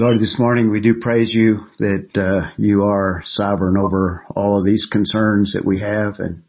Lord, 0.00 0.20
this 0.20 0.38
morning 0.38 0.70
we 0.70 0.78
do 0.78 1.00
praise 1.00 1.34
you 1.34 1.66
that 1.78 2.16
uh, 2.16 2.52
you 2.56 2.84
are 2.84 3.20
sovereign 3.24 3.76
over 3.76 4.24
all 4.30 4.56
of 4.56 4.64
these 4.64 4.86
concerns 4.86 5.54
that 5.54 5.64
we 5.64 5.80
have 5.80 6.20
and 6.20 6.44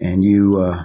and 0.00 0.24
you 0.24 0.56
uh, 0.58 0.84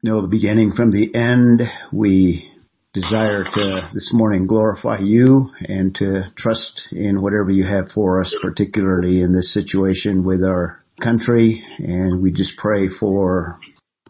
know 0.00 0.22
the 0.22 0.28
beginning 0.28 0.72
from 0.72 0.92
the 0.92 1.12
end. 1.16 1.62
We 1.92 2.48
desire 2.94 3.42
to 3.42 3.90
this 3.92 4.12
morning 4.12 4.46
glorify 4.46 4.98
you 5.00 5.50
and 5.58 5.92
to 5.96 6.30
trust 6.36 6.90
in 6.92 7.20
whatever 7.20 7.50
you 7.50 7.64
have 7.64 7.90
for 7.90 8.20
us, 8.20 8.36
particularly 8.40 9.20
in 9.20 9.32
this 9.32 9.52
situation 9.52 10.22
with 10.22 10.44
our 10.44 10.84
country. 11.00 11.64
And 11.78 12.22
we 12.22 12.30
just 12.30 12.56
pray 12.56 12.86
for 12.88 13.58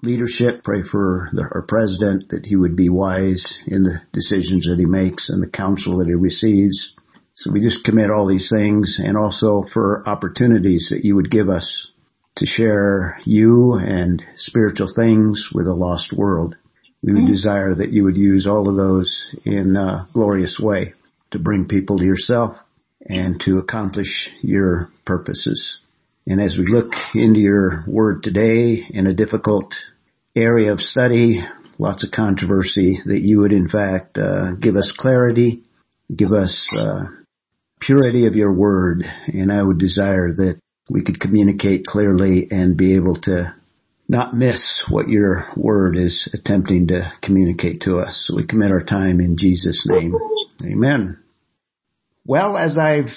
leadership, 0.03 0.65
pray 0.65 0.83
for 0.83 1.31
the, 1.33 1.49
our 1.55 1.65
president 1.67 2.29
that 2.29 2.45
he 2.45 2.57
would 2.57 2.77
be 2.77 2.91
wise 2.91 3.59
in 3.67 3.85
the 3.85 4.03
decisions 4.13 4.67
that 4.67 4.79
he 4.79 4.85
makes 4.85 5.31
and 5.31 5.43
the 5.43 5.51
counsel 5.51 5.97
that 5.97 6.09
he 6.09 6.15
receives. 6.15 6.95
So 7.39 7.53
we 7.53 7.61
just 7.61 7.85
commit 7.85 8.11
all 8.11 8.27
these 8.27 8.51
things 8.53 9.01
and 9.01 9.17
also 9.17 9.63
for 9.63 10.03
opportunities 10.05 10.89
that 10.91 11.05
you 11.05 11.15
would 11.15 11.31
give 11.31 11.49
us 11.49 11.93
to 12.35 12.47
share 12.47 13.21
you 13.25 13.75
and 13.75 14.21
spiritual 14.35 14.89
things 14.89 15.51
with 15.55 15.69
a 15.69 15.73
lost 15.73 16.13
world. 16.13 16.57
We 17.01 17.13
would 17.13 17.29
desire 17.29 17.77
that 17.77 17.93
you 17.93 18.03
would 18.03 18.17
use 18.17 18.49
all 18.49 18.69
of 18.69 18.75
those 18.75 19.33
in 19.45 19.77
a 19.77 20.09
glorious 20.13 20.59
way 20.59 20.95
to 21.31 21.39
bring 21.39 21.69
people 21.69 21.99
to 21.99 22.05
yourself 22.05 22.57
and 23.09 23.41
to 23.43 23.59
accomplish 23.59 24.31
your 24.43 24.91
purposes. 25.05 25.81
And 26.27 26.41
as 26.41 26.59
we 26.59 26.67
look 26.67 26.93
into 27.15 27.39
your 27.39 27.85
word 27.87 28.25
today 28.25 28.85
in 28.91 29.07
a 29.07 29.15
difficult 29.15 29.77
area 30.35 30.73
of 30.73 30.81
study, 30.81 31.45
lots 31.79 32.03
of 32.03 32.11
controversy, 32.11 33.01
that 33.07 33.21
you 33.21 33.39
would 33.39 33.53
in 33.53 33.69
fact 33.69 34.19
uh, 34.19 34.55
give 34.55 34.75
us 34.75 34.91
clarity, 34.91 35.63
give 36.13 36.33
us 36.33 36.67
uh, 36.77 37.05
purity 37.81 38.27
of 38.27 38.37
your 38.37 38.53
word, 38.53 39.05
and 39.27 39.53
I 39.53 39.63
would 39.63 39.79
desire 39.79 40.33
that 40.33 40.61
we 40.91 41.03
could 41.03 41.21
communicate 41.21 41.87
clearly 41.87 42.49
and 42.51 42.77
be 42.77 42.95
able 42.95 43.17
to 43.23 43.55
not 44.09 44.35
miss 44.35 44.85
what 44.89 45.09
your 45.09 45.49
word 45.55 45.99
is 45.99 46.29
attempting 46.33 46.89
to 46.89 47.13
communicate 47.23 47.83
to 47.83 47.99
us. 47.99 48.27
So 48.27 48.37
we 48.37 48.47
commit 48.47 48.71
our 48.71 48.83
time 48.83 49.21
in 49.21 49.37
Jesus' 49.37 49.87
name. 49.87 50.15
Amen. 50.65 51.19
Well, 52.25 52.57
as 52.57 52.79
I've 52.79 53.15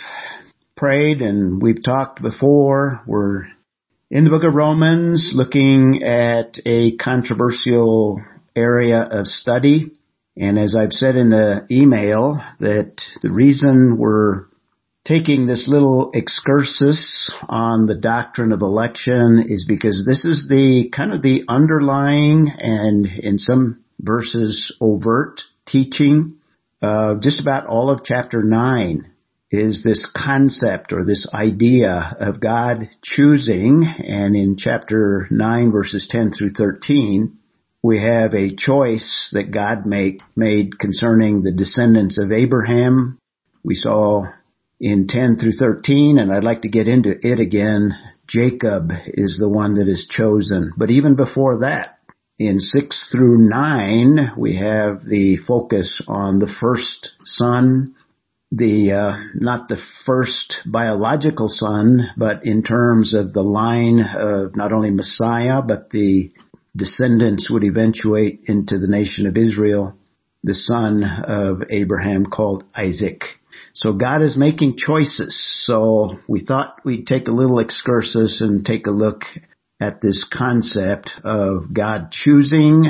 prayed 0.75 1.21
and 1.21 1.61
we've 1.61 1.81
talked 1.81 2.21
before, 2.21 3.01
we're 3.07 3.45
in 4.09 4.25
the 4.25 4.29
book 4.29 4.43
of 4.43 4.53
Romans 4.53 5.31
looking 5.33 6.03
at 6.03 6.59
a 6.65 6.97
controversial 6.97 8.21
area 8.55 9.01
of 9.01 9.27
study. 9.27 9.91
And 10.35 10.59
as 10.59 10.75
I've 10.75 10.91
said 10.91 11.15
in 11.15 11.29
the 11.29 11.65
email, 11.71 12.41
that 12.59 13.01
the 13.21 13.31
reason 13.31 13.97
we're 13.97 14.45
taking 15.03 15.45
this 15.45 15.67
little 15.67 16.11
excursus 16.13 17.31
on 17.49 17.87
the 17.87 17.97
doctrine 17.97 18.51
of 18.51 18.61
election 18.61 19.43
is 19.47 19.65
because 19.67 20.05
this 20.05 20.25
is 20.25 20.47
the 20.47 20.89
kind 20.89 21.13
of 21.13 21.21
the 21.21 21.43
underlying 21.47 22.49
and 22.57 23.07
in 23.07 23.39
some 23.39 23.83
verses 23.99 24.75
overt 24.79 25.41
teaching 25.65 26.37
uh, 26.81 27.15
just 27.15 27.39
about 27.39 27.67
all 27.67 27.89
of 27.89 28.03
chapter 28.03 28.43
9 28.43 29.11
is 29.51 29.83
this 29.83 30.09
concept 30.15 30.93
or 30.93 31.03
this 31.03 31.27
idea 31.33 32.15
of 32.19 32.39
God 32.39 32.87
choosing 33.03 33.85
and 33.85 34.35
in 34.35 34.55
chapter 34.57 35.27
9 35.29 35.71
verses 35.71 36.07
10 36.09 36.31
through 36.31 36.51
13 36.51 37.37
we 37.83 37.99
have 37.99 38.33
a 38.35 38.55
choice 38.55 39.29
that 39.33 39.51
God 39.51 39.85
make, 39.87 40.21
made 40.35 40.77
concerning 40.77 41.41
the 41.41 41.51
descendants 41.51 42.19
of 42.19 42.31
Abraham. 42.31 43.17
We 43.63 43.73
saw 43.73 44.25
in 44.81 45.05
10 45.05 45.37
through 45.37 45.51
13, 45.51 46.17
and 46.17 46.33
I'd 46.33 46.43
like 46.43 46.63
to 46.63 46.69
get 46.69 46.87
into 46.87 47.15
it 47.21 47.39
again. 47.39 47.95
Jacob 48.27 48.91
is 49.05 49.37
the 49.37 49.49
one 49.49 49.75
that 49.75 49.87
is 49.87 50.07
chosen. 50.07 50.71
But 50.75 50.89
even 50.89 51.15
before 51.15 51.59
that, 51.59 51.99
in 52.39 52.59
6 52.59 53.09
through 53.11 53.47
9, 53.47 54.33
we 54.37 54.55
have 54.55 55.03
the 55.03 55.37
focus 55.37 56.01
on 56.07 56.39
the 56.39 56.51
first 56.59 57.11
son, 57.23 57.93
the, 58.51 58.91
uh, 58.91 59.11
not 59.35 59.67
the 59.67 59.79
first 60.05 60.61
biological 60.65 61.47
son, 61.47 62.09
but 62.17 62.43
in 62.43 62.63
terms 62.63 63.13
of 63.13 63.33
the 63.33 63.43
line 63.43 63.99
of 63.99 64.55
not 64.55 64.73
only 64.73 64.89
Messiah, 64.89 65.61
but 65.61 65.91
the 65.91 66.31
descendants 66.75 67.51
would 67.51 67.63
eventuate 67.63 68.45
into 68.45 68.79
the 68.79 68.87
nation 68.87 69.27
of 69.27 69.37
Israel, 69.37 69.95
the 70.43 70.55
son 70.55 71.03
of 71.03 71.65
Abraham 71.69 72.25
called 72.25 72.63
Isaac. 72.73 73.25
So 73.73 73.93
God 73.93 74.21
is 74.21 74.37
making 74.37 74.77
choices. 74.77 75.39
So 75.65 76.19
we 76.27 76.41
thought 76.41 76.79
we'd 76.83 77.07
take 77.07 77.27
a 77.27 77.33
little 77.33 77.59
excursus 77.59 78.41
and 78.41 78.65
take 78.65 78.87
a 78.87 78.91
look 78.91 79.23
at 79.79 80.01
this 80.01 80.23
concept 80.23 81.19
of 81.23 81.73
God 81.73 82.11
choosing. 82.11 82.85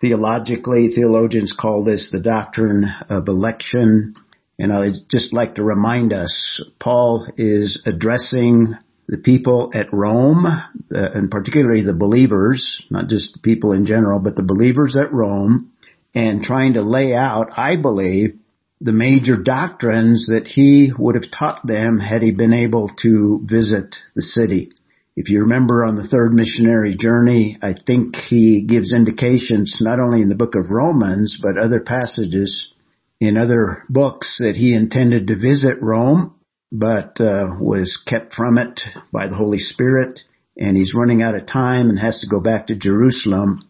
Theologically, 0.00 0.88
theologians 0.88 1.52
call 1.52 1.84
this 1.84 2.10
the 2.10 2.20
doctrine 2.20 2.84
of 3.08 3.28
election. 3.28 4.14
And 4.58 4.72
I'd 4.72 4.94
just 5.08 5.32
like 5.32 5.54
to 5.54 5.64
remind 5.64 6.12
us, 6.12 6.62
Paul 6.78 7.26
is 7.36 7.82
addressing 7.86 8.74
the 9.06 9.18
people 9.18 9.70
at 9.72 9.92
Rome, 9.92 10.44
uh, 10.44 10.60
and 10.90 11.30
particularly 11.30 11.82
the 11.82 11.94
believers, 11.94 12.84
not 12.90 13.08
just 13.08 13.34
the 13.34 13.40
people 13.40 13.72
in 13.72 13.86
general, 13.86 14.20
but 14.20 14.36
the 14.36 14.42
believers 14.42 14.96
at 14.96 15.12
Rome, 15.12 15.72
and 16.14 16.42
trying 16.42 16.74
to 16.74 16.82
lay 16.82 17.14
out, 17.14 17.48
I 17.56 17.76
believe, 17.76 18.38
the 18.80 18.92
major 18.92 19.36
doctrines 19.36 20.28
that 20.28 20.46
he 20.46 20.92
would 20.96 21.16
have 21.16 21.30
taught 21.30 21.66
them 21.66 21.98
had 21.98 22.22
he 22.22 22.30
been 22.30 22.52
able 22.52 22.88
to 23.02 23.40
visit 23.44 23.96
the 24.14 24.22
city. 24.22 24.70
If 25.16 25.30
you 25.30 25.40
remember 25.40 25.84
on 25.84 25.96
the 25.96 26.06
third 26.06 26.32
missionary 26.32 26.94
journey, 26.94 27.58
I 27.60 27.74
think 27.74 28.14
he 28.14 28.62
gives 28.62 28.92
indications 28.92 29.78
not 29.80 29.98
only 29.98 30.22
in 30.22 30.28
the 30.28 30.36
book 30.36 30.54
of 30.54 30.70
Romans, 30.70 31.40
but 31.42 31.58
other 31.58 31.80
passages 31.80 32.72
in 33.20 33.36
other 33.36 33.82
books 33.88 34.38
that 34.38 34.54
he 34.54 34.74
intended 34.74 35.26
to 35.26 35.36
visit 35.36 35.82
Rome, 35.82 36.36
but 36.70 37.20
uh, 37.20 37.46
was 37.58 37.96
kept 37.96 38.32
from 38.32 38.58
it 38.58 38.82
by 39.12 39.26
the 39.26 39.34
Holy 39.34 39.58
Spirit, 39.58 40.20
and 40.56 40.76
he's 40.76 40.94
running 40.94 41.20
out 41.20 41.34
of 41.34 41.46
time 41.46 41.90
and 41.90 41.98
has 41.98 42.20
to 42.20 42.28
go 42.28 42.40
back 42.40 42.68
to 42.68 42.76
Jerusalem. 42.76 43.67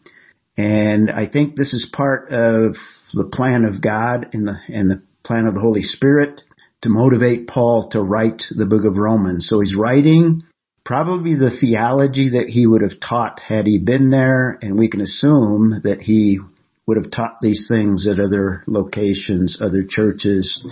And 0.59 1.09
I 1.09 1.27
think 1.27 1.55
this 1.55 1.73
is 1.73 1.89
part 1.91 2.31
of 2.31 2.77
the 3.15 3.31
plan 3.33 3.65
of 3.65 3.81
God 3.81 4.31
and 4.35 4.49
the, 4.49 4.57
and 4.67 4.91
the 4.91 5.03
plan 5.23 5.47
of 5.47 5.55
the 5.55 5.61
Holy 5.61 5.83
Spirit 5.83 6.43
to 6.83 6.89
motivate 6.89 7.47
Paul 7.47 7.91
to 7.91 8.03
write 8.03 8.43
the 8.51 8.67
book 8.67 8.85
of 8.85 8.97
Romans. 8.97 9.47
So 9.49 9.61
he's 9.61 9.77
writing 9.77 10.43
probably 10.85 11.37
the 11.37 11.51
theology 11.51 12.31
that 12.31 12.49
he 12.49 12.67
would 12.67 12.83
have 12.83 12.99
taught 12.99 13.41
had 13.41 13.69
he 13.69 13.79
been 13.79 14.11
there, 14.11 14.59
and 14.61 14.77
we 14.77 14.89
can 14.89 15.01
assume 15.01 15.81
that 15.85 16.03
he 16.03 16.41
would 16.87 16.97
have 16.97 17.13
taught 17.13 17.41
these 17.41 17.69
things 17.69 18.09
at 18.09 18.19
other 18.19 18.65
locations, 18.67 19.61
other 19.63 19.85
churches 19.89 20.67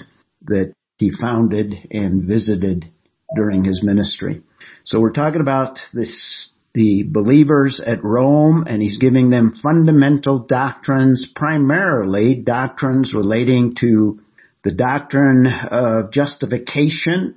that 0.46 0.72
he 0.98 1.12
founded 1.12 1.74
and 1.92 2.24
visited 2.24 2.90
during 3.36 3.62
his 3.62 3.84
ministry. 3.84 4.42
So 4.82 4.98
we're 4.98 5.12
talking 5.12 5.42
about 5.42 5.78
this 5.92 6.52
the 6.76 7.04
believers 7.04 7.80
at 7.80 8.04
Rome 8.04 8.66
and 8.68 8.82
he's 8.82 8.98
giving 8.98 9.30
them 9.30 9.54
fundamental 9.62 10.40
doctrines, 10.40 11.26
primarily 11.34 12.34
doctrines 12.34 13.14
relating 13.14 13.72
to 13.80 14.20
the 14.62 14.72
doctrine 14.72 15.46
of 15.46 16.10
justification. 16.10 17.36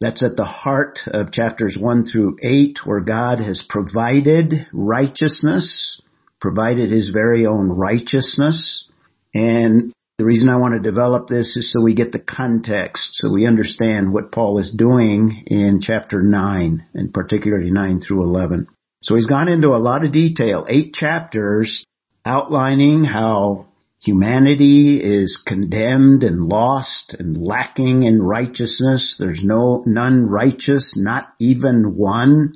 That's 0.00 0.22
at 0.22 0.36
the 0.36 0.44
heart 0.44 1.00
of 1.08 1.32
chapters 1.32 1.76
1 1.76 2.04
through 2.04 2.36
8 2.40 2.86
where 2.86 3.00
God 3.00 3.40
has 3.40 3.66
provided 3.68 4.68
righteousness, 4.72 6.00
provided 6.40 6.92
his 6.92 7.08
very 7.08 7.46
own 7.46 7.68
righteousness. 7.68 8.86
And 9.34 9.92
the 10.18 10.24
reason 10.24 10.48
I 10.48 10.56
want 10.56 10.74
to 10.74 10.80
develop 10.80 11.28
this 11.28 11.56
is 11.56 11.70
so 11.70 11.80
we 11.80 11.94
get 11.94 12.10
the 12.10 12.18
context, 12.18 13.10
so 13.12 13.32
we 13.32 13.46
understand 13.46 14.12
what 14.12 14.32
Paul 14.32 14.58
is 14.58 14.72
doing 14.72 15.44
in 15.46 15.80
chapter 15.80 16.20
9, 16.20 16.86
and 16.92 17.14
particularly 17.14 17.70
9 17.70 18.00
through 18.00 18.24
11. 18.24 18.66
So 19.00 19.14
he's 19.14 19.26
gone 19.26 19.46
into 19.46 19.68
a 19.68 19.78
lot 19.78 20.04
of 20.04 20.10
detail, 20.10 20.66
eight 20.68 20.92
chapters 20.92 21.84
outlining 22.24 23.04
how 23.04 23.68
humanity 24.00 25.00
is 25.00 25.40
condemned 25.46 26.24
and 26.24 26.42
lost 26.42 27.14
and 27.16 27.40
lacking 27.40 28.02
in 28.02 28.20
righteousness. 28.20 29.18
There's 29.20 29.44
no, 29.44 29.84
none 29.86 30.26
righteous, 30.26 30.94
not 30.96 31.28
even 31.38 31.94
one. 31.96 32.54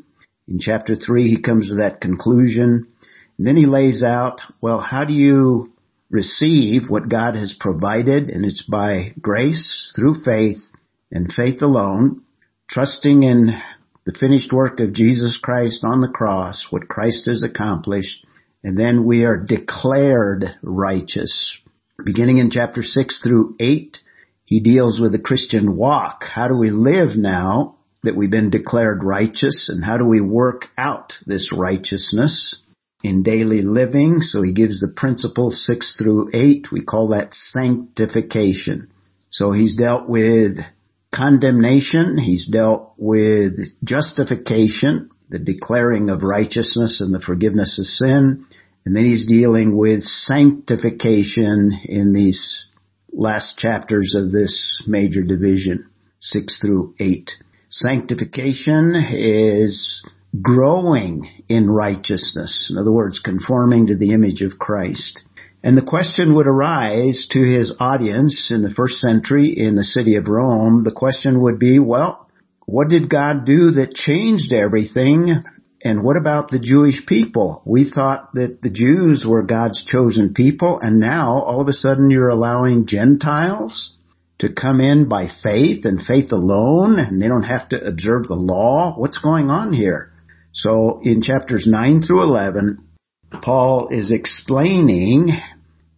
In 0.49 0.59
chapter 0.59 0.97
3 0.97 1.29
he 1.29 1.41
comes 1.41 1.69
to 1.69 1.77
that 1.77 2.01
conclusion. 2.01 2.89
And 3.39 3.47
then 3.47 3.57
he 3.57 3.67
lays 3.67 4.03
out, 4.03 4.41
well, 4.61 4.81
how 4.81 5.05
do 5.05 5.13
you 5.13 5.72
receive 6.13 6.91
what 6.91 7.09
God 7.09 7.35
has 7.35 7.57
provided, 7.59 8.31
and 8.31 8.45
it's 8.45 8.63
by 8.63 9.15
grace 9.21 9.93
through 9.97 10.23
faith 10.23 10.71
and 11.11 11.33
faith 11.33 11.63
alone, 11.63 12.23
trusting 12.69 13.23
in 13.23 13.61
the 14.05 14.13
finished 14.13 14.53
work 14.53 14.79
of 14.79 14.93
Jesus 14.93 15.39
Christ 15.39 15.85
on 15.85 16.01
the 16.01 16.09
cross, 16.09 16.67
what 16.71 16.87
Christ 16.87 17.27
has 17.27 17.43
accomplished, 17.43 18.27
and 18.63 18.79
then 18.79 19.05
we 19.05 19.25
are 19.25 19.39
declared 19.39 20.45
righteous. 20.63 21.59
Beginning 22.05 22.39
in 22.39 22.51
chapter 22.51 22.83
6 22.83 23.23
through 23.23 23.57
8, 23.59 23.99
He 24.45 24.61
deals 24.61 25.01
with 25.01 25.13
the 25.13 25.19
Christian 25.19 25.77
walk. 25.77 26.25
How 26.25 26.49
do 26.49 26.57
we 26.57 26.71
live 26.71 27.17
now 27.17 27.79
that 28.03 28.17
we've 28.17 28.31
been 28.31 28.51
declared 28.51 29.03
righteous 29.03 29.69
and 29.69 29.83
how 29.83 29.97
do 29.97 30.05
we 30.05 30.21
work 30.21 30.69
out 30.77 31.19
this 31.27 31.53
righteousness 31.53 32.61
in 33.03 33.23
daily 33.23 33.63
living? 33.63 34.21
So 34.21 34.43
he 34.43 34.53
gives 34.53 34.81
the 34.81 34.93
principle 34.95 35.51
six 35.51 35.97
through 35.97 36.31
eight. 36.33 36.71
We 36.71 36.83
call 36.83 37.09
that 37.09 37.35
sanctification. 37.35 38.89
So 39.31 39.53
he's 39.53 39.77
dealt 39.77 40.09
with 40.09 40.59
condemnation. 41.15 42.19
He's 42.19 42.47
dealt 42.47 42.95
with 42.97 43.53
justification, 43.85 45.11
the 45.29 45.39
declaring 45.39 46.11
of 46.11 46.23
righteousness 46.23 47.01
and 47.01 47.15
the 47.15 47.21
forgiveness 47.21 47.79
of 47.79 47.87
sin. 47.87 48.47
And 48.85 48.97
then 48.97 49.05
he's 49.05 49.27
dealing 49.27 49.77
with 49.77 50.03
sanctification 50.03 51.73
in 51.85 52.13
these 52.13 52.67
last 53.13 53.59
chapters 53.59 54.15
of 54.17 54.33
this 54.33 54.83
major 54.87 55.23
division, 55.23 55.89
six 56.21 56.59
through 56.61 56.95
eight. 56.99 57.31
Sanctification 57.69 58.95
is 58.95 60.03
growing 60.41 61.29
in 61.49 61.71
righteousness. 61.71 62.69
In 62.71 62.79
other 62.79 62.93
words, 62.93 63.19
conforming 63.19 63.89
to 63.89 63.97
the 63.97 64.13
image 64.13 64.43
of 64.43 64.59
Christ. 64.59 65.19
And 65.63 65.77
the 65.77 65.83
question 65.83 66.35
would 66.35 66.47
arise 66.47 67.29
to 67.33 67.43
his 67.43 67.75
audience 67.79 68.51
in 68.51 68.63
the 68.63 68.71
first 68.71 69.01
century 69.01 69.49
in 69.57 69.75
the 69.75 69.85
city 69.85 70.17
of 70.17 70.29
Rome. 70.29 70.83
The 70.85 70.93
question 70.93 71.41
would 71.43 71.59
be, 71.59 71.79
well, 71.79 72.29
what 72.67 72.89
did 72.89 73.09
God 73.09 73.45
do 73.45 73.73
that 73.73 73.95
changed 73.95 74.53
everything? 74.53 75.45
And 75.85 76.03
what 76.03 76.17
about 76.17 76.51
the 76.51 76.59
Jewish 76.59 77.05
people? 77.07 77.63
We 77.67 77.89
thought 77.89 78.31
that 78.35 78.61
the 78.63 78.71
Jews 78.71 79.25
were 79.27 79.43
God's 79.43 79.85
chosen 79.85 80.33
people 80.33 80.79
and 80.81 80.99
now 80.99 81.43
all 81.43 81.61
of 81.61 81.69
a 81.69 81.73
sudden 81.73 82.11
you're 82.11 82.29
allowing 82.29 82.87
Gentiles 82.87 83.97
to 84.39 84.53
come 84.53 84.81
in 84.81 85.09
by 85.09 85.29
faith 85.29 85.85
and 85.85 86.01
faith 86.01 86.33
alone 86.33 86.99
and 86.99 87.21
they 87.21 87.29
don't 87.29 87.43
have 87.43 87.69
to 87.71 87.85
observe 87.85 88.27
the 88.27 88.35
law. 88.35 88.95
What's 88.97 89.19
going 89.19 89.51
on 89.51 89.73
here? 89.73 90.12
So 90.53 91.01
in 91.03 91.23
chapters 91.23 91.67
9 91.67 92.03
through 92.03 92.23
11, 92.23 92.87
Paul 93.43 93.89
is 93.91 94.11
explaining 94.11 95.31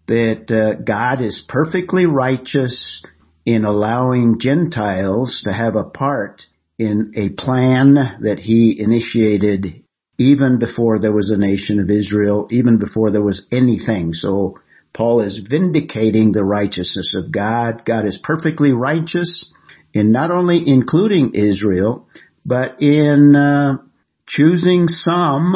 that 0.06 0.50
uh, 0.50 0.80
God 0.82 1.20
is 1.20 1.44
perfectly 1.48 2.06
righteous 2.06 3.02
in 3.44 3.64
allowing 3.64 4.38
Gentiles 4.38 5.42
to 5.44 5.52
have 5.52 5.76
a 5.76 5.84
part 5.84 6.46
in 6.78 7.12
a 7.16 7.30
plan 7.30 7.94
that 8.22 8.38
he 8.38 8.80
initiated 8.80 9.84
even 10.18 10.58
before 10.58 10.98
there 10.98 11.12
was 11.12 11.30
a 11.30 11.36
nation 11.36 11.80
of 11.80 11.90
Israel, 11.90 12.46
even 12.50 12.78
before 12.78 13.10
there 13.10 13.22
was 13.22 13.46
anything. 13.50 14.12
So 14.12 14.58
Paul 14.92 15.22
is 15.22 15.38
vindicating 15.38 16.30
the 16.30 16.44
righteousness 16.44 17.14
of 17.16 17.32
God. 17.32 17.84
God 17.84 18.06
is 18.06 18.18
perfectly 18.22 18.72
righteous 18.72 19.52
in 19.92 20.12
not 20.12 20.30
only 20.30 20.62
including 20.66 21.34
Israel, 21.34 22.08
but 22.46 22.80
in 22.80 23.34
uh, 23.34 23.78
choosing 24.26 24.88
some 24.88 25.54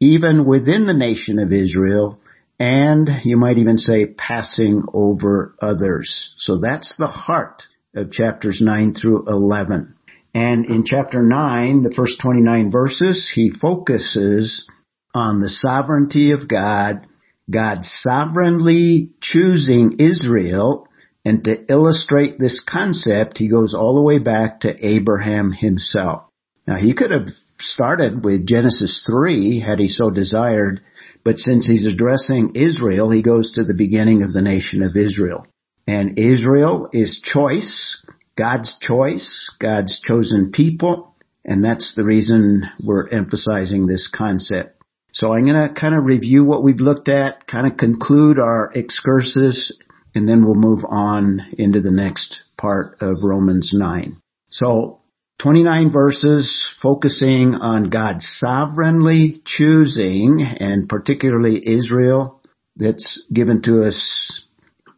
even 0.00 0.44
within 0.44 0.86
the 0.86 0.94
nation 0.94 1.38
of 1.38 1.52
Israel 1.52 2.20
and 2.58 3.08
you 3.24 3.36
might 3.36 3.58
even 3.58 3.78
say 3.78 4.06
passing 4.06 4.82
over 4.92 5.54
others. 5.60 6.34
So 6.38 6.58
that's 6.58 6.96
the 6.96 7.08
heart 7.08 7.64
of 7.94 8.12
chapters 8.12 8.60
9 8.60 8.94
through 8.94 9.24
11. 9.26 9.94
And 10.34 10.66
in 10.66 10.84
chapter 10.84 11.22
9, 11.22 11.82
the 11.82 11.94
first 11.94 12.20
29 12.20 12.70
verses, 12.70 13.30
he 13.32 13.50
focuses 13.50 14.66
on 15.14 15.38
the 15.38 15.48
sovereignty 15.48 16.32
of 16.32 16.48
God 16.48 17.06
God 17.50 17.84
sovereignly 17.84 19.10
choosing 19.20 19.96
Israel 19.98 20.88
and 21.24 21.44
to 21.44 21.64
illustrate 21.70 22.38
this 22.38 22.62
concept, 22.62 23.38
he 23.38 23.48
goes 23.48 23.74
all 23.74 23.94
the 23.94 24.02
way 24.02 24.18
back 24.18 24.60
to 24.60 24.86
Abraham 24.86 25.52
himself. 25.52 26.24
Now 26.66 26.76
he 26.76 26.94
could 26.94 27.10
have 27.10 27.28
started 27.64 28.24
with 28.24 28.46
Genesis 28.46 29.04
3 29.06 29.60
had 29.60 29.78
he 29.78 29.88
so 29.88 30.10
desired, 30.10 30.80
but 31.24 31.38
since 31.38 31.66
he's 31.66 31.86
addressing 31.86 32.54
Israel, 32.54 33.10
he 33.10 33.22
goes 33.22 33.52
to 33.52 33.64
the 33.64 33.74
beginning 33.74 34.22
of 34.22 34.32
the 34.32 34.42
nation 34.42 34.82
of 34.82 34.96
Israel. 34.96 35.46
And 35.86 36.18
Israel 36.18 36.88
is 36.92 37.20
choice, 37.20 38.02
God's 38.36 38.78
choice, 38.78 39.50
God's 39.58 40.00
chosen 40.00 40.52
people, 40.52 41.14
and 41.44 41.64
that's 41.64 41.94
the 41.94 42.04
reason 42.04 42.64
we're 42.82 43.08
emphasizing 43.08 43.86
this 43.86 44.08
concept. 44.08 44.82
So 45.12 45.32
I'm 45.32 45.46
going 45.46 45.68
to 45.68 45.74
kind 45.74 45.94
of 45.94 46.04
review 46.04 46.44
what 46.44 46.64
we've 46.64 46.80
looked 46.80 47.08
at, 47.08 47.46
kind 47.46 47.66
of 47.66 47.76
conclude 47.76 48.38
our 48.38 48.72
excursus, 48.74 49.72
and 50.14 50.28
then 50.28 50.44
we'll 50.44 50.54
move 50.54 50.84
on 50.88 51.40
into 51.58 51.80
the 51.80 51.90
next 51.90 52.42
part 52.56 52.96
of 53.00 53.22
Romans 53.22 53.72
9. 53.72 54.16
So 54.50 55.00
29 55.38 55.90
verses 55.90 56.74
focusing 56.80 57.54
on 57.54 57.90
God 57.90 58.22
sovereignly 58.22 59.42
choosing 59.44 60.40
and 60.42 60.88
particularly 60.88 61.60
Israel 61.66 62.40
that's 62.76 63.22
given 63.32 63.62
to 63.62 63.82
us 63.82 64.44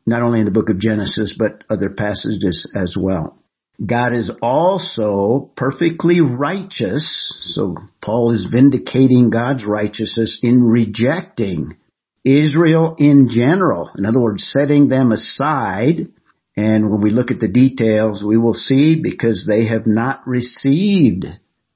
not 0.06 0.22
only 0.22 0.40
in 0.40 0.44
the 0.44 0.52
book 0.52 0.70
of 0.70 0.78
Genesis 0.78 1.34
but 1.36 1.64
other 1.68 1.90
passages 1.90 2.70
as 2.74 2.96
well. 2.98 3.38
God 3.84 4.14
is 4.14 4.30
also 4.40 5.50
perfectly 5.54 6.20
righteous. 6.20 7.36
So 7.54 7.76
Paul 8.00 8.32
is 8.32 8.48
vindicating 8.50 9.30
God's 9.30 9.66
righteousness 9.66 10.38
in 10.42 10.62
rejecting 10.62 11.76
Israel 12.24 12.96
in 12.98 13.28
general. 13.28 13.90
In 13.96 14.06
other 14.06 14.20
words, 14.20 14.46
setting 14.48 14.88
them 14.88 15.12
aside. 15.12 16.08
And 16.56 16.90
when 16.90 17.02
we 17.02 17.10
look 17.10 17.30
at 17.30 17.40
the 17.40 17.48
details, 17.48 18.24
we 18.24 18.38
will 18.38 18.54
see 18.54 18.96
because 18.96 19.44
they 19.46 19.66
have 19.66 19.86
not 19.86 20.26
received 20.26 21.26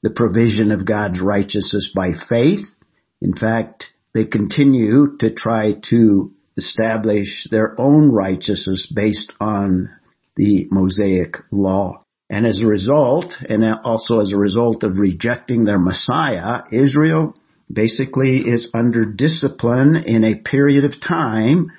the 0.02 0.10
provision 0.10 0.72
of 0.72 0.86
God's 0.86 1.20
righteousness 1.20 1.92
by 1.94 2.12
faith. 2.28 2.74
In 3.20 3.34
fact, 3.34 3.90
they 4.14 4.24
continue 4.24 5.16
to 5.18 5.30
try 5.30 5.74
to 5.90 6.32
establish 6.56 7.46
their 7.50 7.78
own 7.78 8.10
righteousness 8.10 8.90
based 8.94 9.32
on 9.40 9.90
the 10.36 10.66
Mosaic 10.70 11.36
law. 11.50 12.04
And 12.30 12.46
as 12.46 12.60
a 12.60 12.66
result, 12.66 13.36
and 13.46 13.64
also 13.84 14.20
as 14.20 14.32
a 14.32 14.38
result 14.38 14.82
of 14.84 14.96
rejecting 14.96 15.64
their 15.64 15.78
Messiah, 15.78 16.62
Israel 16.72 17.34
basically 17.70 18.38
is 18.38 18.70
under 18.72 19.04
discipline 19.04 19.96
in 19.96 20.24
a 20.24 20.36
period 20.36 20.84
of 20.84 21.00
time 21.00 21.72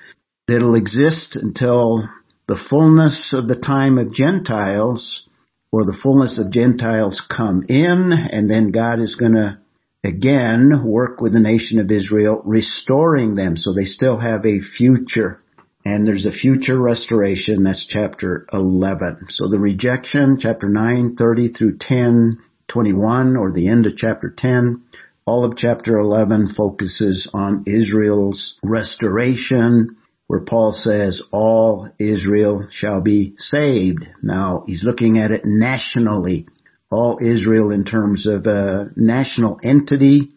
that'll 0.48 0.76
exist 0.76 1.36
until 1.36 2.08
the 2.48 2.56
fullness 2.70 3.34
of 3.34 3.48
the 3.48 3.56
time 3.56 3.98
of 3.98 4.14
Gentiles 4.14 5.28
or 5.72 5.86
the 5.86 5.98
fullness 6.02 6.40
of 6.40 6.52
Gentiles 6.52 7.22
come 7.22 7.64
in 7.70 8.12
and 8.12 8.50
then 8.50 8.72
God 8.72 9.00
is 9.00 9.16
going 9.16 9.34
to 9.34 9.60
again 10.04 10.84
work 10.86 11.22
with 11.22 11.34
the 11.34 11.40
nation 11.40 11.80
of 11.80 11.92
Israel 11.92 12.42
restoring 12.44 13.36
them 13.36 13.56
so 13.56 13.74
they 13.74 13.86
still 13.86 14.18
have 14.18 14.46
a 14.46 14.60
future 14.60 15.42
and 15.84 16.06
there's 16.06 16.26
a 16.26 16.32
future 16.32 16.80
restoration. 16.80 17.64
That's 17.64 17.86
chapter 17.86 18.46
11. 18.54 19.28
So 19.30 19.48
the 19.48 19.60
rejection, 19.60 20.38
chapter 20.40 20.70
9, 20.70 21.16
30 21.16 21.48
through 21.50 21.78
10, 21.80 22.40
21, 22.68 23.36
or 23.36 23.52
the 23.52 23.68
end 23.68 23.86
of 23.86 23.98
chapter 23.98 24.34
10, 24.36 24.84
all 25.26 25.46
of 25.46 25.58
chapter 25.58 25.98
11 25.98 26.54
focuses 26.56 27.30
on 27.34 27.64
Israel's 27.66 28.60
restoration, 28.64 29.98
where 30.32 30.40
Paul 30.40 30.72
says 30.72 31.22
all 31.34 31.90
Israel 32.00 32.68
shall 32.70 33.02
be 33.02 33.34
saved. 33.36 34.08
Now 34.24 34.64
he's 34.66 34.82
looking 34.82 35.18
at 35.18 35.32
it 35.32 35.42
nationally. 35.44 36.48
All 36.90 37.20
Israel 37.22 37.70
in 37.72 37.84
terms 37.84 38.28
of 38.28 38.48
a 38.48 38.92
national 38.96 39.60
entity, 39.62 40.32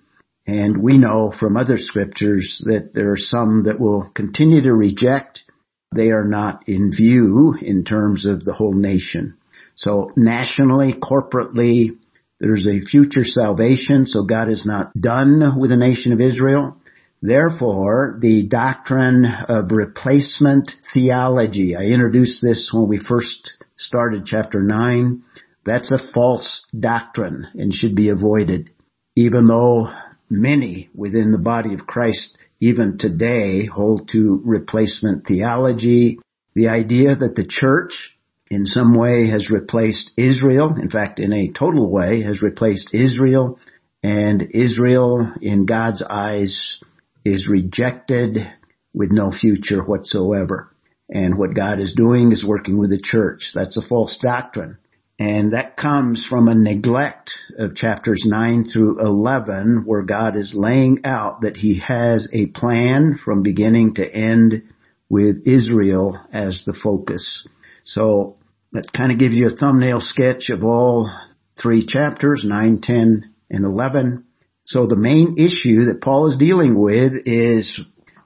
and 0.48 0.82
we 0.82 0.98
know 0.98 1.30
from 1.30 1.56
other 1.56 1.76
scriptures 1.76 2.60
that 2.64 2.92
there 2.92 3.12
are 3.12 3.16
some 3.16 3.66
that 3.66 3.78
will 3.78 4.10
continue 4.12 4.62
to 4.62 4.74
reject. 4.74 5.44
They 5.94 6.10
are 6.10 6.26
not 6.26 6.68
in 6.68 6.90
view 6.90 7.54
in 7.62 7.84
terms 7.84 8.26
of 8.26 8.42
the 8.42 8.52
whole 8.52 8.74
nation. 8.74 9.36
So 9.76 10.10
nationally, 10.16 10.94
corporately, 10.94 11.98
there's 12.40 12.66
a 12.66 12.80
future 12.80 13.24
salvation, 13.24 14.06
so 14.06 14.24
God 14.24 14.50
is 14.50 14.66
not 14.66 14.92
done 15.00 15.60
with 15.60 15.70
the 15.70 15.76
nation 15.76 16.12
of 16.12 16.20
Israel. 16.20 16.78
Therefore, 17.26 18.18
the 18.20 18.46
doctrine 18.48 19.24
of 19.24 19.72
replacement 19.72 20.74
theology, 20.92 21.74
I 21.74 21.84
introduced 21.84 22.42
this 22.42 22.70
when 22.70 22.86
we 22.86 22.98
first 22.98 23.56
started 23.78 24.26
chapter 24.26 24.60
9. 24.60 25.22
That's 25.64 25.90
a 25.90 26.12
false 26.12 26.66
doctrine 26.78 27.46
and 27.54 27.72
should 27.72 27.94
be 27.94 28.10
avoided. 28.10 28.68
Even 29.16 29.46
though 29.46 29.90
many 30.28 30.90
within 30.94 31.32
the 31.32 31.38
body 31.38 31.72
of 31.72 31.86
Christ 31.86 32.36
even 32.60 32.98
today 32.98 33.64
hold 33.64 34.10
to 34.10 34.42
replacement 34.44 35.26
theology, 35.26 36.18
the 36.54 36.68
idea 36.68 37.16
that 37.16 37.36
the 37.36 37.46
church 37.48 38.18
in 38.50 38.66
some 38.66 38.94
way 38.94 39.28
has 39.28 39.50
replaced 39.50 40.10
Israel, 40.18 40.74
in 40.78 40.90
fact 40.90 41.20
in 41.20 41.32
a 41.32 41.52
total 41.52 41.90
way 41.90 42.20
has 42.20 42.42
replaced 42.42 42.92
Israel, 42.92 43.58
and 44.02 44.42
Israel 44.52 45.32
in 45.40 45.64
God's 45.64 46.02
eyes 46.02 46.80
is 47.24 47.48
rejected 47.48 48.46
with 48.92 49.10
no 49.10 49.30
future 49.30 49.82
whatsoever. 49.82 50.70
and 51.10 51.36
what 51.36 51.54
God 51.54 51.80
is 51.80 51.92
doing 51.94 52.32
is 52.32 52.44
working 52.44 52.78
with 52.78 52.90
the 52.90 53.00
church. 53.00 53.52
That's 53.54 53.76
a 53.76 53.86
false 53.86 54.18
doctrine. 54.18 54.78
And 55.18 55.52
that 55.52 55.76
comes 55.76 56.26
from 56.26 56.48
a 56.48 56.54
neglect 56.54 57.32
of 57.58 57.76
chapters 57.76 58.24
9 58.26 58.64
through 58.64 59.00
11 59.00 59.84
where 59.84 60.02
God 60.02 60.34
is 60.36 60.54
laying 60.54 61.04
out 61.04 61.42
that 61.42 61.56
he 61.56 61.78
has 61.86 62.26
a 62.32 62.46
plan 62.46 63.18
from 63.22 63.42
beginning 63.42 63.94
to 63.94 64.12
end 64.12 64.62
with 65.08 65.46
Israel 65.46 66.18
as 66.32 66.64
the 66.64 66.72
focus. 66.72 67.46
So 67.84 68.36
that 68.72 68.92
kind 68.92 69.12
of 69.12 69.18
gives 69.18 69.36
you 69.36 69.46
a 69.46 69.50
thumbnail 69.50 70.00
sketch 70.00 70.50
of 70.50 70.64
all 70.64 71.08
three 71.60 71.86
chapters, 71.86 72.44
9, 72.44 72.80
10, 72.80 73.34
and 73.50 73.64
11. 73.64 74.24
So 74.66 74.86
the 74.86 74.96
main 74.96 75.36
issue 75.36 75.86
that 75.86 76.00
Paul 76.00 76.30
is 76.30 76.38
dealing 76.38 76.74
with 76.78 77.12
is 77.26 77.78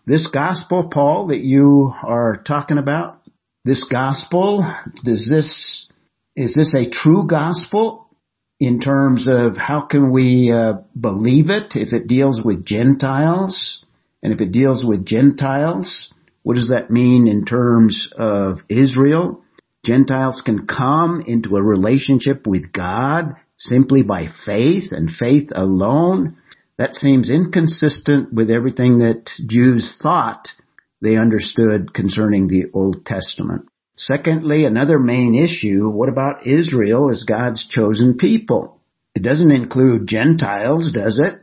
this 0.07 0.29
gospel, 0.29 0.89
Paul, 0.89 1.29
that 1.29 1.41
you 1.41 1.93
are 2.03 2.43
talking 2.47 2.79
about. 2.79 3.21
This 3.65 3.85
gospel, 3.85 4.65
does 5.05 5.29
this, 5.29 5.89
is 6.37 6.55
this 6.55 6.75
a 6.75 6.89
true 6.89 7.27
gospel 7.27 8.09
in 8.61 8.81
terms 8.81 9.27
of 9.27 9.57
how 9.57 9.81
can 9.87 10.13
we 10.13 10.53
uh, 10.53 10.75
believe 10.99 11.51
it 11.51 11.75
if 11.75 11.93
it 11.93 12.07
deals 12.07 12.43
with 12.43 12.65
Gentiles? 12.65 13.85
And 14.23 14.33
if 14.33 14.41
it 14.41 14.53
deals 14.53 14.85
with 14.85 15.05
Gentiles, 15.05 16.13
what 16.45 16.55
does 16.55 16.69
that 16.69 16.91
mean 16.91 17.27
in 17.27 17.45
terms 17.45 18.13
of 18.17 18.61
Israel? 18.69 19.43
Gentiles 19.85 20.41
can 20.41 20.67
come 20.67 21.23
into 21.27 21.57
a 21.57 21.63
relationship 21.63 22.47
with 22.47 22.73
God 22.73 23.35
simply 23.59 24.03
by 24.03 24.27
faith 24.47 24.93
and 24.93 25.11
faith 25.11 25.51
alone. 25.55 26.39
That 26.79 26.97
seems 26.97 27.29
inconsistent 27.29 28.33
with 28.33 28.51
everything 28.51 28.99
that 28.99 29.31
Jews 29.47 29.99
thought 30.01 30.49
they 31.03 31.17
understood 31.17 31.93
concerning 31.93 32.47
the 32.47 32.71
Old 32.73 33.05
Testament. 33.05 33.69
Secondly, 33.97 34.65
another 34.65 34.99
main 34.99 35.35
issue, 35.35 35.91
what 35.91 36.09
about 36.09 36.47
Israel 36.47 37.11
as 37.11 37.25
God's 37.25 37.67
chosen 37.67 38.17
people? 38.17 38.81
It 39.15 39.23
doesn't 39.23 39.51
include 39.51 40.07
Gentiles, 40.07 40.93
does 40.93 41.19
it? 41.19 41.41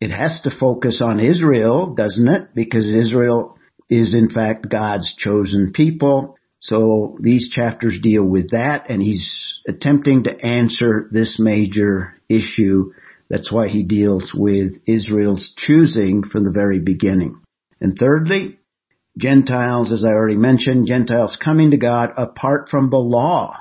It 0.00 0.10
has 0.10 0.40
to 0.40 0.50
focus 0.50 1.00
on 1.00 1.20
Israel, 1.20 1.94
doesn't 1.94 2.26
it? 2.28 2.48
Because 2.54 2.92
Israel 2.92 3.56
is 3.88 4.16
in 4.16 4.28
fact 4.28 4.68
God's 4.68 5.14
chosen 5.14 5.72
people. 5.72 6.36
So 6.62 7.18
these 7.20 7.48
chapters 7.48 7.98
deal 8.00 8.22
with 8.22 8.50
that 8.50 8.88
and 8.88 9.02
he's 9.02 9.60
attempting 9.66 10.22
to 10.24 10.44
answer 10.44 11.08
this 11.10 11.40
major 11.40 12.20
issue. 12.28 12.92
That's 13.28 13.50
why 13.50 13.66
he 13.66 13.82
deals 13.82 14.32
with 14.32 14.74
Israel's 14.86 15.54
choosing 15.56 16.22
from 16.22 16.44
the 16.44 16.52
very 16.52 16.78
beginning. 16.78 17.40
And 17.80 17.98
thirdly, 17.98 18.60
Gentiles, 19.18 19.90
as 19.90 20.04
I 20.04 20.10
already 20.10 20.36
mentioned, 20.36 20.86
Gentiles 20.86 21.36
coming 21.36 21.72
to 21.72 21.78
God 21.78 22.12
apart 22.16 22.68
from 22.68 22.90
the 22.90 22.96
law. 22.96 23.56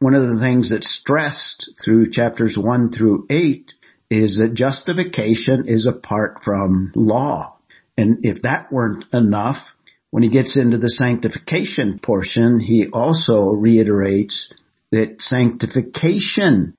One 0.00 0.14
of 0.14 0.28
the 0.28 0.40
things 0.40 0.68
that's 0.68 0.94
stressed 0.94 1.70
through 1.82 2.10
chapters 2.10 2.58
1 2.58 2.92
through 2.92 3.28
8 3.30 3.72
is 4.10 4.36
that 4.36 4.52
justification 4.52 5.68
is 5.68 5.86
apart 5.86 6.44
from 6.44 6.92
law. 6.94 7.56
And 7.96 8.26
if 8.26 8.42
that 8.42 8.70
weren't 8.70 9.06
enough, 9.10 9.71
when 10.12 10.22
he 10.22 10.28
gets 10.28 10.58
into 10.58 10.76
the 10.76 10.90
sanctification 10.90 11.98
portion, 11.98 12.60
he 12.60 12.86
also 12.92 13.52
reiterates 13.52 14.52
that 14.90 15.22
sanctification 15.22 16.76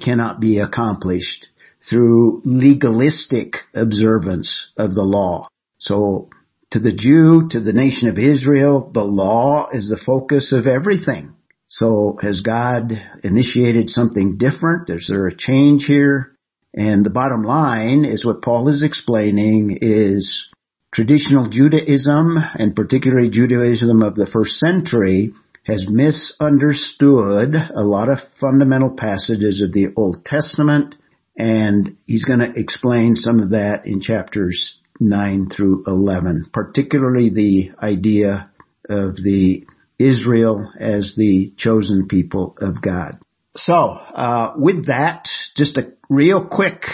cannot 0.00 0.40
be 0.40 0.58
accomplished 0.58 1.46
through 1.88 2.42
legalistic 2.44 3.58
observance 3.72 4.72
of 4.76 4.94
the 4.94 5.04
law. 5.04 5.46
So 5.78 6.28
to 6.72 6.80
the 6.80 6.90
Jew, 6.90 7.48
to 7.50 7.60
the 7.60 7.72
nation 7.72 8.08
of 8.08 8.18
Israel, 8.18 8.90
the 8.92 9.04
law 9.04 9.68
is 9.72 9.88
the 9.88 9.96
focus 9.96 10.50
of 10.50 10.66
everything. 10.66 11.36
So 11.68 12.18
has 12.20 12.40
God 12.40 12.92
initiated 13.22 13.90
something 13.90 14.38
different? 14.38 14.90
Is 14.90 15.06
there 15.08 15.28
a 15.28 15.36
change 15.36 15.84
here? 15.84 16.36
And 16.74 17.06
the 17.06 17.10
bottom 17.10 17.44
line 17.44 18.04
is 18.04 18.26
what 18.26 18.42
Paul 18.42 18.70
is 18.70 18.82
explaining 18.82 19.78
is 19.80 20.48
Traditional 20.92 21.48
Judaism, 21.48 22.36
and 22.36 22.76
particularly 22.76 23.30
Judaism 23.30 24.02
of 24.02 24.14
the 24.14 24.26
first 24.26 24.58
century, 24.58 25.32
has 25.64 25.88
misunderstood 25.88 27.54
a 27.54 27.82
lot 27.82 28.10
of 28.10 28.18
fundamental 28.38 28.90
passages 28.90 29.62
of 29.62 29.72
the 29.72 29.88
Old 29.96 30.22
Testament, 30.22 30.96
and 31.34 31.96
he's 32.04 32.24
going 32.24 32.40
to 32.40 32.60
explain 32.60 33.16
some 33.16 33.40
of 33.40 33.50
that 33.52 33.86
in 33.86 34.02
chapters 34.02 34.78
9 35.00 35.48
through 35.48 35.84
11, 35.86 36.50
particularly 36.52 37.30
the 37.30 37.70
idea 37.82 38.50
of 38.86 39.16
the 39.16 39.64
Israel 39.98 40.70
as 40.78 41.14
the 41.16 41.54
chosen 41.56 42.06
people 42.06 42.54
of 42.60 42.82
God. 42.82 43.18
So, 43.56 43.74
uh, 43.74 44.52
with 44.56 44.88
that, 44.88 45.28
just 45.56 45.78
a 45.78 45.92
real 46.10 46.44
quick 46.44 46.84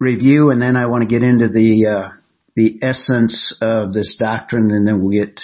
review, 0.00 0.50
and 0.50 0.60
then 0.60 0.74
I 0.74 0.86
want 0.86 1.02
to 1.02 1.08
get 1.08 1.22
into 1.22 1.48
the 1.48 1.86
uh, 1.86 2.08
the 2.56 2.78
essence 2.82 3.56
of 3.60 3.92
this 3.92 4.16
doctrine 4.16 4.70
and 4.70 4.88
then 4.88 5.00
we'll 5.00 5.24
get 5.24 5.42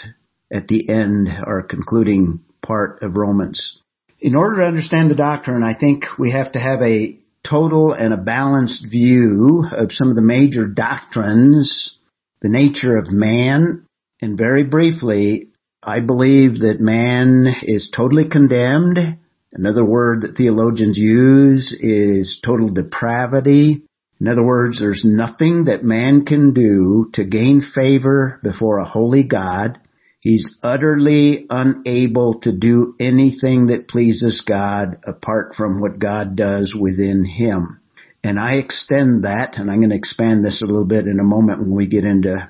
at 0.52 0.66
the 0.66 0.88
end 0.88 1.28
our 1.28 1.62
concluding 1.62 2.40
part 2.62 3.02
of 3.02 3.16
Romans. 3.16 3.78
In 4.20 4.34
order 4.34 4.60
to 4.60 4.66
understand 4.66 5.10
the 5.10 5.14
doctrine, 5.14 5.62
I 5.62 5.74
think 5.74 6.18
we 6.18 6.30
have 6.30 6.52
to 6.52 6.58
have 6.58 6.80
a 6.82 7.18
total 7.44 7.92
and 7.92 8.14
a 8.14 8.16
balanced 8.16 8.86
view 8.88 9.64
of 9.70 9.92
some 9.92 10.08
of 10.08 10.16
the 10.16 10.22
major 10.22 10.66
doctrines, 10.66 11.98
the 12.40 12.48
nature 12.48 12.96
of 12.96 13.10
man, 13.10 13.84
and 14.20 14.38
very 14.38 14.64
briefly, 14.64 15.48
I 15.82 16.00
believe 16.00 16.60
that 16.60 16.80
man 16.80 17.46
is 17.62 17.90
totally 17.94 18.28
condemned. 18.28 19.18
Another 19.52 19.84
word 19.84 20.22
that 20.22 20.36
theologians 20.36 20.96
use 20.96 21.76
is 21.78 22.40
total 22.42 22.68
depravity. 22.68 23.82
In 24.22 24.28
other 24.28 24.44
words, 24.44 24.78
there's 24.78 25.04
nothing 25.04 25.64
that 25.64 25.82
man 25.82 26.24
can 26.24 26.54
do 26.54 27.10
to 27.14 27.24
gain 27.24 27.60
favor 27.60 28.38
before 28.44 28.78
a 28.78 28.84
holy 28.84 29.24
God. 29.24 29.80
He's 30.20 30.60
utterly 30.62 31.44
unable 31.50 32.38
to 32.42 32.52
do 32.52 32.94
anything 33.00 33.66
that 33.66 33.88
pleases 33.88 34.42
God 34.42 35.00
apart 35.04 35.56
from 35.56 35.80
what 35.80 35.98
God 35.98 36.36
does 36.36 36.72
within 36.72 37.24
him. 37.24 37.80
And 38.22 38.38
I 38.38 38.58
extend 38.58 39.24
that, 39.24 39.58
and 39.58 39.68
I'm 39.68 39.80
going 39.80 39.90
to 39.90 39.96
expand 39.96 40.44
this 40.44 40.62
a 40.62 40.66
little 40.66 40.86
bit 40.86 41.08
in 41.08 41.18
a 41.18 41.24
moment 41.24 41.58
when 41.58 41.74
we 41.74 41.88
get 41.88 42.04
into 42.04 42.48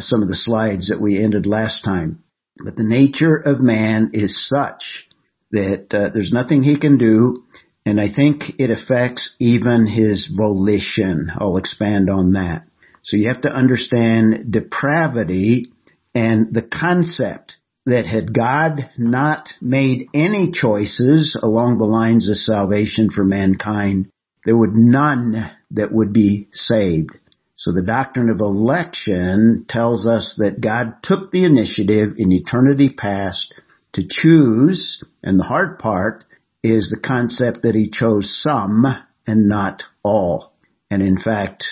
some 0.00 0.22
of 0.22 0.28
the 0.28 0.34
slides 0.34 0.88
that 0.88 1.02
we 1.02 1.22
ended 1.22 1.44
last 1.44 1.84
time. 1.84 2.24
But 2.64 2.76
the 2.76 2.82
nature 2.82 3.36
of 3.36 3.60
man 3.60 4.12
is 4.14 4.48
such 4.48 5.06
that 5.50 5.92
uh, 5.92 6.08
there's 6.14 6.32
nothing 6.32 6.62
he 6.62 6.78
can 6.78 6.96
do 6.96 7.44
and 7.86 8.00
I 8.00 8.12
think 8.12 8.58
it 8.58 8.70
affects 8.70 9.34
even 9.38 9.86
his 9.86 10.26
volition. 10.26 11.30
I'll 11.36 11.56
expand 11.56 12.10
on 12.10 12.32
that. 12.32 12.66
So 13.02 13.16
you 13.16 13.28
have 13.28 13.42
to 13.42 13.52
understand 13.52 14.52
depravity 14.52 15.72
and 16.14 16.52
the 16.52 16.62
concept 16.62 17.56
that 17.86 18.06
had 18.06 18.34
God 18.34 18.90
not 18.98 19.54
made 19.60 20.08
any 20.12 20.52
choices 20.52 21.36
along 21.40 21.78
the 21.78 21.86
lines 21.86 22.28
of 22.28 22.36
salvation 22.36 23.10
for 23.10 23.24
mankind, 23.24 24.10
there 24.44 24.56
would 24.56 24.74
none 24.74 25.50
that 25.70 25.90
would 25.90 26.12
be 26.12 26.48
saved. 26.52 27.16
So 27.56 27.72
the 27.72 27.84
doctrine 27.84 28.30
of 28.30 28.40
election 28.40 29.64
tells 29.68 30.06
us 30.06 30.36
that 30.38 30.60
God 30.60 31.02
took 31.02 31.30
the 31.30 31.44
initiative 31.44 32.14
in 32.16 32.32
eternity 32.32 32.90
past 32.90 33.52
to 33.92 34.06
choose, 34.08 35.02
and 35.22 35.38
the 35.38 35.44
hard 35.44 35.78
part 35.78 36.24
is 36.62 36.90
the 36.90 37.00
concept 37.00 37.62
that 37.62 37.74
he 37.74 37.90
chose 37.90 38.42
some 38.42 38.84
and 39.26 39.48
not 39.48 39.84
all. 40.02 40.52
And 40.90 41.02
in 41.02 41.18
fact, 41.18 41.66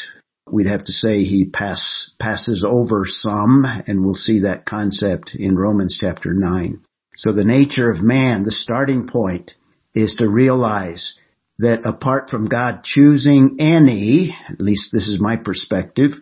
we'd 0.50 0.66
have 0.66 0.84
to 0.84 0.92
say 0.92 1.24
he 1.24 1.44
pass, 1.44 2.12
passes 2.18 2.64
over 2.66 3.04
some, 3.04 3.64
and 3.86 4.04
we'll 4.04 4.14
see 4.14 4.40
that 4.40 4.64
concept 4.64 5.34
in 5.34 5.56
Romans 5.56 5.98
chapter 6.00 6.32
9. 6.34 6.80
So 7.16 7.32
the 7.32 7.44
nature 7.44 7.90
of 7.90 8.00
man, 8.00 8.44
the 8.44 8.50
starting 8.50 9.08
point, 9.08 9.54
is 9.94 10.16
to 10.16 10.28
realize 10.28 11.14
that 11.58 11.84
apart 11.84 12.30
from 12.30 12.48
God 12.48 12.84
choosing 12.84 13.56
any, 13.58 14.36
at 14.48 14.60
least 14.60 14.92
this 14.92 15.08
is 15.08 15.20
my 15.20 15.36
perspective, 15.36 16.12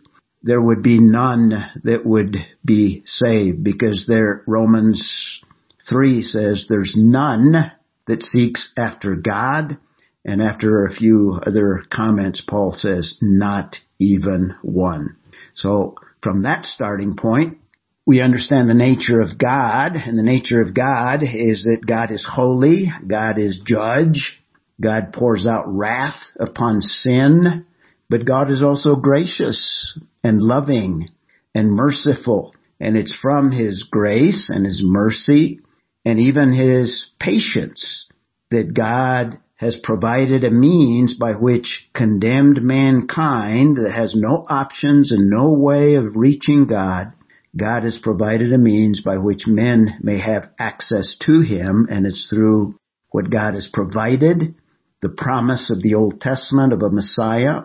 there 0.43 0.63
would 0.63 0.83
be 0.83 0.99
none 0.99 1.53
that 1.85 2.07
would 2.07 2.37
be 2.65 3.03
saved 3.05 3.63
because 3.63 4.07
there, 4.07 4.43
Romans 4.47 5.43
3 5.89 6.23
says 6.23 6.67
there's 6.69 6.95
none 6.97 7.73
that 8.07 8.23
seeks 8.23 8.73
after 8.77 9.17
God. 9.17 9.79
And 10.25 10.43
after 10.43 10.85
a 10.85 10.93
few 10.93 11.39
other 11.41 11.83
comments, 11.91 12.41
Paul 12.41 12.73
says, 12.73 13.19
not 13.21 13.77
even 13.99 14.55
one. 14.63 15.17
So 15.55 15.95
from 16.23 16.43
that 16.43 16.65
starting 16.65 17.17
point, 17.17 17.59
we 18.05 18.21
understand 18.21 18.69
the 18.69 18.75
nature 18.75 19.21
of 19.21 19.37
God, 19.37 19.97
and 19.97 20.17
the 20.17 20.23
nature 20.23 20.61
of 20.61 20.75
God 20.75 21.23
is 21.25 21.65
that 21.65 21.85
God 21.85 22.13
is 22.13 22.25
holy, 22.25 22.87
God 23.07 23.39
is 23.39 23.61
judge, 23.65 24.41
God 24.81 25.13
pours 25.13 25.47
out 25.47 25.65
wrath 25.67 26.31
upon 26.39 26.81
sin, 26.81 27.67
but 28.09 28.25
God 28.25 28.51
is 28.51 28.63
also 28.63 28.95
gracious 28.95 29.99
and 30.23 30.41
loving 30.41 31.09
and 31.55 31.73
merciful 31.73 32.55
And 32.79 32.97
it's 32.97 33.17
from 33.17 33.51
His 33.51 33.85
grace 33.91 34.51
and 34.51 34.65
His 34.65 34.83
mercy 34.85 35.61
and 36.07 36.21
even 36.21 36.53
His 36.53 37.11
patience 37.19 38.07
that 38.51 38.73
God 38.73 39.39
has 39.57 39.77
provided 39.77 40.45
a 40.45 40.51
means 40.53 41.15
by 41.15 41.33
which 41.33 41.89
condemned 41.93 42.63
mankind 42.63 43.79
that 43.79 43.91
has 43.91 44.15
no 44.15 44.47
options 44.49 45.11
and 45.11 45.29
no 45.29 45.55
way 45.55 45.97
of 45.97 46.15
reaching 46.15 46.67
God, 46.67 47.13
God 47.57 47.83
has 47.83 47.99
provided 47.99 48.53
a 48.53 48.59
means 48.59 49.01
by 49.01 49.17
which 49.17 49.49
men 49.49 49.99
may 50.01 50.19
have 50.19 50.49
access 50.61 51.17
to 51.23 51.41
Him 51.41 51.89
and 51.91 52.07
it's 52.07 52.29
through 52.31 52.79
what 53.11 53.29
God 53.29 53.55
has 53.55 53.67
provided, 53.67 54.55
the 55.03 55.09
promise 55.09 55.71
of 55.71 55.83
the 55.83 55.95
Old 55.95 56.21
Testament 56.21 56.73
of 56.73 56.83
a 56.83 56.91
Messiah, 56.91 57.63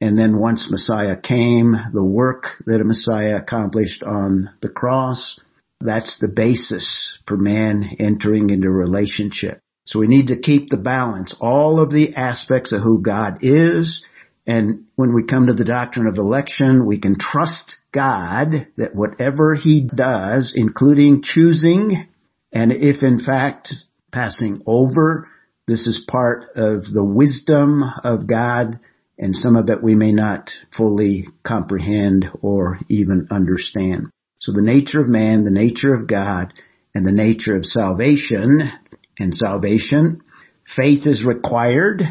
and 0.00 0.18
then 0.18 0.40
once 0.40 0.68
Messiah 0.68 1.16
came, 1.16 1.76
the 1.92 2.04
work 2.04 2.60
that 2.66 2.80
a 2.80 2.84
Messiah 2.84 3.36
accomplished 3.36 4.02
on 4.02 4.50
the 4.60 4.68
cross, 4.68 5.38
that's 5.84 6.18
the 6.18 6.32
basis 6.34 7.18
for 7.26 7.36
man 7.36 7.96
entering 8.00 8.50
into 8.50 8.70
relationship. 8.70 9.60
So 9.86 9.98
we 9.98 10.06
need 10.06 10.28
to 10.28 10.38
keep 10.38 10.70
the 10.70 10.78
balance, 10.78 11.34
all 11.40 11.80
of 11.80 11.90
the 11.90 12.16
aspects 12.16 12.72
of 12.72 12.80
who 12.80 13.02
God 13.02 13.38
is, 13.42 14.02
and 14.46 14.84
when 14.96 15.14
we 15.14 15.24
come 15.24 15.46
to 15.46 15.54
the 15.54 15.64
doctrine 15.64 16.06
of 16.06 16.18
election, 16.18 16.86
we 16.86 16.98
can 16.98 17.18
trust 17.18 17.76
God 17.92 18.66
that 18.76 18.94
whatever 18.94 19.54
He 19.54 19.88
does, 19.94 20.52
including 20.54 21.22
choosing, 21.22 22.08
and 22.52 22.72
if 22.72 23.02
in 23.02 23.18
fact 23.18 23.72
passing 24.10 24.62
over, 24.66 25.28
this 25.66 25.86
is 25.86 26.04
part 26.06 26.44
of 26.56 26.84
the 26.90 27.04
wisdom 27.04 27.82
of 28.04 28.26
God, 28.26 28.80
and 29.18 29.34
some 29.34 29.56
of 29.56 29.68
it 29.70 29.82
we 29.82 29.94
may 29.94 30.12
not 30.12 30.52
fully 30.70 31.28
comprehend 31.42 32.26
or 32.42 32.78
even 32.88 33.28
understand. 33.30 34.10
So 34.44 34.52
the 34.52 34.60
nature 34.60 35.00
of 35.00 35.08
man, 35.08 35.44
the 35.44 35.50
nature 35.50 35.94
of 35.94 36.06
God, 36.06 36.52
and 36.94 37.06
the 37.06 37.12
nature 37.12 37.56
of 37.56 37.64
salvation 37.64 38.70
and 39.18 39.34
salvation. 39.34 40.20
Faith 40.66 41.06
is 41.06 41.24
required. 41.24 42.02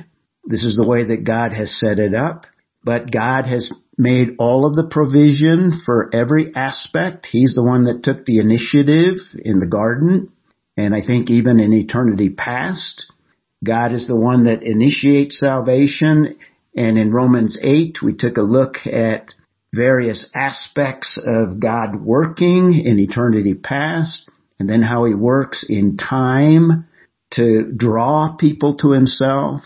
This 0.44 0.64
is 0.64 0.76
the 0.76 0.88
way 0.88 1.04
that 1.04 1.26
God 1.26 1.54
has 1.54 1.78
set 1.78 2.00
it 2.00 2.16
up. 2.16 2.48
But 2.84 3.12
God 3.12 3.46
has 3.46 3.72
made 4.00 4.38
all 4.40 4.66
of 4.66 4.76
the 4.76 4.88
provision 4.90 5.80
for 5.86 6.10
every 6.12 6.56
aspect. 6.56 7.28
He's 7.28 7.54
the 7.54 7.64
one 7.64 7.84
that 7.84 8.02
took 8.02 8.26
the 8.26 8.40
initiative 8.40 9.18
in 9.38 9.60
the 9.60 9.70
garden. 9.70 10.32
And 10.76 10.96
I 10.96 11.06
think 11.06 11.30
even 11.30 11.60
in 11.60 11.72
eternity 11.72 12.32
past, 12.32 13.12
God 13.64 13.94
is 13.94 14.08
the 14.08 14.20
one 14.20 14.46
that 14.46 14.64
initiates 14.64 15.40
salvation. 15.40 16.40
And 16.76 16.98
in 16.98 17.12
Romans 17.12 17.60
8, 17.64 18.02
we 18.02 18.16
took 18.16 18.38
a 18.38 18.42
look 18.42 18.88
at 18.88 19.36
various 19.74 20.30
aspects 20.36 21.18
of 21.18 21.60
God 21.60 21.96
working 21.96 22.74
in 22.86 23.00
eternity 23.00 23.56
past 23.56 24.30
and 24.60 24.70
then 24.70 24.84
how 24.84 25.06
he 25.06 25.16
works 25.16 25.66
in 25.68 25.98
time 25.98 26.88
to 27.32 27.72
draw 27.76 28.36
people 28.38 28.76
to 28.76 28.92
himself, 28.92 29.62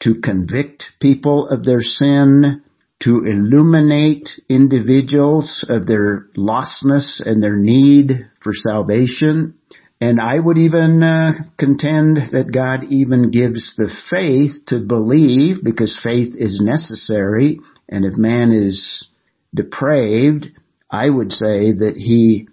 to 0.00 0.16
convict 0.16 0.90
people 1.00 1.46
of 1.46 1.64
their 1.64 1.80
sin, 1.80 2.62
to 3.00 3.24
illuminate 3.24 4.28
individuals 4.48 5.64
of 5.68 5.86
their 5.86 6.26
lostness 6.36 7.20
and 7.24 7.42
their 7.42 7.56
need 7.56 8.28
for 8.42 8.52
salvation. 8.52 9.54
And 10.00 10.20
I 10.20 10.38
would 10.38 10.58
even 10.58 11.02
uh, 11.02 11.32
contend 11.56 12.16
that 12.32 12.52
God 12.52 12.84
even 12.90 13.30
gives 13.30 13.76
the 13.76 13.92
faith 14.10 14.66
to 14.66 14.80
believe 14.80 15.62
because 15.62 15.98
faith 16.00 16.34
is 16.36 16.60
necessary. 16.60 17.60
And 17.88 18.04
if 18.04 18.16
man 18.16 18.50
is 18.50 19.08
depraved, 19.54 20.48
I 20.90 21.08
would 21.08 21.32
say 21.32 21.72
that 21.72 21.94
he 21.96 22.48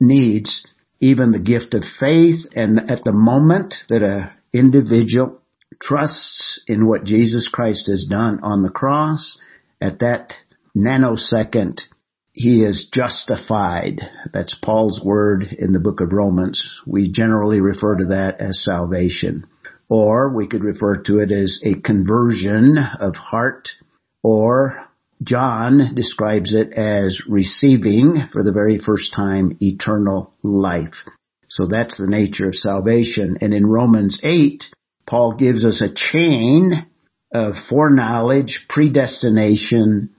needs 0.00 0.64
even 1.00 1.32
the 1.32 1.38
gift 1.38 1.74
of 1.74 1.84
faith 1.98 2.46
and 2.54 2.90
at 2.90 3.04
the 3.04 3.12
moment 3.12 3.74
that 3.88 4.02
a 4.02 4.32
individual 4.52 5.40
trusts 5.80 6.62
in 6.66 6.86
what 6.86 7.04
Jesus 7.04 7.48
Christ 7.48 7.86
has 7.88 8.04
done 8.04 8.40
on 8.42 8.62
the 8.62 8.70
cross, 8.70 9.38
at 9.80 10.00
that 10.00 10.34
nanosecond, 10.76 11.80
he 12.32 12.62
is 12.62 12.90
justified. 12.92 14.00
That's 14.32 14.54
Paul's 14.54 15.02
word 15.02 15.44
in 15.58 15.72
the 15.72 15.80
book 15.80 16.00
of 16.00 16.12
Romans. 16.12 16.80
We 16.86 17.10
generally 17.10 17.60
refer 17.60 17.96
to 17.96 18.06
that 18.06 18.40
as 18.40 18.62
salvation. 18.62 19.46
Or 19.88 20.32
we 20.34 20.46
could 20.46 20.62
refer 20.62 21.02
to 21.02 21.18
it 21.18 21.32
as 21.32 21.60
a 21.64 21.74
conversion 21.74 22.76
of 22.78 23.16
heart 23.16 23.70
or 24.22 24.89
John 25.22 25.94
describes 25.94 26.54
it 26.54 26.72
as 26.72 27.26
receiving 27.28 28.28
for 28.32 28.42
the 28.42 28.52
very 28.52 28.78
first 28.78 29.12
time 29.12 29.58
eternal 29.60 30.32
life. 30.42 31.04
So 31.48 31.66
that's 31.66 31.98
the 31.98 32.08
nature 32.08 32.48
of 32.48 32.54
salvation. 32.54 33.38
And 33.40 33.52
in 33.52 33.66
Romans 33.66 34.20
8, 34.22 34.64
Paul 35.06 35.34
gives 35.36 35.64
us 35.64 35.82
a 35.82 35.92
chain 35.92 36.86
of 37.32 37.54
foreknowledge, 37.68 38.66
predestination, 38.68 40.10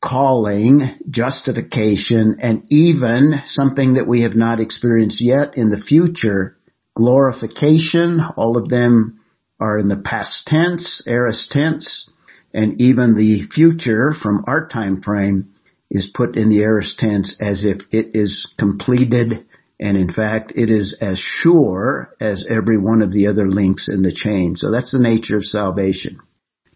calling, 0.00 0.82
justification, 1.10 2.36
and 2.40 2.64
even 2.68 3.40
something 3.46 3.94
that 3.94 4.06
we 4.06 4.22
have 4.22 4.36
not 4.36 4.60
experienced 4.60 5.20
yet 5.20 5.56
in 5.56 5.70
the 5.70 5.78
future, 5.78 6.56
glorification. 6.94 8.20
All 8.36 8.56
of 8.56 8.68
them 8.68 9.20
are 9.58 9.78
in 9.78 9.88
the 9.88 9.96
past 9.96 10.46
tense, 10.46 11.02
aorist 11.08 11.50
tense 11.50 12.10
and 12.54 12.80
even 12.80 13.16
the 13.16 13.42
future 13.52 14.14
from 14.14 14.44
our 14.46 14.68
time 14.68 15.02
frame 15.02 15.54
is 15.90 16.06
put 16.06 16.36
in 16.36 16.48
the 16.48 16.62
aorist 16.62 16.98
tense 16.98 17.36
as 17.40 17.64
if 17.64 17.82
it 17.90 18.14
is 18.14 18.52
completed 18.56 19.44
and 19.80 19.96
in 19.96 20.12
fact 20.12 20.52
it 20.54 20.70
is 20.70 20.96
as 21.00 21.18
sure 21.18 22.14
as 22.20 22.46
every 22.48 22.78
one 22.78 23.02
of 23.02 23.12
the 23.12 23.28
other 23.28 23.48
links 23.48 23.88
in 23.88 24.02
the 24.02 24.12
chain. 24.12 24.54
So 24.56 24.70
that's 24.70 24.92
the 24.92 25.00
nature 25.00 25.36
of 25.36 25.44
salvation. 25.44 26.20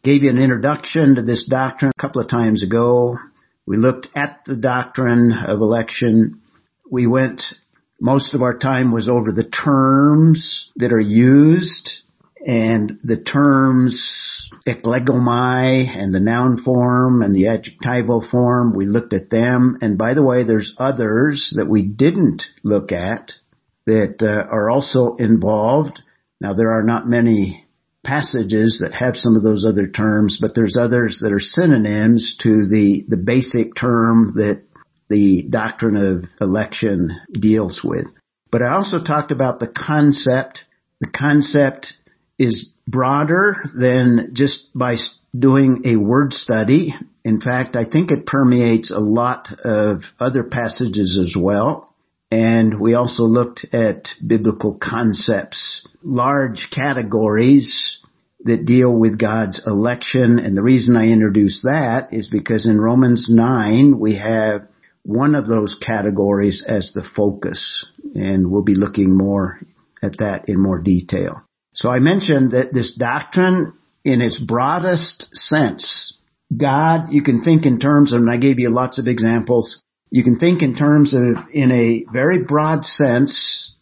Gave 0.03 0.25
you 0.25 0.31
an 0.31 0.39
introduction 0.39 1.15
to 1.15 1.23
this 1.23 1.47
doctrine 1.49 1.93
a 1.97 2.01
couple 2.01 2.21
of 2.21 2.29
times 2.29 2.63
ago. 2.63 3.17
We 3.67 3.77
looked 3.77 4.09
at 4.17 4.41
the 4.47 4.57
doctrine 4.57 5.33
of 5.33 5.61
election. 5.61 6.43
We 6.91 7.07
went, 7.07 7.43
most 8.01 8.35
of 8.35 8.43
our 8.43 8.59
time 8.59 8.91
was 8.91 9.09
over 9.09 9.33
the 9.33 9.49
terms 9.49 10.71
that 10.77 10.93
are 10.93 11.01
used 11.01 12.03
and 12.47 12.99
the 13.03 13.17
terms 13.17 14.51
eklegomai 14.67 15.89
and 15.89 16.15
the 16.15 16.21
noun 16.21 16.59
form 16.59 17.23
and 17.23 17.35
the 17.35 17.49
adjectival 17.49 18.25
form, 18.29 18.73
we 18.75 18.87
looked 18.87 19.13
at 19.13 19.31
them. 19.31 19.79
And 19.81 19.99
by 19.99 20.15
the 20.15 20.25
way, 20.25 20.45
there's 20.45 20.75
others 20.79 21.53
that 21.57 21.69
we 21.69 21.83
didn't 21.83 22.45
look 22.63 22.93
at 22.93 23.33
that 23.87 24.23
uh, 24.23 24.47
are 24.51 24.71
also 24.71 25.17
involved. 25.17 26.03
Now 26.41 26.55
there 26.55 26.73
are 26.73 26.85
not 26.85 27.07
many 27.07 27.67
passages 28.05 28.81
that 28.83 28.95
have 28.95 29.17
some 29.17 29.37
of 29.37 29.43
those 29.43 29.65
other 29.67 29.89
terms, 29.89 30.39
but 30.41 30.55
there's 30.55 30.77
others 30.77 31.21
that 31.23 31.33
are 31.33 31.41
synonyms 31.41 32.37
to 32.41 32.69
the, 32.69 33.05
the 33.09 33.17
basic 33.17 33.75
term 33.75 34.33
that 34.37 34.63
the 35.11 35.43
doctrine 35.43 35.97
of 35.97 36.25
election 36.41 37.11
deals 37.33 37.83
with. 37.83 38.07
But 38.51 38.63
I 38.63 38.75
also 38.75 39.03
talked 39.03 39.31
about 39.31 39.61
the 39.61 39.69
concept. 39.69 40.65
The 41.01 41.11
concept 41.11 41.95
is 42.39 42.71
broader 42.87 43.57
than 43.75 44.31
just 44.33 44.71
by 44.75 44.97
doing 45.37 45.83
a 45.85 45.97
word 45.97 46.33
study. 46.33 46.95
In 47.25 47.41
fact, 47.41 47.77
I 47.77 47.85
think 47.85 48.11
it 48.11 48.27
permeates 48.27 48.91
a 48.91 48.99
lot 48.99 49.49
of 49.65 50.05
other 50.19 50.45
passages 50.45 51.19
as 51.21 51.37
well. 51.37 51.95
And 52.31 52.79
we 52.79 52.95
also 52.95 53.25
looked 53.25 53.67
at 53.73 54.09
biblical 54.25 54.75
concepts, 54.75 55.87
large 56.03 56.71
categories 56.71 58.01
that 58.45 58.67
deal 58.67 58.99
with 58.99 59.19
God's 59.19 59.67
election. 59.67 60.39
And 60.39 60.57
the 60.57 60.63
reason 60.63 60.97
I 60.97 61.09
introduce 61.09 61.63
that 61.63 62.13
is 62.13 62.29
because 62.29 62.67
in 62.67 62.81
Romans 62.81 63.29
9, 63.31 63.99
we 63.99 64.17
have 64.17 64.69
one 65.03 65.35
of 65.35 65.47
those 65.47 65.75
categories 65.75 66.65
as 66.67 66.93
the 66.93 67.03
focus. 67.03 67.87
And 68.15 68.51
we'll 68.51 68.63
be 68.63 68.75
looking 68.75 69.17
more 69.17 69.61
at 70.03 70.19
that 70.19 70.49
in 70.49 70.63
more 70.63 70.81
detail. 70.81 71.48
So 71.79 71.89
I 71.89 72.01
mentioned 72.01 72.51
that 72.51 72.75
this 72.75 72.97
doctrine 72.97 73.73
in 74.05 74.21
its 74.21 74.37
broadest 74.37 75.29
sense, 75.33 76.19
God, 76.55 77.13
you 77.13 77.23
can 77.23 77.45
think 77.45 77.67
in 77.67 77.79
terms 77.79 78.13
of, 78.13 78.19
and 78.19 78.29
I 78.29 78.37
gave 78.37 78.59
you 78.59 78.69
lots 78.69 78.99
of 78.99 79.07
examples, 79.07 79.81
you 80.11 80.25
can 80.25 80.41
think 80.41 80.63
in 80.63 80.75
terms 80.75 81.15
of, 81.15 81.23
in 81.53 81.71
a 81.71 82.05
very 82.13 82.43
broad 82.43 82.85
sense, 82.85 83.77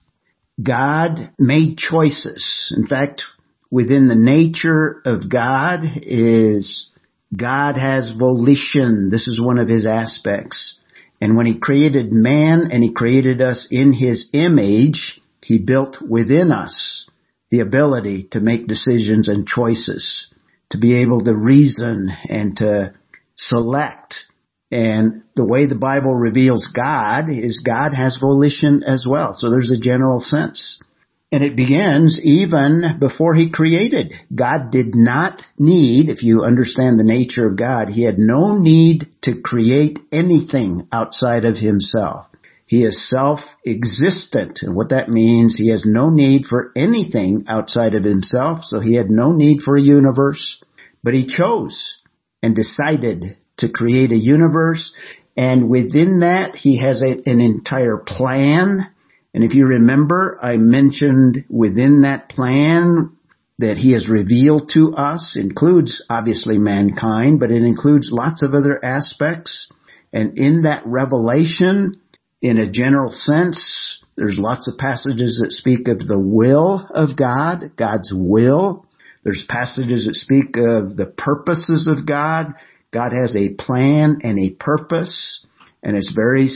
God 0.63 1.33
made 1.39 1.79
choices. 1.79 2.71
In 2.77 2.87
fact, 2.87 3.23
within 3.71 4.09
the 4.09 4.15
nature 4.15 5.01
of 5.07 5.31
God 5.31 5.81
is 6.03 6.91
God 7.35 7.79
has 7.79 8.11
volition. 8.11 9.09
This 9.09 9.27
is 9.27 9.41
one 9.41 9.57
of 9.57 9.71
his 9.71 9.87
aspects. 9.87 10.79
And 11.19 11.35
when 11.35 11.47
he 11.47 11.59
created 11.59 12.13
man 12.13 12.73
and 12.73 12.83
he 12.83 12.93
created 12.93 13.41
us 13.41 13.69
in 13.71 13.95
his 13.95 14.29
image, 14.35 15.19
he 15.41 15.57
built 15.57 16.03
within 16.03 16.53
us 16.53 17.07
the 17.51 17.61
ability 17.61 18.29
to 18.33 18.41
make 18.41 18.67
decisions 18.67 19.29
and 19.29 19.47
choices, 19.47 20.33
to 20.71 20.79
be 20.79 21.01
able 21.03 21.23
to 21.25 21.35
reason 21.37 22.11
and 22.29 22.57
to 22.57 22.95
select 23.37 24.27
And 24.71 25.23
the 25.37 25.45
way 25.47 25.67
the 25.67 25.79
Bible 25.79 26.15
reveals 26.15 26.69
God 26.69 27.31
is 27.31 27.63
God 27.65 27.95
has 27.95 28.19
volition 28.19 28.83
as 28.83 29.07
well. 29.09 29.33
So 29.35 29.51
there's 29.51 29.71
a 29.71 29.79
general 29.79 30.21
sense. 30.21 30.83
And 31.31 31.43
it 31.43 31.57
begins 31.57 32.21
even 32.23 32.99
before 33.01 33.35
he 33.35 33.51
created. 33.51 34.15
God 34.35 34.71
did 34.71 34.95
not 34.95 35.43
need, 35.59 36.09
if 36.09 36.23
you 36.23 36.43
understand 36.43 36.99
the 36.99 37.05
nature 37.05 37.47
of 37.47 37.57
God, 37.57 37.89
he 37.89 38.05
had 38.05 38.19
no 38.19 38.59
need 38.59 39.09
to 39.23 39.41
create 39.41 39.99
anything 40.13 40.89
outside 40.93 41.45
of 41.45 41.57
himself. 41.57 42.27
He 42.66 42.85
is 42.85 43.09
self-existent. 43.09 44.62
And 44.62 44.74
what 44.74 44.90
that 44.90 45.09
means, 45.09 45.57
he 45.57 45.68
has 45.68 45.85
no 45.87 46.11
need 46.11 46.46
for 46.46 46.72
anything 46.76 47.44
outside 47.48 47.94
of 47.94 48.05
himself. 48.05 48.64
So 48.64 48.81
he 48.81 48.94
had 48.94 49.11
no 49.11 49.33
need 49.33 49.62
for 49.62 49.76
a 49.76 49.83
universe, 49.83 50.62
but 51.02 51.14
he 51.14 51.26
chose 51.26 51.98
and 52.42 52.55
decided 52.55 53.37
to 53.59 53.68
create 53.68 54.11
a 54.11 54.16
universe. 54.16 54.92
And 55.37 55.68
within 55.68 56.20
that, 56.20 56.57
he 56.57 56.79
has 56.79 57.02
a, 57.02 57.31
an 57.31 57.40
entire 57.40 57.98
plan 57.98 58.88
and 59.37 59.44
if 59.44 59.55
you 59.55 59.66
remember, 59.66 60.38
I 60.40 60.57
mentioned 60.57 61.44
within 61.50 62.00
that 62.00 62.31
plan 62.31 63.11
that 63.59 63.76
he 63.76 63.92
has 63.92 64.09
revealed 64.09 64.70
to 64.70 64.94
us 64.96 65.37
includes 65.38 66.02
obviously 66.09 66.57
mankind, 66.57 67.38
but 67.38 67.50
it 67.50 67.62
includes 67.62 68.11
lots 68.11 68.40
of 68.40 68.55
other 68.55 68.83
aspects. 68.83 69.70
And 70.11 70.38
in 70.38 70.62
that 70.62 70.85
revelation, 70.87 72.00
in 72.42 72.59
a 72.59 72.70
general 72.70 73.11
sense, 73.11 74.03
there's 74.16 74.38
lots 74.38 74.68
of 74.68 74.79
passages 74.79 75.40
that 75.42 75.53
speak 75.53 75.88
of 75.88 75.99
the 75.99 76.18
will 76.18 76.87
of 76.90 77.16
God, 77.16 77.77
God's 77.77 78.12
will. 78.14 78.87
There's 79.25 79.44
passages 79.49 80.07
that 80.07 80.14
speak 80.14 80.57
of 80.57 80.96
the 80.96 81.12
purposes 81.16 81.88
of 81.88 82.07
God. 82.07 82.55
God 82.92 83.12
has 83.12 83.37
a 83.37 83.51
plan 83.51 84.18
and 84.22 84.38
a 84.38 84.51
purpose, 84.51 85.44
and 85.83 85.96
it's 85.96 86.12
very 86.12 86.49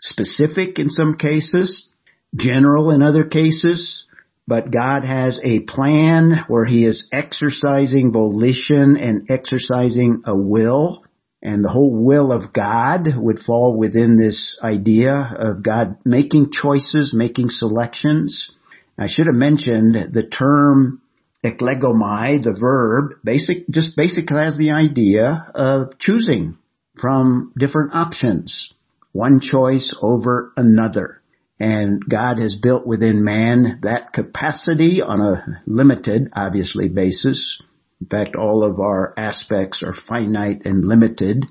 specific 0.00 0.78
in 0.78 0.90
some 0.90 1.14
cases 1.14 1.90
general 2.34 2.90
in 2.90 3.02
other 3.02 3.24
cases, 3.24 4.04
but 4.46 4.70
God 4.70 5.04
has 5.04 5.40
a 5.42 5.60
plan 5.60 6.44
where 6.48 6.64
He 6.64 6.84
is 6.84 7.08
exercising 7.12 8.12
volition 8.12 8.96
and 8.96 9.30
exercising 9.30 10.22
a 10.24 10.34
will. 10.34 11.04
And 11.42 11.64
the 11.64 11.68
whole 11.68 12.04
will 12.04 12.32
of 12.32 12.52
God 12.52 13.06
would 13.16 13.38
fall 13.38 13.78
within 13.78 14.16
this 14.16 14.58
idea 14.62 15.12
of 15.12 15.62
God 15.62 15.98
making 16.04 16.50
choices, 16.50 17.14
making 17.14 17.50
selections. 17.50 18.52
I 18.98 19.06
should 19.06 19.26
have 19.26 19.36
mentioned 19.36 19.94
the 20.12 20.24
term 20.24 21.00
eklegomai, 21.44 22.42
the 22.42 22.56
verb, 22.58 23.20
basic, 23.22 23.68
just 23.68 23.96
basically 23.96 24.38
has 24.38 24.56
the 24.56 24.72
idea 24.72 25.46
of 25.54 25.98
choosing 25.98 26.58
from 27.00 27.52
different 27.56 27.94
options. 27.94 28.72
One 29.12 29.40
choice 29.40 29.94
over 30.02 30.52
another. 30.56 31.22
And 31.60 32.02
God 32.08 32.38
has 32.38 32.56
built 32.56 32.86
within 32.86 33.24
man 33.24 33.80
that 33.82 34.12
capacity 34.12 35.02
on 35.02 35.20
a 35.20 35.62
limited, 35.66 36.30
obviously, 36.32 36.88
basis. 36.88 37.60
In 38.00 38.06
fact, 38.06 38.36
all 38.36 38.64
of 38.64 38.80
our 38.80 39.12
aspects 39.16 39.82
are 39.82 39.92
finite 39.92 40.66
and 40.66 40.84
limited. 40.84 41.44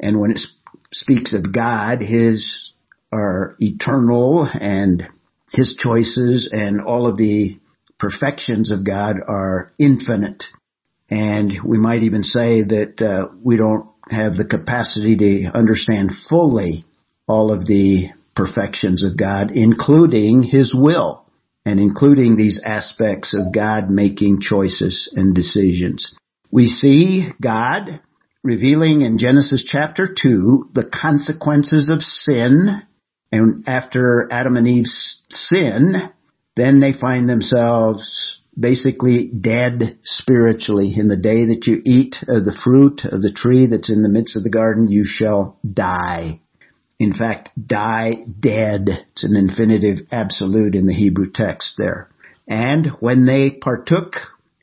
And 0.00 0.20
when 0.20 0.32
it 0.32 0.40
speaks 0.92 1.32
of 1.32 1.52
God, 1.52 2.02
His 2.02 2.72
are 3.12 3.54
eternal 3.60 4.48
and 4.52 5.08
His 5.52 5.74
choices 5.74 6.48
and 6.52 6.80
all 6.80 7.06
of 7.06 7.16
the 7.16 7.58
perfections 7.98 8.72
of 8.72 8.84
God 8.84 9.16
are 9.26 9.70
infinite. 9.78 10.44
And 11.08 11.52
we 11.64 11.78
might 11.78 12.02
even 12.02 12.24
say 12.24 12.62
that 12.62 13.00
uh, 13.00 13.28
we 13.42 13.56
don't 13.56 13.88
have 14.10 14.34
the 14.34 14.46
capacity 14.46 15.16
to 15.16 15.50
understand 15.54 16.10
fully 16.28 16.84
all 17.28 17.52
of 17.52 17.66
the 17.66 18.10
perfections 18.34 19.04
of 19.04 19.16
God, 19.16 19.50
including 19.54 20.42
His 20.42 20.74
will 20.74 21.21
and 21.64 21.78
including 21.78 22.36
these 22.36 22.60
aspects 22.64 23.34
of 23.34 23.52
God 23.52 23.90
making 23.90 24.40
choices 24.40 25.12
and 25.14 25.34
decisions. 25.34 26.14
We 26.50 26.66
see 26.66 27.28
God 27.40 28.00
revealing 28.42 29.02
in 29.02 29.18
Genesis 29.18 29.64
chapter 29.64 30.12
2 30.12 30.70
the 30.72 30.88
consequences 30.88 31.88
of 31.88 32.02
sin 32.02 32.82
and 33.30 33.64
after 33.66 34.28
Adam 34.30 34.56
and 34.56 34.68
Eve's 34.68 35.24
sin, 35.30 36.10
then 36.54 36.80
they 36.80 36.92
find 36.92 37.28
themselves 37.28 38.40
basically 38.58 39.28
dead 39.28 39.98
spiritually. 40.02 40.92
In 40.94 41.08
the 41.08 41.16
day 41.16 41.46
that 41.46 41.66
you 41.66 41.80
eat 41.84 42.16
of 42.28 42.44
the 42.44 42.52
fruit 42.62 43.06
of 43.06 43.22
the 43.22 43.32
tree 43.32 43.66
that's 43.66 43.90
in 43.90 44.02
the 44.02 44.10
midst 44.10 44.36
of 44.36 44.42
the 44.42 44.50
garden, 44.50 44.88
you 44.88 45.04
shall 45.04 45.58
die 45.66 46.40
in 47.02 47.14
fact, 47.14 47.50
die 47.58 48.24
dead. 48.38 48.88
It's 49.12 49.24
an 49.24 49.36
infinitive 49.36 50.06
absolute 50.10 50.74
in 50.74 50.86
the 50.86 50.94
Hebrew 50.94 51.30
text 51.30 51.74
there. 51.76 52.10
And 52.46 52.86
when 53.00 53.26
they 53.26 53.50
partook, 53.50 54.16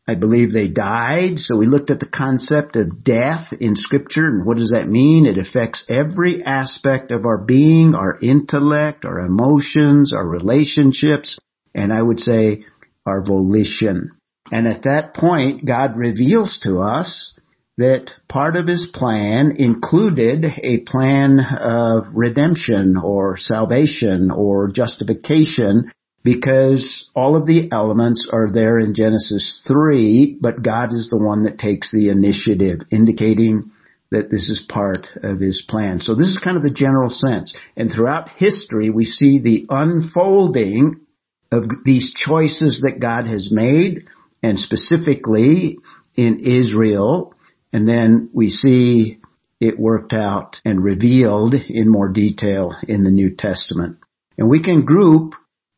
I 0.08 0.16
believe 0.16 0.52
they 0.52 0.68
died. 0.68 1.38
So 1.38 1.58
we 1.58 1.68
looked 1.68 1.92
at 1.92 2.00
the 2.00 2.10
concept 2.10 2.76
of 2.76 3.04
death 3.04 3.54
in 3.60 3.76
scripture 3.76 4.26
and 4.26 4.46
what 4.46 4.58
does 4.58 4.72
that 4.72 4.88
mean? 4.88 5.26
It 5.26 5.38
affects 5.38 5.86
every 5.90 6.44
aspect 6.44 7.12
of 7.12 7.26
our 7.26 7.38
being, 7.38 7.94
our 7.94 8.18
intellect, 8.20 9.06
our 9.06 9.20
emotions, 9.20 10.14
our 10.14 10.28
relationships, 10.28 11.38
and 11.76 11.94
I 11.94 12.02
would 12.02 12.20
say 12.20 12.66
our 13.06 13.24
volition. 13.24 14.12
And 14.52 14.68
at 14.68 14.84
that 14.84 15.14
point, 15.14 15.66
God 15.66 15.98
reveals 15.98 16.60
to 16.64 16.78
us 16.78 17.36
that 17.80 18.12
part 18.28 18.58
of 18.58 18.68
his 18.68 18.90
plan 18.94 19.54
included 19.56 20.44
a 20.44 20.82
plan 20.82 21.40
of 21.40 22.08
redemption 22.14 22.96
or 23.02 23.38
salvation 23.38 24.32
or 24.36 24.70
justification 24.70 25.90
because 26.22 27.10
all 27.16 27.38
of 27.38 27.46
the 27.46 27.70
elements 27.72 28.30
are 28.30 28.52
there 28.52 28.80
in 28.80 28.94
Genesis 28.94 29.64
3, 29.66 30.40
but 30.42 30.62
God 30.62 30.92
is 30.92 31.10
the 31.10 31.24
one 31.24 31.44
that 31.44 31.58
takes 31.58 31.90
the 31.94 32.10
initiative, 32.10 32.82
indicating 32.92 33.72
that 34.12 34.30
this 34.30 34.50
is 34.50 34.66
part 34.68 35.08
of 35.24 35.40
his 35.40 35.64
plan. 35.66 36.02
So 36.02 36.16
this 36.16 36.28
is 36.28 36.38
kind 36.38 36.58
of 36.58 36.64
the 36.64 36.72
general 36.72 37.10
sense. 37.10 37.56
And 37.78 37.90
throughout 37.90 38.28
history, 38.32 38.90
we 38.90 39.06
see 39.06 39.40
the 39.40 39.68
unfolding 39.70 41.06
of 41.50 41.64
these 41.86 42.14
choices 42.14 42.82
that 42.82 43.00
God 43.00 43.26
has 43.26 43.54
made, 43.54 44.10
and 44.44 44.60
specifically 44.60 45.78
in 46.18 46.42
Israel, 46.42 47.36
and 47.72 47.88
then 47.88 48.30
we 48.34 48.50
see 48.50 49.20
it 49.60 49.78
worked 49.78 50.14
out 50.14 50.62
and 50.64 50.84
revealed 50.84 51.54
in 51.54 51.90
more 51.90 52.10
detail 52.10 52.76
in 52.88 53.04
the 53.04 53.12
New 53.12 53.36
Testament. 53.36 53.98
And 54.38 54.50
we 54.50 54.62
can 54.62 54.86
group 54.86 55.36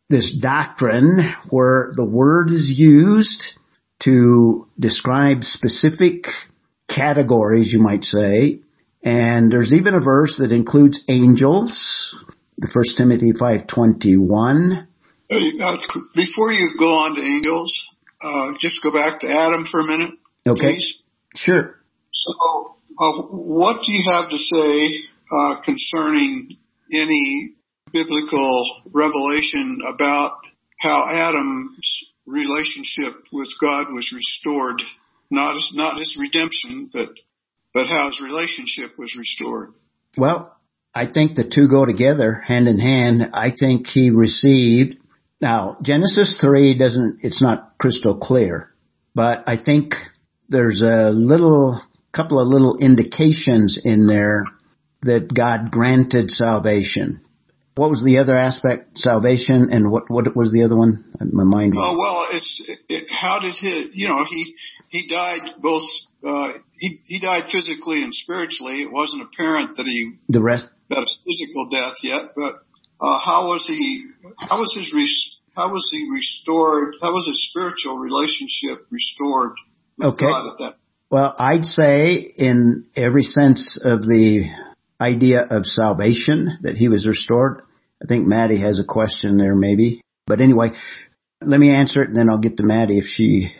this 0.09 0.31
doctrine 0.37 1.19
where 1.49 1.93
the 1.95 2.05
word 2.05 2.51
is 2.51 2.69
used 2.69 3.57
to 4.01 4.67
describe 4.79 5.43
specific 5.43 6.25
categories, 6.87 7.71
you 7.73 7.79
might 7.79 8.03
say. 8.03 8.59
And 9.03 9.51
there's 9.51 9.73
even 9.73 9.95
a 9.95 9.99
verse 9.99 10.37
that 10.37 10.51
includes 10.51 11.03
angels, 11.07 12.15
the 12.57 12.69
First 12.71 12.97
Timothy 12.97 13.31
5.21. 13.33 14.87
Hey, 15.27 15.51
uh, 15.59 15.77
before 16.13 16.51
you 16.51 16.71
go 16.77 16.93
on 16.93 17.15
to 17.15 17.21
angels, 17.21 17.89
uh, 18.21 18.53
just 18.59 18.83
go 18.83 18.91
back 18.91 19.21
to 19.21 19.31
Adam 19.31 19.65
for 19.65 19.79
a 19.79 19.87
minute, 19.87 20.19
okay. 20.45 20.61
please. 20.61 21.01
Sure. 21.35 21.80
So, 22.13 22.75
uh, 22.99 23.21
what 23.23 23.83
do 23.83 23.93
you 23.93 24.11
have 24.11 24.29
to 24.29 24.37
say 24.37 25.03
uh, 25.31 25.61
concerning 25.61 26.57
any 26.91 27.55
biblical 27.91 28.81
revelation 28.93 29.79
about 29.87 30.33
how 30.79 31.07
Adam's 31.09 32.11
relationship 32.25 33.13
with 33.31 33.49
God 33.61 33.87
was 33.93 34.13
restored? 34.13 34.81
Not 35.29 35.55
his, 35.55 35.73
not 35.75 35.97
his 35.97 36.17
redemption, 36.19 36.89
but 36.91 37.09
but 37.73 37.87
how 37.87 38.07
his 38.07 38.21
relationship 38.21 38.97
was 38.97 39.15
restored. 39.17 39.73
Well, 40.17 40.57
I 40.93 41.05
think 41.05 41.35
the 41.35 41.47
two 41.47 41.69
go 41.69 41.85
together 41.85 42.33
hand 42.45 42.67
in 42.67 42.79
hand. 42.79 43.29
I 43.33 43.51
think 43.57 43.87
he 43.87 44.09
received 44.09 44.97
now 45.41 45.77
Genesis 45.81 46.39
3 46.39 46.77
doesn't, 46.77 47.19
it's 47.23 47.41
not 47.41 47.77
crystal 47.79 48.17
clear, 48.17 48.71
but 49.15 49.43
I 49.47 49.57
think 49.57 49.95
there's 50.49 50.81
a 50.81 51.09
little 51.09 51.81
couple 52.11 52.39
of 52.39 52.47
little 52.47 52.77
indications 52.77 53.79
in 53.83 54.07
there 54.07 54.45
that 55.01 55.33
God 55.33 55.71
granted 55.71 56.29
salvation. 56.29 57.21
What 57.75 57.89
was 57.89 58.03
the 58.03 58.17
other 58.17 58.37
aspect? 58.37 58.97
Salvation, 58.97 59.69
and 59.71 59.89
what 59.89 60.09
what 60.09 60.35
was 60.35 60.51
the 60.51 60.63
other 60.63 60.75
one? 60.75 61.05
My 61.19 61.45
mind. 61.45 61.73
Oh 61.77 61.97
well, 61.97 62.27
it's 62.29 62.61
it, 62.89 63.09
how 63.09 63.39
did 63.39 63.55
he? 63.55 63.91
You 63.93 64.09
know, 64.09 64.25
he 64.27 64.55
he 64.89 65.07
died 65.07 65.55
both. 65.59 65.83
Uh, 66.23 66.51
he 66.77 66.99
he 67.05 67.19
died 67.19 67.45
physically 67.49 68.03
and 68.03 68.13
spiritually. 68.13 68.81
It 68.81 68.91
wasn't 68.91 69.23
apparent 69.23 69.77
that 69.77 69.85
he 69.85 70.17
the 70.27 70.41
rest 70.41 70.67
that 70.89 71.09
physical 71.25 71.69
death 71.71 71.95
yet, 72.03 72.31
but 72.35 72.55
uh, 72.99 73.19
how 73.23 73.47
was 73.47 73.65
he? 73.65 74.05
How 74.37 74.59
was 74.59 74.75
his? 74.75 75.37
How 75.55 75.71
was 75.71 75.89
he 75.91 76.09
restored? 76.11 76.95
How 77.01 77.13
was 77.13 77.25
his 77.27 77.49
spiritual 77.49 77.99
relationship 77.99 78.85
restored 78.91 79.53
with 79.97 80.13
okay. 80.13 80.25
God 80.25 80.51
at 80.51 80.57
that 80.59 80.75
well, 81.11 81.35
I'd 81.37 81.65
say 81.65 82.15
in 82.15 82.87
every 82.95 83.23
sense 83.23 83.77
of 83.77 84.01
the 84.03 84.49
idea 84.99 85.41
of 85.41 85.65
salvation 85.65 86.59
that 86.61 86.77
he 86.77 86.87
was 86.87 87.05
restored. 87.05 87.61
I 88.01 88.07
think 88.07 88.25
Maddie 88.25 88.61
has 88.61 88.79
a 88.79 88.85
question 88.85 89.37
there 89.37 89.53
maybe. 89.53 90.01
But 90.25 90.39
anyway, 90.39 90.71
let 91.41 91.59
me 91.59 91.71
answer 91.71 92.01
it 92.01 92.07
and 92.07 92.15
then 92.15 92.29
I'll 92.29 92.37
get 92.37 92.57
to 92.57 92.63
Maddie 92.63 92.99
if 92.99 93.05
she 93.05 93.51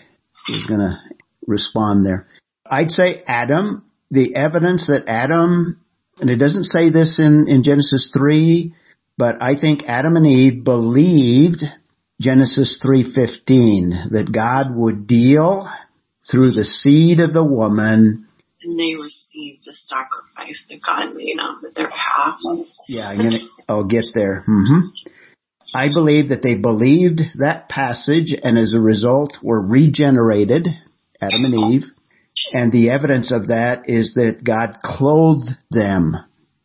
is 0.48 0.66
going 0.66 0.80
to 0.80 0.98
respond 1.46 2.06
there. 2.06 2.28
I'd 2.66 2.90
say 2.90 3.22
Adam, 3.28 3.84
the 4.10 4.34
evidence 4.36 4.88
that 4.88 5.10
Adam, 5.10 5.82
and 6.20 6.30
it 6.30 6.38
doesn't 6.38 6.64
say 6.64 6.90
this 6.90 7.20
in, 7.20 7.50
in 7.50 7.64
Genesis 7.64 8.12
3, 8.14 8.74
but 9.18 9.42
I 9.42 9.60
think 9.60 9.84
Adam 9.88 10.16
and 10.16 10.26
Eve 10.26 10.64
believed 10.64 11.64
Genesis 12.22 12.80
3:15 12.86 14.12
that 14.12 14.32
God 14.32 14.68
would 14.74 15.08
deal 15.08 15.68
through 16.30 16.52
the 16.52 16.64
seed 16.64 17.20
of 17.20 17.34
the 17.34 17.44
woman 17.44 18.28
and 18.64 18.80
they 18.80 18.94
received 18.94 19.66
the 19.66 19.74
sacrifice 19.74 20.66
that 20.70 20.82
God 20.86 21.16
made 21.16 21.40
on 21.40 21.64
their 21.74 21.88
behalf. 21.88 22.38
Yeah, 22.88 23.08
I'm 23.10 23.18
gonna, 23.18 23.38
I'll 23.68 23.88
get 23.88 24.06
there. 24.14 24.44
Mm-hmm. 24.48 24.88
I 25.76 25.88
believe 25.88 26.30
that 26.30 26.44
they 26.44 26.56
believed 26.56 27.22
that 27.40 27.70
passage 27.70 28.36
and 28.44 28.60
as 28.60 28.76
a 28.76 28.80
result 28.80 29.40
were 29.42 29.66
regenerated, 29.66 30.68
Adam 31.20 31.46
and 31.46 31.74
Eve, 31.74 31.86
and 32.54 32.72
the 32.72 32.92
evidence 32.92 33.32
of 33.32 33.48
that 33.48 33.90
is 33.90 34.14
that 34.14 34.44
God 34.44 34.78
clothed 34.84 35.50
them 35.72 36.18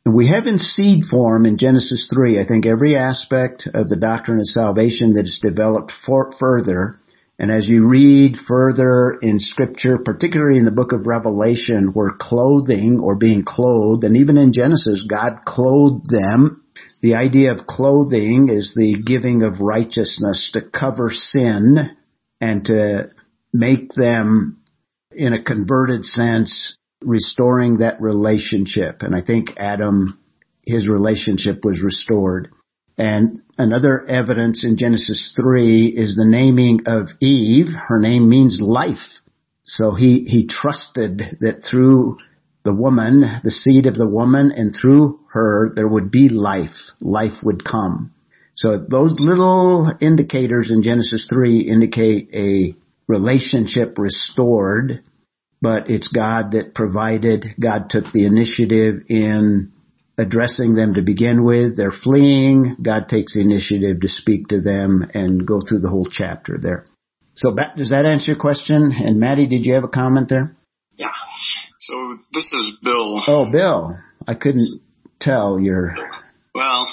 we 0.06 0.28
have 0.28 0.46
in 0.46 0.58
seed 0.58 1.04
form 1.04 1.46
in 1.46 1.58
Genesis 1.58 2.08
3, 2.12 2.38
I 2.38 2.46
think 2.46 2.64
every 2.64 2.94
aspect 2.94 3.68
of 3.72 3.88
the 3.88 3.96
doctrine 3.96 4.38
of 4.38 4.46
salvation 4.46 5.14
that 5.14 5.26
is 5.26 5.40
developed 5.42 5.90
for, 5.90 6.32
further. 6.38 7.00
And 7.38 7.50
as 7.50 7.68
you 7.68 7.86
read 7.86 8.38
further 8.38 9.18
in 9.20 9.40
scripture, 9.40 9.98
particularly 9.98 10.58
in 10.58 10.64
the 10.64 10.70
book 10.70 10.92
of 10.92 11.06
Revelation, 11.06 11.90
where 11.92 12.12
clothing 12.18 12.98
or 13.02 13.16
being 13.16 13.44
clothed, 13.44 14.04
and 14.04 14.16
even 14.16 14.38
in 14.38 14.54
Genesis, 14.54 15.06
God 15.08 15.44
clothed 15.44 16.06
them. 16.10 16.62
The 17.02 17.16
idea 17.16 17.52
of 17.52 17.66
clothing 17.66 18.48
is 18.48 18.72
the 18.74 19.02
giving 19.04 19.42
of 19.42 19.60
righteousness 19.60 20.50
to 20.54 20.62
cover 20.62 21.10
sin 21.10 21.90
and 22.40 22.64
to 22.66 23.10
make 23.52 23.92
them 23.92 24.62
in 25.12 25.34
a 25.34 25.42
converted 25.42 26.04
sense 26.04 26.78
restoring 27.02 27.78
that 27.78 28.00
relationship. 28.00 29.02
And 29.02 29.14
I 29.14 29.20
think 29.20 29.54
Adam, 29.58 30.18
his 30.64 30.88
relationship 30.88 31.64
was 31.64 31.82
restored. 31.82 32.48
And 32.98 33.42
another 33.58 34.04
evidence 34.08 34.64
in 34.64 34.78
Genesis 34.78 35.34
3 35.40 35.86
is 35.86 36.16
the 36.16 36.26
naming 36.26 36.80
of 36.86 37.10
Eve. 37.20 37.68
Her 37.88 37.98
name 37.98 38.28
means 38.28 38.60
life. 38.60 39.20
So 39.64 39.94
he, 39.94 40.24
he 40.24 40.46
trusted 40.46 41.38
that 41.40 41.62
through 41.62 42.18
the 42.64 42.74
woman, 42.74 43.20
the 43.44 43.50
seed 43.50 43.86
of 43.86 43.94
the 43.94 44.08
woman, 44.08 44.52
and 44.52 44.74
through 44.74 45.20
her, 45.32 45.72
there 45.74 45.88
would 45.88 46.10
be 46.10 46.28
life. 46.28 46.92
Life 47.00 47.42
would 47.42 47.64
come. 47.64 48.12
So 48.54 48.78
those 48.78 49.16
little 49.20 49.92
indicators 50.00 50.70
in 50.70 50.82
Genesis 50.82 51.28
3 51.28 51.60
indicate 51.60 52.30
a 52.32 52.74
relationship 53.06 53.98
restored 53.98 55.02
but 55.60 55.90
it's 55.90 56.08
God 56.08 56.52
that 56.52 56.74
provided. 56.74 57.54
God 57.58 57.90
took 57.90 58.12
the 58.12 58.26
initiative 58.26 59.04
in 59.08 59.72
addressing 60.18 60.74
them 60.74 60.94
to 60.94 61.02
begin 61.02 61.44
with. 61.44 61.76
They're 61.76 61.90
fleeing. 61.90 62.76
God 62.82 63.08
takes 63.08 63.34
the 63.34 63.40
initiative 63.40 64.00
to 64.00 64.08
speak 64.08 64.48
to 64.48 64.60
them 64.60 65.04
and 65.14 65.46
go 65.46 65.60
through 65.60 65.80
the 65.80 65.88
whole 65.88 66.06
chapter 66.06 66.58
there. 66.60 66.86
So 67.34 67.54
does 67.76 67.90
that 67.90 68.06
answer 68.06 68.32
your 68.32 68.40
question? 68.40 68.92
And 68.92 69.20
Maddie, 69.20 69.46
did 69.46 69.66
you 69.66 69.74
have 69.74 69.84
a 69.84 69.88
comment 69.88 70.28
there? 70.28 70.56
Yeah. 70.96 71.10
So 71.78 72.16
this 72.32 72.52
is 72.52 72.78
Bill. 72.82 73.20
Oh, 73.26 73.50
Bill. 73.52 73.98
I 74.26 74.34
couldn't 74.34 74.80
tell 75.20 75.60
your. 75.60 75.94
Well, 76.54 76.88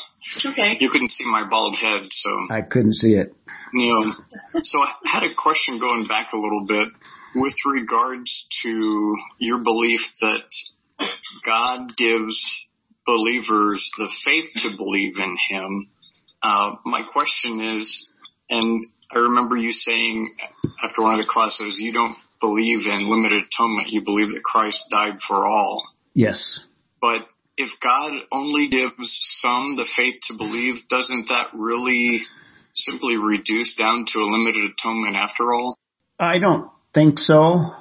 okay. 0.46 0.78
You 0.80 0.90
couldn't 0.90 1.12
see 1.12 1.24
my 1.26 1.48
bald 1.50 1.76
head, 1.82 2.02
so. 2.10 2.30
I 2.52 2.62
couldn't 2.62 2.96
see 2.96 3.14
it. 3.14 3.34
You 3.74 3.94
know, 3.94 4.62
so 4.62 4.80
I 4.82 4.92
had 5.06 5.24
a 5.24 5.34
question 5.34 5.80
going 5.80 6.06
back 6.08 6.34
a 6.34 6.38
little 6.38 6.66
bit 6.68 6.90
with 7.36 7.54
regards 7.66 8.48
to 8.64 9.16
your 9.40 9.64
belief 9.64 10.02
that 10.22 10.44
God 11.46 11.90
gives 11.98 12.68
believers 13.06 13.92
the 13.98 14.12
faith 14.26 14.50
to 14.58 14.78
believe 14.78 15.18
in 15.20 15.36
Him, 15.50 15.90
uh, 16.42 16.76
my 16.86 17.04
question 17.04 17.62
is, 17.62 18.10
and 18.50 18.86
I 19.12 19.20
remember 19.20 19.56
you 19.56 19.72
saying 19.72 20.36
after 20.84 21.02
one 21.02 21.14
of 21.14 21.20
the 21.20 21.30
classes, 21.30 21.80
you 21.80 21.94
don't 21.94 22.16
believe 22.42 22.86
in 22.86 23.10
limited 23.10 23.44
atonement. 23.46 23.90
You 23.90 24.04
believe 24.04 24.28
that 24.28 24.44
Christ 24.44 24.86
died 24.92 25.22
for 25.26 25.48
all. 25.48 25.84
Yes. 26.14 26.60
But 27.02 27.28
if 27.58 27.72
God 27.82 28.12
only 28.32 28.68
gives 28.68 29.18
some 29.42 29.76
the 29.78 29.90
faith 29.96 30.16
to 30.24 30.34
believe, 30.38 30.88
doesn't 30.90 31.30
that 31.30 31.48
really 31.54 32.22
simply 32.74 33.18
reduce 33.18 33.76
down 33.76 34.06
to 34.08 34.20
a 34.20 34.26
limited 34.26 34.72
atonement 34.72 35.16
after 35.16 35.54
all? 35.54 35.78
I 36.20 36.40
don't 36.40 36.70
think 36.94 37.20
so 37.20 37.74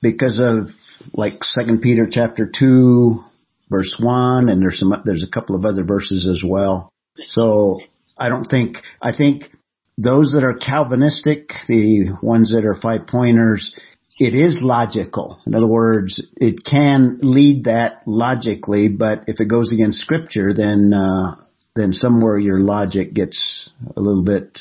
because 0.00 0.38
of 0.38 0.70
like 1.12 1.44
Second 1.44 1.82
Peter 1.82 2.06
chapter 2.10 2.50
two, 2.52 3.24
verse 3.68 3.96
one, 3.98 4.48
and 4.48 4.62
there's 4.62 4.78
some 4.78 5.02
there's 5.04 5.24
a 5.24 5.30
couple 5.30 5.56
of 5.56 5.64
other 5.64 5.84
verses 5.84 6.26
as 6.26 6.42
well. 6.44 6.92
So 7.16 7.80
I 8.18 8.28
don't 8.28 8.44
think 8.44 8.78
I 9.00 9.16
think 9.16 9.50
those 9.98 10.32
that 10.32 10.44
are 10.44 10.54
Calvinistic, 10.54 11.50
the 11.68 12.10
ones 12.22 12.52
that 12.52 12.66
are 12.66 12.76
five 12.76 13.06
pointers, 13.06 13.78
it 14.18 14.34
is 14.34 14.62
logical. 14.62 15.40
In 15.46 15.54
other 15.54 15.68
words, 15.68 16.22
it 16.36 16.64
can 16.64 17.18
lead 17.22 17.64
that 17.64 18.02
logically, 18.06 18.88
but 18.88 19.24
if 19.26 19.40
it 19.40 19.46
goes 19.48 19.72
against 19.72 20.00
Scripture, 20.00 20.52
then 20.54 20.92
uh, 20.92 21.36
then 21.74 21.92
somewhere 21.92 22.38
your 22.38 22.60
logic 22.60 23.12
gets 23.12 23.70
a 23.96 24.00
little 24.00 24.24
bit 24.24 24.60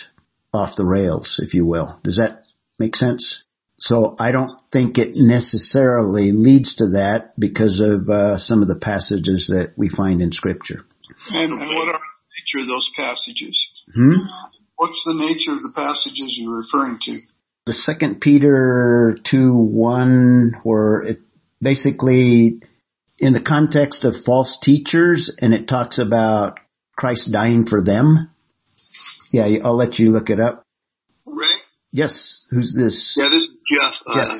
off 0.53 0.75
the 0.75 0.85
rails, 0.85 1.39
if 1.41 1.53
you 1.53 1.65
will. 1.65 1.99
Does 2.03 2.17
that 2.17 2.43
make 2.79 2.95
sense? 2.95 3.43
So 3.77 4.15
I 4.17 4.31
don't 4.31 4.51
think 4.71 4.97
it 4.97 5.11
necessarily 5.15 6.31
leads 6.31 6.75
to 6.77 6.91
that 6.91 7.33
because 7.37 7.81
of 7.81 8.09
uh, 8.09 8.37
some 8.37 8.61
of 8.61 8.67
the 8.67 8.79
passages 8.79 9.51
that 9.53 9.73
we 9.75 9.89
find 9.89 10.21
in 10.21 10.31
Scripture. 10.31 10.85
And, 11.29 11.51
what 11.51 11.89
are 11.89 11.93
the 11.93 11.99
nature 12.39 12.63
of 12.63 12.67
those 12.67 12.89
passages? 12.95 13.83
Hmm? 13.93 14.13
What's 14.77 15.03
the 15.05 15.13
nature 15.13 15.51
of 15.51 15.61
the 15.61 15.73
passages 15.75 16.37
you're 16.39 16.57
referring 16.57 16.99
to? 17.01 17.21
The 17.65 17.73
Second 17.73 18.21
Peter 18.21 19.17
two 19.23 19.53
one, 19.53 20.53
where 20.63 21.01
it 21.01 21.19
basically 21.61 22.61
in 23.17 23.33
the 23.33 23.41
context 23.41 24.03
of 24.03 24.13
false 24.25 24.59
teachers, 24.61 25.35
and 25.39 25.53
it 25.53 25.67
talks 25.67 25.99
about 25.99 26.59
Christ 26.97 27.31
dying 27.31 27.65
for 27.65 27.83
them. 27.83 28.29
Yeah, 29.31 29.49
I'll 29.63 29.75
let 29.75 29.99
you 29.99 30.11
look 30.11 30.29
it 30.29 30.39
up. 30.39 30.63
Ray? 31.25 31.45
Yes. 31.91 32.45
Who's 32.51 32.75
this? 32.77 33.15
Yeah, 33.17 33.29
this 33.29 33.47
Jeff. 34.13 34.27
Uh, 34.29 34.39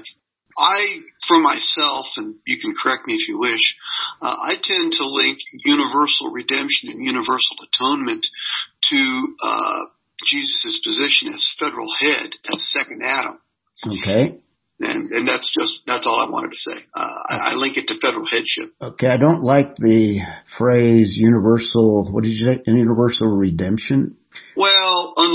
I, 0.58 1.00
for 1.28 1.38
myself, 1.40 2.08
and 2.18 2.36
you 2.48 2.58
can 2.62 2.74
correct 2.82 3.08
me 3.08 3.16
if 3.16 3.28
you 3.28 3.38
wish, 3.40 3.76
uh, 4.22 4.36
I 4.42 4.56
tend 4.62 4.94
to 4.94 5.06
link 5.06 5.40
universal 5.66 6.32
redemption 6.32 6.90
and 6.90 7.06
universal 7.06 7.58
atonement 7.62 8.26
to 8.84 9.36
uh, 9.44 9.80
Jesus' 10.26 10.80
position 10.82 11.28
as 11.34 11.54
federal 11.60 11.90
head, 12.00 12.36
as 12.54 12.72
second 12.72 13.02
Adam. 13.04 13.38
Okay. 13.86 14.40
And, 14.80 15.12
and 15.12 15.28
that's 15.28 15.54
just, 15.54 15.82
that's 15.88 16.06
all 16.06 16.20
I 16.20 16.30
wanted 16.30 16.52
to 16.52 16.58
say. 16.58 16.78
Uh, 16.94 17.24
I, 17.30 17.52
I 17.52 17.54
link 17.56 17.78
it 17.78 17.88
to 17.88 18.00
federal 18.00 18.26
headship. 18.26 18.74
Okay, 18.82 19.08
I 19.08 19.18
don't 19.18 19.42
like 19.42 19.76
the 19.76 20.20
phrase 20.58 21.18
universal, 21.18 22.12
what 22.12 22.24
did 22.24 22.32
you 22.32 22.46
say? 22.46 22.62
Universal 22.66 23.28
redemption? 23.28 24.18
Well, 24.56 24.85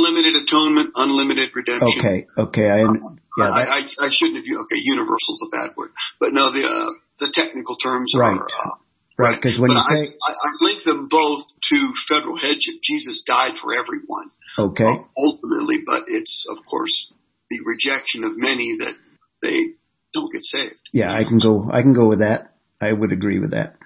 unlimited 0.00 0.34
atonement, 0.42 0.92
unlimited 0.96 1.50
redemption. 1.54 2.00
Okay, 2.00 2.26
okay, 2.36 2.68
I, 2.70 2.80
yeah, 2.80 3.44
I, 3.44 3.62
I, 3.62 4.06
I 4.06 4.08
shouldn't 4.08 4.36
have 4.36 4.46
used, 4.46 4.60
okay, 4.64 4.80
is 4.80 5.44
a 5.46 5.50
bad 5.52 5.76
word. 5.76 5.90
But 6.18 6.32
no, 6.32 6.50
the, 6.50 6.64
uh, 6.64 6.90
the 7.20 7.30
technical 7.32 7.76
terms 7.76 8.14
Right. 8.16 8.36
are, 8.36 8.46
uh, 8.46 8.76
right, 9.18 9.36
because 9.36 9.58
when 9.60 9.68
but 9.68 9.74
you 9.74 9.84
I, 9.84 9.94
say, 9.96 10.12
I, 10.26 10.32
I 10.32 10.48
link 10.60 10.84
them 10.84 11.08
both 11.10 11.44
to 11.70 11.92
federal 12.08 12.36
headship. 12.36 12.80
Jesus 12.82 13.22
died 13.26 13.56
for 13.60 13.74
everyone, 13.74 14.30
okay, 14.58 15.04
ultimately, 15.16 15.84
but 15.86 16.04
it's, 16.08 16.46
of 16.50 16.64
course, 16.64 17.12
the 17.50 17.60
rejection 17.66 18.24
of 18.24 18.32
many 18.36 18.78
that 18.80 18.94
they 19.42 19.76
don't 20.14 20.32
get 20.32 20.42
saved. 20.44 20.74
yeah, 20.92 21.12
I 21.12 21.24
can 21.24 21.38
go, 21.38 21.68
I 21.70 21.82
can 21.82 21.92
go 21.92 22.08
with 22.08 22.20
that. 22.20 22.54
I 22.80 22.92
would 22.92 23.12
agree 23.12 23.38
with 23.38 23.50
that. 23.52 23.76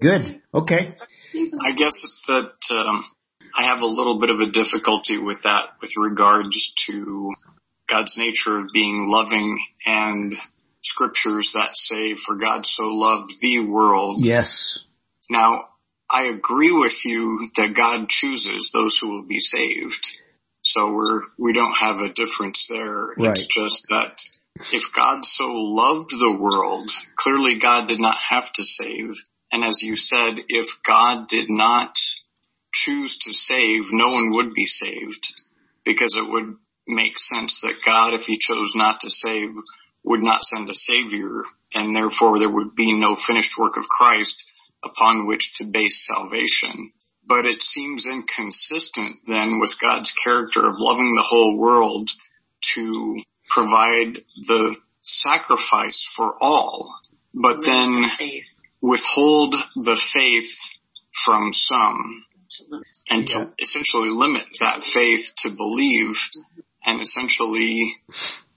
Good, 0.00 0.42
okay. 0.52 0.94
I 1.62 1.72
guess 1.72 1.94
that 2.26 2.58
um, 2.74 3.04
I 3.56 3.64
have 3.64 3.80
a 3.80 3.86
little 3.86 4.20
bit 4.20 4.30
of 4.30 4.40
a 4.40 4.50
difficulty 4.50 5.18
with 5.18 5.42
that 5.44 5.70
with 5.80 5.90
regards 5.96 6.72
to 6.86 7.32
God's 7.88 8.16
nature 8.16 8.58
of 8.58 8.66
being 8.72 9.06
loving 9.08 9.58
and 9.86 10.34
scriptures 10.82 11.52
that 11.54 11.70
say, 11.74 12.14
for 12.14 12.36
God 12.36 12.64
so 12.64 12.84
loved 12.84 13.32
the 13.40 13.60
world. 13.60 14.18
Yes, 14.20 14.78
Now, 15.28 15.68
I 16.10 16.24
agree 16.24 16.72
with 16.72 17.04
you 17.04 17.50
that 17.56 17.74
God 17.76 18.08
chooses 18.08 18.70
those 18.72 18.98
who 19.00 19.10
will 19.10 19.26
be 19.26 19.40
saved. 19.40 20.06
So 20.62 20.92
we're, 20.92 21.22
we 21.38 21.52
don't 21.52 21.74
have 21.74 21.96
a 21.96 22.12
difference 22.12 22.66
there. 22.68 23.08
Right. 23.16 23.30
It's 23.30 23.46
just 23.46 23.86
that 23.90 24.16
if 24.72 24.82
God 24.94 25.24
so 25.24 25.44
loved 25.46 26.10
the 26.10 26.36
world, 26.38 26.90
clearly 27.16 27.58
God 27.60 27.88
did 27.88 28.00
not 28.00 28.16
have 28.30 28.52
to 28.54 28.62
save 28.64 29.14
And 29.52 29.64
as 29.64 29.78
you 29.82 29.96
said, 29.96 30.34
if 30.48 30.66
God 30.86 31.28
did 31.28 31.48
not 31.50 31.94
choose 32.72 33.18
to 33.18 33.32
save, 33.32 33.84
no 33.92 34.08
one 34.10 34.32
would 34.32 34.54
be 34.54 34.66
saved 34.66 35.26
because 35.84 36.14
it 36.16 36.30
would 36.30 36.56
make 36.86 37.18
sense 37.18 37.60
that 37.62 37.82
God, 37.84 38.14
if 38.14 38.22
he 38.22 38.38
chose 38.38 38.72
not 38.74 39.00
to 39.00 39.10
save, 39.10 39.50
would 40.04 40.22
not 40.22 40.42
send 40.42 40.68
a 40.68 40.74
savior 40.74 41.44
and 41.74 41.94
therefore 41.94 42.38
there 42.38 42.50
would 42.50 42.74
be 42.74 42.92
no 42.92 43.16
finished 43.16 43.56
work 43.58 43.76
of 43.76 43.84
Christ 43.84 44.44
upon 44.82 45.26
which 45.26 45.52
to 45.56 45.64
base 45.64 46.08
salvation. 46.12 46.92
But 47.26 47.44
it 47.44 47.62
seems 47.62 48.06
inconsistent 48.10 49.18
then 49.26 49.60
with 49.60 49.76
God's 49.80 50.12
character 50.24 50.66
of 50.66 50.74
loving 50.78 51.14
the 51.14 51.26
whole 51.26 51.56
world 51.56 52.10
to 52.74 53.22
provide 53.48 54.18
the 54.46 54.76
sacrifice 55.02 56.08
for 56.16 56.34
all, 56.40 56.92
but 57.34 57.60
then 57.64 58.06
withhold 58.80 59.54
the 59.76 60.00
faith 60.12 60.50
from 61.24 61.50
some 61.52 62.24
and 63.08 63.26
to 63.26 63.32
yeah. 63.32 63.44
essentially 63.58 64.10
limit 64.10 64.44
that 64.60 64.82
faith 64.82 65.30
to 65.38 65.50
believe 65.50 66.16
and 66.84 67.00
essentially 67.00 67.94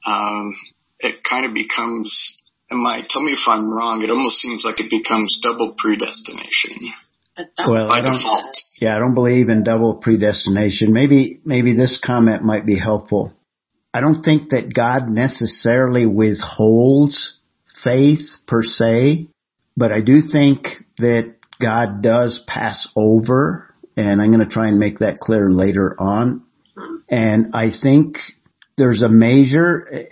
um, 0.05 0.53
it 0.99 1.23
kind 1.23 1.45
of 1.45 1.53
becomes 1.53 2.39
am 2.71 2.85
I 2.85 3.01
tell 3.07 3.21
me 3.21 3.31
if 3.31 3.47
I'm 3.47 3.65
wrong 3.77 4.03
it 4.03 4.09
almost 4.09 4.39
seems 4.39 4.63
like 4.65 4.79
it 4.79 4.89
becomes 4.89 5.39
double 5.41 5.75
predestination. 5.77 6.93
Well, 7.57 7.87
by 7.87 8.01
default. 8.01 8.57
Yeah 8.79 8.95
I 8.95 8.99
don't 8.99 9.15
believe 9.15 9.49
in 9.49 9.63
double 9.63 9.99
predestination. 10.01 10.93
Maybe 10.93 11.41
maybe 11.45 11.73
this 11.73 11.99
comment 11.99 12.43
might 12.43 12.65
be 12.65 12.77
helpful. 12.77 13.33
I 13.93 14.01
don't 14.01 14.23
think 14.23 14.49
that 14.49 14.73
God 14.73 15.09
necessarily 15.09 16.05
withholds 16.05 17.37
faith 17.83 18.39
per 18.47 18.63
se 18.63 19.29
but 19.75 19.91
I 19.91 20.01
do 20.01 20.21
think 20.21 20.67
that 20.97 21.35
God 21.59 22.01
does 22.01 22.43
pass 22.47 22.87
over 22.95 23.72
and 23.97 24.21
I'm 24.21 24.32
going 24.32 24.43
to 24.43 24.51
try 24.51 24.67
and 24.67 24.79
make 24.79 24.99
that 24.99 25.17
clear 25.19 25.49
later 25.49 25.95
on. 25.99 26.43
And 27.10 27.51
I 27.53 27.71
think 27.71 28.17
there's 28.77 29.03
a 29.03 29.10
measure, 29.10 30.08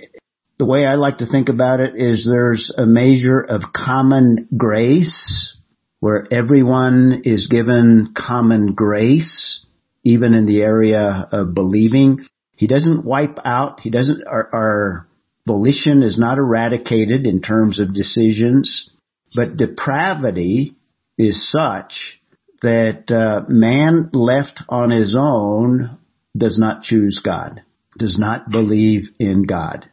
the 0.57 0.65
way 0.65 0.85
I 0.85 0.95
like 0.95 1.19
to 1.19 1.25
think 1.25 1.49
about 1.49 1.79
it 1.79 1.93
is 1.95 2.25
there's 2.25 2.71
a 2.75 2.85
measure 2.85 3.39
of 3.39 3.73
common 3.73 4.47
grace 4.55 5.57
where 5.99 6.27
everyone 6.31 7.21
is 7.25 7.47
given 7.47 8.13
common 8.15 8.73
grace, 8.73 9.65
even 10.03 10.33
in 10.35 10.45
the 10.45 10.61
area 10.61 11.27
of 11.31 11.53
believing. 11.53 12.27
He 12.55 12.67
doesn't 12.67 13.05
wipe 13.05 13.39
out, 13.43 13.79
he 13.79 13.89
doesn't, 13.89 14.27
our, 14.27 14.49
our 14.53 15.07
volition 15.47 16.03
is 16.03 16.19
not 16.19 16.37
eradicated 16.37 17.25
in 17.25 17.41
terms 17.41 17.79
of 17.79 17.93
decisions, 17.93 18.89
but 19.33 19.57
depravity 19.57 20.75
is 21.17 21.49
such 21.49 22.20
that 22.61 23.11
uh, 23.11 23.45
man 23.47 24.09
left 24.13 24.61
on 24.69 24.91
his 24.91 25.15
own 25.19 25.97
does 26.37 26.57
not 26.57 26.83
choose 26.83 27.19
God, 27.19 27.61
does 27.97 28.17
not 28.17 28.49
believe 28.49 29.09
in 29.19 29.43
God. 29.43 29.89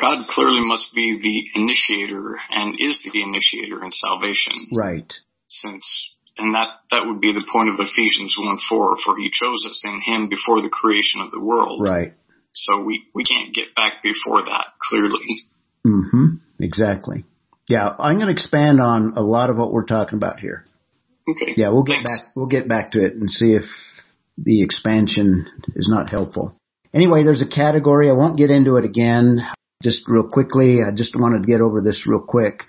God 0.00 0.26
clearly 0.28 0.64
must 0.64 0.94
be 0.94 1.20
the 1.22 1.60
initiator 1.60 2.36
and 2.50 2.80
is 2.80 3.02
the 3.02 3.22
initiator 3.22 3.84
in 3.84 3.90
salvation. 3.90 4.54
Right. 4.74 5.12
Since, 5.48 6.16
and 6.38 6.54
that, 6.54 6.68
that 6.90 7.06
would 7.06 7.20
be 7.20 7.32
the 7.32 7.46
point 7.52 7.68
of 7.68 7.76
Ephesians 7.78 8.36
1 8.38 8.56
4, 8.68 8.96
for 8.96 9.16
he 9.18 9.30
chose 9.30 9.66
us 9.68 9.82
in 9.84 10.00
him 10.00 10.28
before 10.28 10.62
the 10.62 10.70
creation 10.70 11.20
of 11.20 11.30
the 11.30 11.40
world. 11.40 11.82
Right. 11.82 12.14
So 12.52 12.82
we, 12.82 13.04
we 13.14 13.24
can't 13.24 13.54
get 13.54 13.74
back 13.74 14.02
before 14.02 14.42
that, 14.42 14.66
clearly. 14.80 15.44
Mm-hmm. 15.86 16.36
Exactly. 16.60 17.24
Yeah, 17.68 17.94
I'm 17.98 18.16
going 18.16 18.26
to 18.26 18.32
expand 18.32 18.80
on 18.80 19.12
a 19.16 19.22
lot 19.22 19.50
of 19.50 19.56
what 19.56 19.72
we're 19.72 19.84
talking 19.84 20.16
about 20.16 20.40
here. 20.40 20.66
Okay. 21.28 21.54
Yeah, 21.56 21.70
we'll 21.70 21.84
get 21.84 21.96
Thanks. 22.04 22.20
back, 22.20 22.30
we'll 22.34 22.46
get 22.46 22.68
back 22.68 22.92
to 22.92 23.04
it 23.04 23.14
and 23.14 23.30
see 23.30 23.54
if 23.54 23.64
the 24.36 24.62
expansion 24.62 25.46
is 25.76 25.88
not 25.88 26.10
helpful. 26.10 26.56
Anyway, 26.94 27.22
there's 27.22 27.42
a 27.42 27.48
category. 27.48 28.10
I 28.10 28.14
won't 28.14 28.36
get 28.36 28.50
into 28.50 28.76
it 28.76 28.84
again. 28.84 29.40
Just 29.82 30.08
real 30.08 30.28
quickly. 30.28 30.82
I 30.82 30.90
just 30.90 31.14
wanted 31.16 31.42
to 31.42 31.46
get 31.46 31.60
over 31.60 31.80
this 31.80 32.06
real 32.06 32.20
quick. 32.26 32.64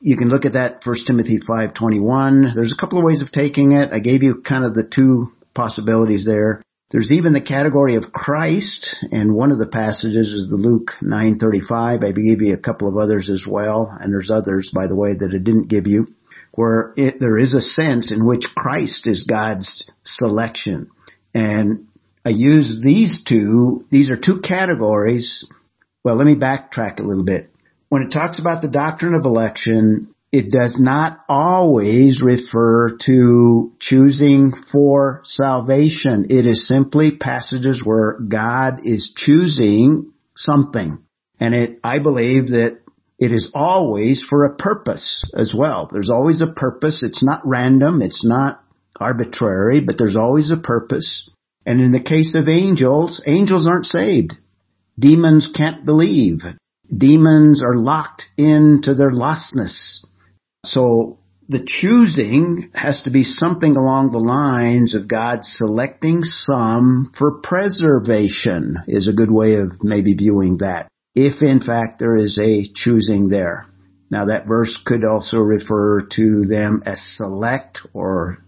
You 0.00 0.16
can 0.16 0.28
look 0.28 0.44
at 0.44 0.54
that 0.54 0.84
1 0.84 0.96
Timothy 1.06 1.38
5:21. 1.38 2.54
There's 2.54 2.72
a 2.72 2.80
couple 2.80 2.98
of 2.98 3.04
ways 3.04 3.22
of 3.22 3.32
taking 3.32 3.72
it. 3.72 3.90
I 3.92 4.00
gave 4.00 4.22
you 4.22 4.42
kind 4.42 4.64
of 4.64 4.74
the 4.74 4.88
two 4.88 5.32
possibilities 5.54 6.24
there. 6.24 6.62
There's 6.90 7.12
even 7.12 7.32
the 7.32 7.40
category 7.40 7.94
of 7.94 8.12
Christ, 8.12 9.04
and 9.12 9.32
one 9.32 9.52
of 9.52 9.58
the 9.58 9.68
passages 9.68 10.32
is 10.32 10.48
the 10.48 10.56
Luke 10.56 10.92
9:35. 11.02 12.02
I 12.02 12.12
gave 12.12 12.42
you 12.42 12.54
a 12.54 12.58
couple 12.58 12.88
of 12.88 12.96
others 12.96 13.30
as 13.30 13.46
well, 13.46 13.88
and 14.00 14.12
there's 14.12 14.30
others, 14.30 14.72
by 14.74 14.88
the 14.88 14.96
way, 14.96 15.14
that 15.14 15.32
I 15.32 15.38
didn't 15.38 15.68
give 15.68 15.86
you 15.86 16.08
where 16.52 16.92
it, 16.96 17.20
there 17.20 17.38
is 17.38 17.54
a 17.54 17.60
sense 17.60 18.10
in 18.10 18.26
which 18.26 18.46
Christ 18.56 19.06
is 19.06 19.24
God's 19.24 19.88
selection. 20.04 20.90
And 21.34 21.88
I 22.24 22.30
use 22.30 22.80
these 22.82 23.24
two, 23.24 23.86
these 23.90 24.10
are 24.10 24.16
two 24.16 24.40
categories. 24.40 25.46
Well, 26.04 26.16
let 26.16 26.26
me 26.26 26.34
backtrack 26.34 26.98
a 26.98 27.04
little 27.04 27.24
bit. 27.24 27.50
When 27.88 28.02
it 28.02 28.12
talks 28.12 28.38
about 28.38 28.62
the 28.62 28.68
doctrine 28.68 29.14
of 29.14 29.24
election, 29.24 30.14
it 30.32 30.52
does 30.52 30.76
not 30.78 31.24
always 31.28 32.22
refer 32.22 32.96
to 32.98 33.72
choosing 33.80 34.52
for 34.70 35.22
salvation. 35.24 36.26
It 36.30 36.46
is 36.46 36.68
simply 36.68 37.16
passages 37.16 37.82
where 37.84 38.18
God 38.20 38.80
is 38.84 39.12
choosing 39.16 40.12
something. 40.36 41.02
And 41.40 41.54
it, 41.54 41.80
I 41.82 41.98
believe 41.98 42.48
that 42.48 42.80
it 43.20 43.32
is 43.32 43.52
always 43.54 44.22
for 44.22 44.46
a 44.46 44.56
purpose 44.56 45.22
as 45.36 45.54
well. 45.54 45.88
There's 45.92 46.08
always 46.08 46.40
a 46.40 46.52
purpose. 46.52 47.02
It's 47.02 47.22
not 47.22 47.42
random. 47.44 48.00
It's 48.00 48.24
not 48.24 48.64
arbitrary, 48.98 49.80
but 49.80 49.98
there's 49.98 50.16
always 50.16 50.50
a 50.50 50.56
purpose. 50.56 51.28
And 51.66 51.82
in 51.82 51.92
the 51.92 52.02
case 52.02 52.34
of 52.34 52.48
angels, 52.48 53.22
angels 53.28 53.68
aren't 53.68 53.84
saved. 53.84 54.32
Demons 54.98 55.50
can't 55.54 55.84
believe. 55.84 56.40
Demons 56.94 57.62
are 57.62 57.76
locked 57.76 58.26
into 58.38 58.94
their 58.94 59.10
lostness. 59.10 60.02
So 60.64 61.18
the 61.46 61.62
choosing 61.64 62.70
has 62.74 63.02
to 63.02 63.10
be 63.10 63.24
something 63.24 63.76
along 63.76 64.12
the 64.12 64.18
lines 64.18 64.94
of 64.94 65.08
God 65.08 65.44
selecting 65.44 66.22
some 66.22 67.12
for 67.18 67.40
preservation 67.42 68.76
is 68.88 69.08
a 69.08 69.12
good 69.12 69.30
way 69.30 69.56
of 69.56 69.82
maybe 69.82 70.14
viewing 70.14 70.58
that 70.58 70.88
if 71.14 71.42
in 71.42 71.60
fact 71.60 71.98
there 71.98 72.16
is 72.16 72.38
a 72.40 72.64
choosing 72.72 73.28
there. 73.28 73.66
Now 74.10 74.26
that 74.26 74.46
verse 74.46 74.76
could 74.84 75.04
also 75.04 75.38
refer 75.38 76.00
to 76.00 76.44
them 76.46 76.82
as 76.84 77.00
select 77.02 77.80
or 77.92 78.38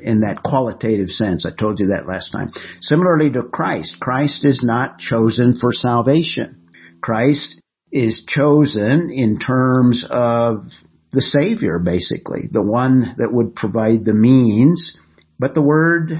in 0.00 0.20
that 0.20 0.42
qualitative 0.42 1.10
sense. 1.10 1.44
I 1.44 1.50
told 1.50 1.80
you 1.80 1.88
that 1.88 2.06
last 2.06 2.30
time. 2.30 2.52
Similarly 2.80 3.30
to 3.32 3.42
Christ, 3.42 3.98
Christ 4.00 4.44
is 4.44 4.62
not 4.62 4.98
chosen 4.98 5.56
for 5.56 5.72
salvation. 5.72 6.68
Christ 7.00 7.60
is 7.90 8.24
chosen 8.24 9.10
in 9.10 9.38
terms 9.38 10.04
of 10.08 10.66
the 11.10 11.22
Savior, 11.22 11.78
basically, 11.82 12.48
the 12.50 12.62
one 12.62 13.14
that 13.16 13.32
would 13.32 13.54
provide 13.54 14.04
the 14.04 14.14
means, 14.14 14.98
but 15.38 15.54
the 15.54 15.62
word, 15.62 16.12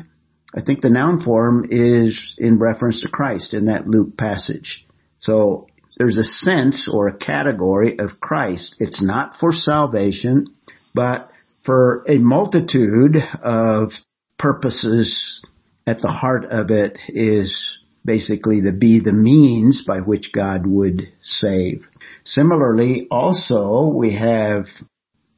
I 0.55 0.63
think 0.63 0.81
the 0.81 0.89
noun 0.91 1.21
form 1.21 1.67
is 1.69 2.35
in 2.39 2.59
reference 2.59 3.03
to 3.03 3.09
Christ 3.09 3.53
in 3.53 3.67
that 3.67 3.87
Luke 3.87 4.17
passage. 4.17 4.87
So 5.21 5.68
there's 5.99 6.17
a 6.17 6.25
sense 6.25 6.89
or 6.91 7.09
a 7.09 7.17
category 7.17 7.99
of 7.99 8.21
Christ. 8.21 8.77
It's 8.79 9.03
not 9.03 9.37
for 9.37 9.53
salvation, 9.53 10.47
but 10.95 11.29
for 11.65 12.05
a 12.09 12.19
multitude 12.19 13.17
of 13.43 13.93
purposes 14.39 15.43
at 15.87 16.01
the 16.01 16.09
heart 16.11 16.45
of 16.45 16.71
it 16.71 16.99
is 17.09 17.79
basically 18.05 18.63
to 18.63 18.73
be 18.73 19.01
the 19.01 19.13
means 19.13 19.85
by 19.85 19.99
which 19.99 20.33
God 20.33 20.67
would 20.67 21.09
save. 21.21 21.85
Similarly, 22.25 23.09
also 23.11 23.93
we 23.93 24.15
have 24.15 24.67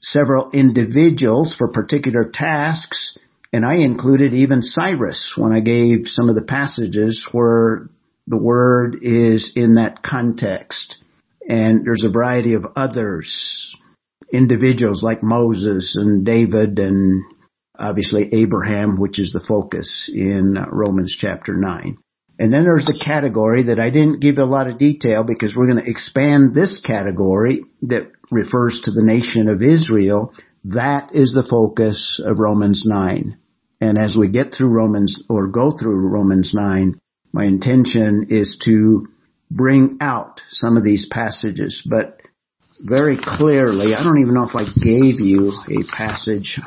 several 0.03 0.51
individuals 0.51 1.55
for 1.57 1.69
particular 1.69 2.31
tasks, 2.33 3.17
and 3.53 3.65
I 3.65 3.77
included 3.77 4.35
even 4.35 4.63
Cyrus 4.63 5.35
when 5.37 5.53
I 5.53 5.61
gave 5.61 6.07
some 6.07 6.29
of 6.29 6.35
the 6.35 6.45
passages 6.45 7.27
where 7.33 7.89
the 8.31 8.39
word 8.39 8.99
is 9.03 9.53
in 9.57 9.75
that 9.75 10.03
context. 10.03 10.99
And 11.47 11.85
there's 11.85 12.05
a 12.05 12.13
variety 12.13 12.55
of 12.55 12.65
others, 12.77 13.75
individuals 14.33 15.03
like 15.03 15.23
Moses 15.23 15.97
and 15.97 16.25
David 16.25 16.79
and 16.79 17.25
obviously 17.77 18.33
Abraham, 18.33 19.01
which 19.01 19.19
is 19.19 19.33
the 19.33 19.45
focus 19.47 20.09
in 20.15 20.55
Romans 20.71 21.17
chapter 21.19 21.57
9. 21.57 21.99
And 22.39 22.53
then 22.53 22.63
there's 22.63 22.87
the 22.87 23.03
category 23.05 23.65
that 23.65 23.81
I 23.81 23.91
didn't 23.91 24.21
give 24.21 24.39
a 24.39 24.45
lot 24.45 24.69
of 24.69 24.79
detail 24.79 25.25
because 25.25 25.57
we're 25.57 25.67
going 25.67 25.85
to 25.85 25.91
expand 25.91 26.55
this 26.55 26.81
category 26.81 27.65
that 27.83 28.13
refers 28.31 28.81
to 28.85 28.93
the 28.93 29.05
nation 29.05 29.49
of 29.49 29.61
Israel. 29.61 30.33
That 30.65 31.11
is 31.15 31.33
the 31.33 31.43
focus 31.43 32.21
of 32.25 32.39
Romans 32.39 32.85
9. 32.87 33.37
And 33.81 33.99
as 33.99 34.17
we 34.17 34.29
get 34.29 34.55
through 34.55 34.69
Romans 34.69 35.25
or 35.29 35.49
go 35.49 35.73
through 35.77 35.97
Romans 35.97 36.53
9, 36.55 36.99
my 37.33 37.45
intention 37.45 38.27
is 38.31 38.59
to 38.65 39.09
bring 39.51 39.99
out 40.01 40.43
some 40.49 40.77
of 40.77 40.85
these 40.85 41.07
passages, 41.07 41.87
but 41.89 42.21
very 42.81 43.19
clearly, 43.21 43.95
I 43.95 44.03
don't 44.03 44.21
even 44.21 44.35
know 44.35 44.49
if 44.49 44.55
I 44.55 44.65
gave 44.65 45.21
you 45.21 45.53
a 45.69 45.85
passage 45.93 46.59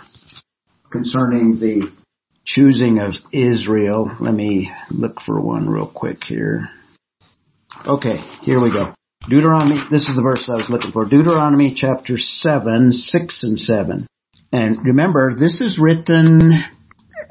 concerning 0.92 1.60
the 1.60 1.92
choosing 2.46 3.00
of 3.00 3.14
Israel. 3.32 4.16
Let 4.20 4.34
me 4.34 4.72
look 4.92 5.22
for 5.22 5.42
one 5.42 5.70
real 5.70 5.88
quick 5.88 6.24
here. 6.24 6.70
Okay, 7.86 8.18
here 8.42 8.62
we 8.62 8.72
go. 8.72 8.94
Deuteronomy, 9.28 9.80
this 9.90 10.08
is 10.08 10.16
the 10.16 10.22
verse 10.22 10.50
I 10.50 10.56
was 10.56 10.70
looking 10.70 10.92
for. 10.92 11.06
Deuteronomy 11.06 11.74
chapter 11.76 12.18
7, 12.18 12.92
6 12.92 13.44
and 13.44 13.60
7. 13.60 14.08
And 14.52 14.86
remember, 14.86 15.36
this 15.36 15.62
is 15.62 15.80
written 15.80 16.52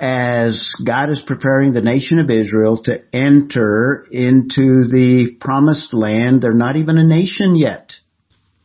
as 0.02 0.74
God 0.84 1.10
is 1.10 1.22
preparing 1.24 1.72
the 1.72 1.80
nation 1.80 2.18
of 2.18 2.28
Israel 2.28 2.82
to 2.82 3.00
enter 3.14 4.04
into 4.10 4.88
the 4.88 5.36
promised 5.40 5.94
land. 5.94 6.42
They're 6.42 6.52
not 6.52 6.74
even 6.74 6.98
a 6.98 7.06
nation 7.06 7.54
yet. 7.54 7.92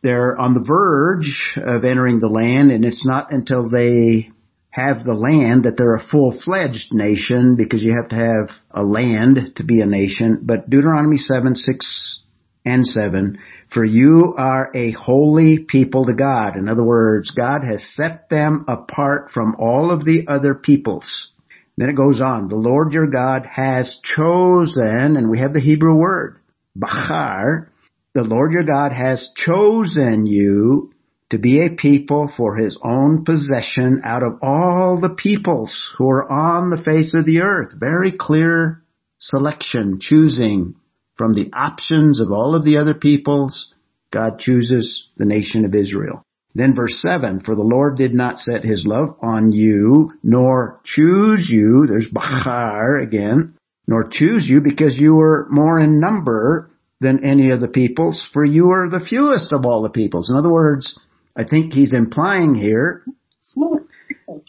They're 0.02 0.36
on 0.36 0.54
the 0.54 0.64
verge 0.66 1.56
of 1.56 1.84
entering 1.84 2.18
the 2.18 2.28
land 2.28 2.72
and 2.72 2.84
it's 2.84 3.06
not 3.06 3.32
until 3.32 3.70
they 3.70 4.30
have 4.70 5.04
the 5.04 5.14
land 5.14 5.62
that 5.62 5.76
they're 5.76 5.94
a 5.94 6.02
full-fledged 6.02 6.92
nation 6.92 7.54
because 7.54 7.84
you 7.84 7.92
have 7.92 8.08
to 8.08 8.16
have 8.16 8.50
a 8.72 8.82
land 8.82 9.52
to 9.56 9.64
be 9.64 9.80
a 9.80 9.86
nation. 9.86 10.40
But 10.42 10.68
Deuteronomy 10.68 11.18
7, 11.18 11.54
6 11.54 12.20
and 12.64 12.86
7, 12.86 13.38
for 13.72 13.84
you 13.84 14.34
are 14.36 14.70
a 14.74 14.92
holy 14.92 15.58
people 15.58 16.06
to 16.06 16.14
God. 16.14 16.56
In 16.56 16.68
other 16.68 16.84
words, 16.84 17.30
God 17.30 17.62
has 17.64 17.94
set 17.94 18.28
them 18.28 18.64
apart 18.68 19.30
from 19.30 19.56
all 19.58 19.90
of 19.90 20.04
the 20.04 20.26
other 20.28 20.54
peoples. 20.54 21.30
Then 21.76 21.90
it 21.90 21.96
goes 21.96 22.20
on, 22.20 22.48
the 22.48 22.56
Lord 22.56 22.92
your 22.92 23.06
God 23.06 23.46
has 23.46 24.00
chosen, 24.02 25.16
and 25.16 25.30
we 25.30 25.38
have 25.38 25.52
the 25.52 25.60
Hebrew 25.60 25.96
word, 25.96 26.40
Bachar, 26.76 27.68
the 28.14 28.24
Lord 28.24 28.52
your 28.52 28.64
God 28.64 28.92
has 28.92 29.32
chosen 29.36 30.26
you 30.26 30.92
to 31.30 31.38
be 31.38 31.64
a 31.64 31.70
people 31.70 32.32
for 32.36 32.56
his 32.56 32.78
own 32.82 33.24
possession 33.24 34.00
out 34.02 34.22
of 34.22 34.38
all 34.42 34.98
the 35.00 35.14
peoples 35.14 35.94
who 35.96 36.08
are 36.08 36.30
on 36.30 36.70
the 36.70 36.82
face 36.82 37.14
of 37.14 37.26
the 37.26 37.42
earth. 37.42 37.74
Very 37.78 38.12
clear 38.12 38.82
selection, 39.18 39.98
choosing 40.00 40.74
from 41.18 41.34
the 41.34 41.50
options 41.52 42.20
of 42.20 42.32
all 42.32 42.54
of 42.54 42.64
the 42.64 42.78
other 42.78 42.94
peoples. 42.94 43.74
God 44.10 44.38
chooses 44.38 45.08
the 45.16 45.26
nation 45.26 45.64
of 45.64 45.74
Israel. 45.74 46.22
Then 46.54 46.74
verse 46.74 47.02
7, 47.02 47.40
for 47.40 47.54
the 47.54 47.62
Lord 47.62 47.96
did 47.96 48.14
not 48.14 48.38
set 48.38 48.64
his 48.64 48.86
love 48.86 49.16
on 49.20 49.52
you, 49.52 50.12
nor 50.22 50.80
choose 50.82 51.48
you, 51.50 51.86
there's 51.86 52.08
Bachar 52.08 53.02
again, 53.02 53.54
nor 53.86 54.08
choose 54.08 54.48
you 54.48 54.60
because 54.60 54.96
you 54.96 55.14
were 55.14 55.46
more 55.50 55.78
in 55.78 56.00
number 56.00 56.70
than 57.00 57.24
any 57.24 57.50
of 57.50 57.60
the 57.60 57.68
peoples, 57.68 58.26
for 58.32 58.44
you 58.44 58.70
are 58.70 58.88
the 58.88 59.04
fewest 59.04 59.52
of 59.52 59.66
all 59.66 59.82
the 59.82 59.90
peoples. 59.90 60.30
In 60.30 60.36
other 60.36 60.50
words, 60.50 60.98
I 61.36 61.44
think 61.44 61.72
he's 61.72 61.92
implying 61.92 62.54
here 62.54 63.04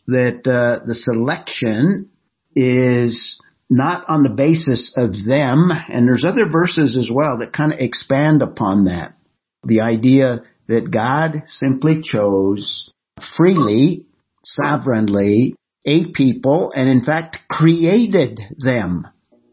that 0.08 0.48
uh, 0.48 0.86
the 0.86 0.96
selection 0.96 2.10
is 2.56 3.40
not 3.70 4.06
on 4.08 4.24
the 4.24 4.34
basis 4.36 4.94
of 4.98 5.12
them, 5.14 5.70
and 5.72 6.08
there's 6.08 6.26
other 6.26 6.50
verses 6.50 6.98
as 6.98 7.10
well 7.12 7.38
that 7.40 7.54
kind 7.54 7.72
of 7.72 7.80
expand 7.80 8.42
upon 8.42 8.86
that. 8.86 9.16
The 9.64 9.82
idea 9.82 10.44
that 10.68 10.92
God 10.92 11.44
simply 11.46 12.02
chose 12.02 12.92
freely, 13.38 14.06
sovereignly, 14.44 15.56
a 15.86 16.12
people, 16.12 16.72
and 16.76 16.90
in 16.90 17.04
fact 17.04 17.40
created 17.50 18.40
them 18.58 19.08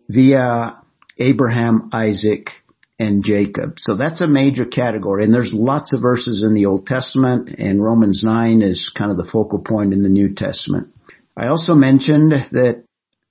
via 0.08 0.82
Abraham, 1.18 1.90
Isaac, 1.92 2.50
and 2.98 3.24
Jacob. 3.24 3.74
So 3.78 3.96
that's 3.96 4.22
a 4.22 4.26
major 4.26 4.64
category. 4.64 5.24
And 5.24 5.34
there's 5.34 5.52
lots 5.52 5.92
of 5.92 6.00
verses 6.00 6.42
in 6.42 6.54
the 6.54 6.66
Old 6.66 6.86
Testament 6.86 7.50
and 7.58 7.82
Romans 7.82 8.22
9 8.24 8.62
is 8.62 8.90
kind 8.94 9.10
of 9.10 9.18
the 9.18 9.28
focal 9.30 9.60
point 9.60 9.92
in 9.92 10.02
the 10.02 10.08
New 10.08 10.34
Testament. 10.34 10.88
I 11.36 11.48
also 11.48 11.74
mentioned 11.74 12.32
that 12.32 12.84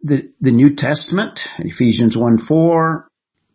the, 0.05 0.31
the 0.39 0.51
New 0.51 0.75
Testament, 0.75 1.39
Ephesians 1.57 2.15
1 2.15 2.37
4, 2.37 3.07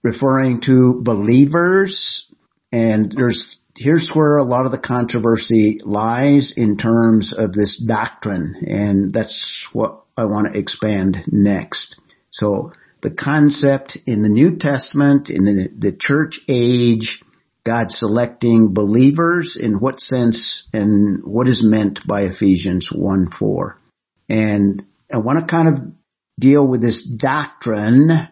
referring 0.02 0.60
to 0.62 1.00
believers, 1.00 2.28
and 2.72 3.12
there's 3.16 3.60
here's 3.76 4.10
where 4.12 4.36
a 4.36 4.44
lot 4.44 4.66
of 4.66 4.72
the 4.72 4.78
controversy 4.78 5.78
lies 5.84 6.52
in 6.56 6.76
terms 6.76 7.32
of 7.32 7.52
this 7.52 7.78
doctrine, 7.78 8.56
and 8.66 9.12
that's 9.12 9.68
what 9.72 10.02
I 10.16 10.24
want 10.24 10.52
to 10.52 10.58
expand 10.58 11.18
next. 11.28 11.96
So 12.30 12.72
the 13.00 13.12
concept 13.12 13.96
in 14.06 14.22
the 14.22 14.28
New 14.28 14.56
Testament, 14.56 15.30
in 15.30 15.44
the, 15.44 15.68
the 15.78 15.92
church 15.92 16.40
age, 16.48 17.22
God 17.62 17.92
selecting 17.92 18.74
believers 18.74 19.56
in 19.56 19.74
what 19.74 20.00
sense 20.00 20.66
and 20.72 21.22
what 21.24 21.46
is 21.46 21.62
meant 21.62 22.04
by 22.08 22.22
Ephesians 22.22 22.88
1 22.90 23.30
4. 23.30 23.78
And 24.28 24.82
I 25.12 25.18
want 25.18 25.38
to 25.38 25.44
kind 25.46 25.68
of 25.68 25.99
deal 26.40 26.66
with 26.66 26.82
this 26.82 27.04
doctrine 27.04 28.28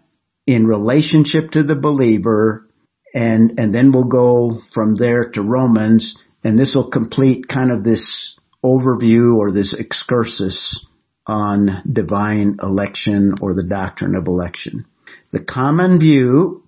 in 0.47 0.67
relationship 0.67 1.53
to 1.53 1.63
the 1.63 1.77
believer 1.77 2.67
and, 3.15 3.59
and 3.59 3.75
then 3.75 3.93
we'll 3.93 4.09
go 4.09 4.61
from 4.73 4.95
there 4.95 5.31
to 5.31 5.43
Romans 5.43 6.17
and 6.45 6.59
this 6.59 6.75
will 6.75 6.91
complete 6.91 7.49
kind 7.49 7.71
of 7.71 7.83
this 7.83 8.37
overview 8.65 9.37
or 9.37 9.53
this 9.53 9.75
excursus 9.75 10.87
on 11.27 11.83
divine 11.91 12.57
election 12.63 13.35
or 13.41 13.55
the 13.55 13.65
doctrine 13.65 14.17
of 14.17 14.27
election. 14.27 14.87
The 15.31 15.45
common 15.45 15.99
view 15.99 16.65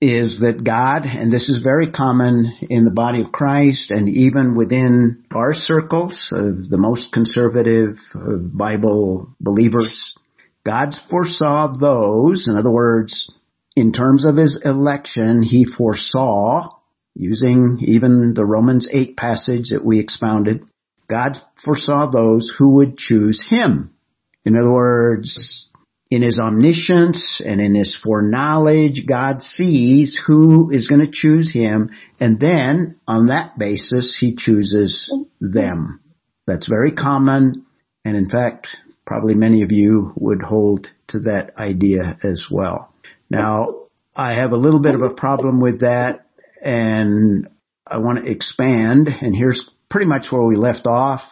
is 0.00 0.40
that 0.40 0.64
God, 0.64 1.02
and 1.04 1.30
this 1.30 1.50
is 1.50 1.62
very 1.62 1.90
common 1.90 2.56
in 2.70 2.84
the 2.84 2.90
body 2.90 3.20
of 3.20 3.32
Christ 3.32 3.90
and 3.90 4.08
even 4.08 4.56
within 4.56 5.24
our 5.30 5.52
circles 5.52 6.32
of 6.34 6.70
the 6.70 6.78
most 6.78 7.12
conservative 7.12 7.98
uh, 8.14 8.36
Bible 8.36 9.34
believers, 9.38 10.16
God 10.64 10.94
foresaw 11.08 11.72
those, 11.72 12.48
in 12.48 12.56
other 12.56 12.70
words, 12.70 13.30
in 13.76 13.92
terms 13.92 14.24
of 14.24 14.36
his 14.36 14.60
election, 14.64 15.42
he 15.42 15.64
foresaw, 15.64 16.68
using 17.14 17.78
even 17.80 18.34
the 18.34 18.44
Romans 18.44 18.88
8 18.92 19.16
passage 19.16 19.70
that 19.70 19.84
we 19.84 19.98
expounded, 19.98 20.62
God 21.08 21.38
foresaw 21.64 22.10
those 22.10 22.52
who 22.56 22.76
would 22.76 22.96
choose 22.96 23.42
him. 23.48 23.94
In 24.44 24.56
other 24.56 24.70
words, 24.70 25.68
in 26.10 26.22
his 26.22 26.38
omniscience 26.38 27.40
and 27.44 27.60
in 27.60 27.74
his 27.74 27.96
foreknowledge, 27.96 29.06
God 29.06 29.42
sees 29.42 30.18
who 30.26 30.70
is 30.70 30.88
going 30.88 31.04
to 31.04 31.10
choose 31.10 31.52
him, 31.52 31.90
and 32.18 32.38
then 32.38 32.96
on 33.06 33.28
that 33.28 33.58
basis, 33.58 34.16
he 34.18 34.34
chooses 34.34 35.12
them. 35.40 36.00
That's 36.46 36.68
very 36.68 36.92
common, 36.92 37.64
and 38.04 38.16
in 38.16 38.28
fact, 38.28 38.68
probably 39.06 39.34
many 39.34 39.62
of 39.62 39.72
you 39.72 40.12
would 40.16 40.42
hold 40.42 40.90
to 41.08 41.20
that 41.20 41.58
idea 41.58 42.18
as 42.22 42.46
well. 42.50 42.94
Now, 43.28 43.86
I 44.14 44.34
have 44.34 44.52
a 44.52 44.56
little 44.56 44.80
bit 44.80 44.94
of 44.94 45.02
a 45.02 45.14
problem 45.14 45.60
with 45.60 45.80
that, 45.80 46.26
and 46.62 47.48
I 47.86 47.98
want 47.98 48.24
to 48.24 48.30
expand, 48.30 49.08
and 49.20 49.34
here's 49.34 49.70
pretty 49.88 50.06
much 50.06 50.30
where 50.30 50.46
we 50.46 50.56
left 50.56 50.86
off. 50.86 51.22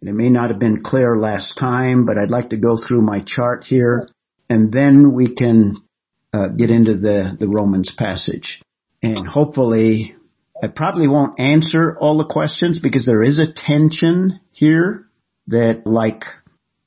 And 0.00 0.08
it 0.08 0.14
may 0.14 0.30
not 0.30 0.50
have 0.50 0.58
been 0.58 0.82
clear 0.82 1.14
last 1.14 1.58
time, 1.58 2.06
but 2.06 2.16
I'd 2.16 2.30
like 2.30 2.50
to 2.50 2.56
go 2.56 2.78
through 2.78 3.02
my 3.02 3.20
chart 3.20 3.64
here 3.64 4.08
and 4.50 4.72
then 4.72 5.12
we 5.14 5.32
can 5.32 5.76
uh, 6.32 6.48
get 6.48 6.70
into 6.70 6.96
the, 6.96 7.36
the 7.38 7.48
Romans 7.48 7.94
passage. 7.96 8.60
And 9.00 9.26
hopefully, 9.26 10.16
I 10.62 10.66
probably 10.66 11.06
won't 11.06 11.38
answer 11.38 11.96
all 11.98 12.18
the 12.18 12.26
questions 12.26 12.80
because 12.80 13.06
there 13.06 13.22
is 13.22 13.38
a 13.38 13.50
tension 13.50 14.40
here 14.50 15.08
that 15.46 15.86
like 15.86 16.24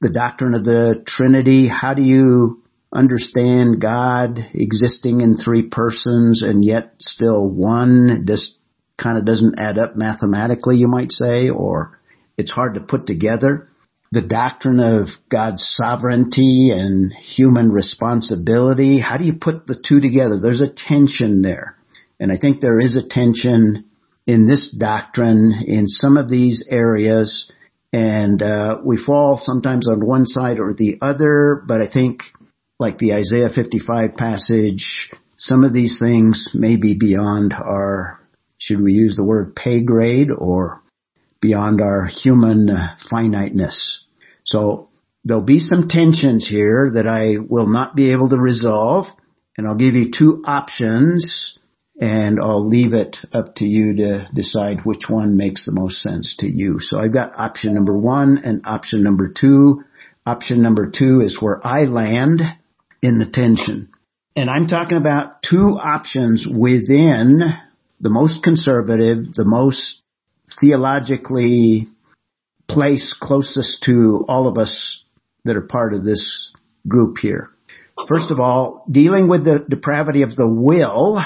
the 0.03 0.09
doctrine 0.09 0.53
of 0.53 0.65
the 0.65 1.01
Trinity, 1.07 1.67
how 1.67 1.93
do 1.93 2.03
you 2.03 2.61
understand 2.93 3.81
God 3.81 4.37
existing 4.53 5.21
in 5.21 5.37
three 5.37 5.63
persons 5.63 6.43
and 6.43 6.63
yet 6.63 6.95
still 6.99 7.49
one? 7.49 8.25
This 8.25 8.57
kind 8.97 9.17
of 9.17 9.25
doesn't 9.25 9.59
add 9.59 9.79
up 9.79 9.95
mathematically, 9.95 10.77
you 10.77 10.87
might 10.87 11.11
say, 11.11 11.49
or 11.49 11.99
it's 12.37 12.51
hard 12.51 12.75
to 12.75 12.81
put 12.81 13.07
together. 13.07 13.69
The 14.11 14.21
doctrine 14.21 14.79
of 14.79 15.07
God's 15.29 15.63
sovereignty 15.65 16.71
and 16.71 17.11
human 17.13 17.71
responsibility. 17.71 18.99
How 18.99 19.17
do 19.17 19.23
you 19.23 19.33
put 19.33 19.65
the 19.65 19.81
two 19.81 20.01
together? 20.01 20.39
There's 20.39 20.61
a 20.61 20.71
tension 20.71 21.41
there. 21.41 21.77
And 22.19 22.31
I 22.31 22.35
think 22.35 22.61
there 22.61 22.79
is 22.79 22.95
a 22.95 23.07
tension 23.07 23.85
in 24.27 24.45
this 24.45 24.69
doctrine 24.69 25.63
in 25.65 25.87
some 25.87 26.17
of 26.17 26.29
these 26.29 26.65
areas. 26.69 27.51
And 27.93 28.41
uh, 28.41 28.79
we 28.83 28.97
fall 28.97 29.37
sometimes 29.37 29.87
on 29.87 30.05
one 30.05 30.25
side 30.25 30.59
or 30.59 30.73
the 30.73 30.97
other, 30.99 31.63
but 31.65 31.79
I 31.79 31.87
think 31.87 32.23
like 32.79 32.97
the 32.97 33.13
Isaiah 33.13 33.49
55 33.49 34.15
passage, 34.15 35.11
some 35.37 35.63
of 35.63 35.73
these 35.73 35.99
things 35.99 36.51
may 36.55 36.75
be 36.75 36.95
beyond 36.95 37.53
our, 37.53 38.19
should 38.57 38.81
we 38.81 38.93
use 38.93 39.15
the 39.15 39.23
word 39.23 39.55
pay 39.55 39.83
grade 39.83 40.29
or 40.35 40.81
beyond 41.39 41.81
our 41.81 42.07
human 42.07 42.69
finiteness. 43.09 44.03
So 44.43 44.89
there'll 45.23 45.43
be 45.43 45.59
some 45.59 45.87
tensions 45.87 46.47
here 46.47 46.91
that 46.95 47.07
I 47.07 47.35
will 47.37 47.67
not 47.67 47.95
be 47.95 48.11
able 48.11 48.29
to 48.29 48.37
resolve 48.37 49.05
and 49.55 49.67
I'll 49.67 49.75
give 49.75 49.93
you 49.93 50.11
two 50.11 50.41
options 50.45 51.59
and 51.99 52.39
I'll 52.39 52.67
leave 52.67 52.93
it 52.93 53.17
up 53.31 53.55
to 53.55 53.65
you 53.65 53.95
to 53.97 54.27
decide 54.33 54.81
which 54.83 55.09
one 55.09 55.37
makes 55.37 55.65
the 55.65 55.71
most 55.71 56.01
sense 56.01 56.37
to 56.37 56.47
you. 56.47 56.79
So 56.79 56.99
I've 56.99 57.13
got 57.13 57.37
option 57.37 57.73
number 57.73 57.97
one 57.97 58.39
and 58.43 58.61
option 58.65 59.03
number 59.03 59.29
two. 59.29 59.83
Option 60.25 60.61
number 60.61 60.89
two 60.89 61.21
is 61.21 61.41
where 61.41 61.65
I 61.65 61.83
land 61.83 62.41
in 63.01 63.19
the 63.19 63.25
tension. 63.25 63.89
And 64.35 64.49
I'm 64.49 64.67
talking 64.67 64.97
about 64.97 65.43
two 65.43 65.77
options 65.77 66.47
within 66.47 67.41
the 67.99 68.09
most 68.09 68.41
conservative, 68.41 69.31
the 69.33 69.45
most 69.45 70.01
theologically 70.59 71.87
placed 72.67 73.19
closest 73.19 73.83
to 73.83 74.25
all 74.27 74.47
of 74.47 74.57
us 74.57 75.03
that 75.45 75.55
are 75.55 75.61
part 75.61 75.93
of 75.93 76.03
this 76.03 76.51
group 76.87 77.17
here. 77.19 77.49
First 78.07 78.31
of 78.31 78.39
all, 78.39 78.85
dealing 78.89 79.27
with 79.27 79.45
the 79.45 79.59
depravity 79.59 80.23
of 80.23 80.35
the 80.35 80.51
will, 80.51 81.21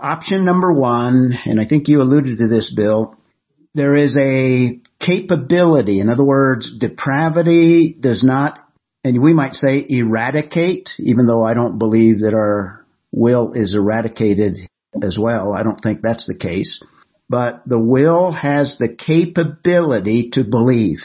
option 0.00 0.44
number 0.44 0.72
one, 0.72 1.38
and 1.44 1.60
I 1.60 1.66
think 1.66 1.88
you 1.88 2.00
alluded 2.00 2.38
to 2.38 2.48
this, 2.48 2.72
Bill, 2.74 3.16
there 3.74 3.96
is 3.96 4.16
a 4.16 4.80
capability. 5.00 6.00
In 6.00 6.08
other 6.08 6.24
words, 6.24 6.76
depravity 6.76 7.96
does 7.98 8.24
not, 8.24 8.58
and 9.04 9.22
we 9.22 9.34
might 9.34 9.54
say 9.54 9.84
eradicate, 9.88 10.90
even 10.98 11.26
though 11.26 11.44
I 11.44 11.54
don't 11.54 11.78
believe 11.78 12.20
that 12.20 12.34
our 12.34 12.84
will 13.12 13.52
is 13.52 13.74
eradicated 13.74 14.56
as 15.02 15.18
well. 15.18 15.54
I 15.56 15.62
don't 15.62 15.80
think 15.80 16.00
that's 16.02 16.26
the 16.26 16.36
case. 16.36 16.82
But 17.28 17.62
the 17.66 17.78
will 17.78 18.32
has 18.32 18.78
the 18.78 18.88
capability 18.88 20.30
to 20.30 20.44
believe. 20.44 21.02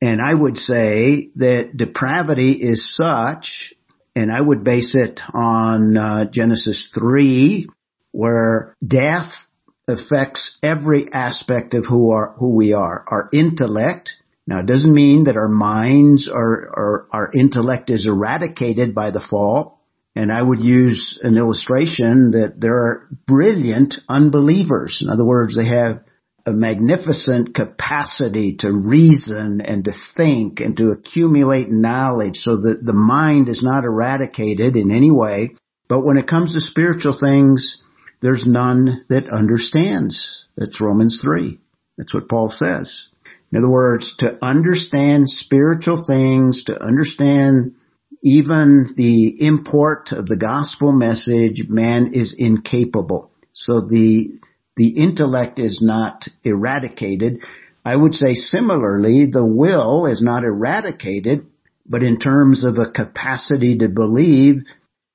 And 0.00 0.20
I 0.20 0.32
would 0.32 0.56
say 0.56 1.30
that 1.36 1.76
depravity 1.76 2.52
is 2.52 2.94
such, 2.94 3.74
and 4.14 4.30
I 4.30 4.40
would 4.40 4.62
base 4.62 4.94
it 4.94 5.20
on 5.32 5.96
uh, 5.96 6.24
Genesis 6.26 6.90
3, 6.94 7.68
where 8.14 8.76
death 8.86 9.46
affects 9.88 10.56
every 10.62 11.12
aspect 11.12 11.74
of 11.74 11.84
who 11.84 12.12
are 12.12 12.36
who 12.38 12.54
we 12.54 12.72
are. 12.72 13.04
Our 13.08 13.28
intellect. 13.32 14.12
Now, 14.46 14.60
it 14.60 14.66
doesn't 14.66 14.94
mean 14.94 15.24
that 15.24 15.36
our 15.36 15.48
minds 15.48 16.28
or, 16.28 16.70
or 16.72 17.08
our 17.10 17.30
intellect 17.34 17.90
is 17.90 18.06
eradicated 18.06 18.94
by 18.94 19.10
the 19.10 19.20
fall. 19.20 19.80
And 20.14 20.30
I 20.30 20.40
would 20.40 20.62
use 20.62 21.18
an 21.22 21.36
illustration 21.36 22.32
that 22.32 22.60
there 22.60 22.76
are 22.76 23.08
brilliant 23.26 23.96
unbelievers. 24.08 25.02
In 25.02 25.10
other 25.10 25.26
words, 25.26 25.56
they 25.56 25.66
have 25.66 26.04
a 26.46 26.52
magnificent 26.52 27.54
capacity 27.54 28.56
to 28.58 28.70
reason 28.70 29.60
and 29.60 29.84
to 29.86 29.92
think 30.16 30.60
and 30.60 30.76
to 30.76 30.90
accumulate 30.90 31.70
knowledge 31.70 32.36
so 32.36 32.58
that 32.58 32.80
the 32.84 32.92
mind 32.92 33.48
is 33.48 33.64
not 33.64 33.82
eradicated 33.82 34.76
in 34.76 34.92
any 34.92 35.10
way. 35.10 35.56
But 35.88 36.04
when 36.04 36.16
it 36.16 36.28
comes 36.28 36.52
to 36.52 36.60
spiritual 36.60 37.18
things, 37.18 37.82
there's 38.24 38.46
none 38.46 39.04
that 39.10 39.28
understands. 39.28 40.46
That's 40.56 40.80
Romans 40.80 41.20
3. 41.22 41.60
That's 41.98 42.14
what 42.14 42.26
Paul 42.26 42.48
says. 42.48 43.08
In 43.52 43.58
other 43.58 43.68
words, 43.68 44.16
to 44.20 44.42
understand 44.42 45.28
spiritual 45.28 46.02
things, 46.06 46.64
to 46.64 46.82
understand 46.82 47.74
even 48.22 48.94
the 48.96 49.46
import 49.46 50.12
of 50.12 50.26
the 50.26 50.38
gospel 50.38 50.90
message, 50.90 51.68
man 51.68 52.14
is 52.14 52.34
incapable. 52.38 53.30
So 53.52 53.82
the, 53.82 54.40
the 54.78 54.88
intellect 54.88 55.58
is 55.58 55.82
not 55.82 56.26
eradicated. 56.44 57.40
I 57.84 57.94
would 57.94 58.14
say 58.14 58.32
similarly, 58.32 59.26
the 59.26 59.46
will 59.46 60.06
is 60.06 60.22
not 60.22 60.44
eradicated, 60.44 61.44
but 61.84 62.02
in 62.02 62.18
terms 62.18 62.64
of 62.64 62.78
a 62.78 62.90
capacity 62.90 63.76
to 63.80 63.90
believe, 63.90 64.62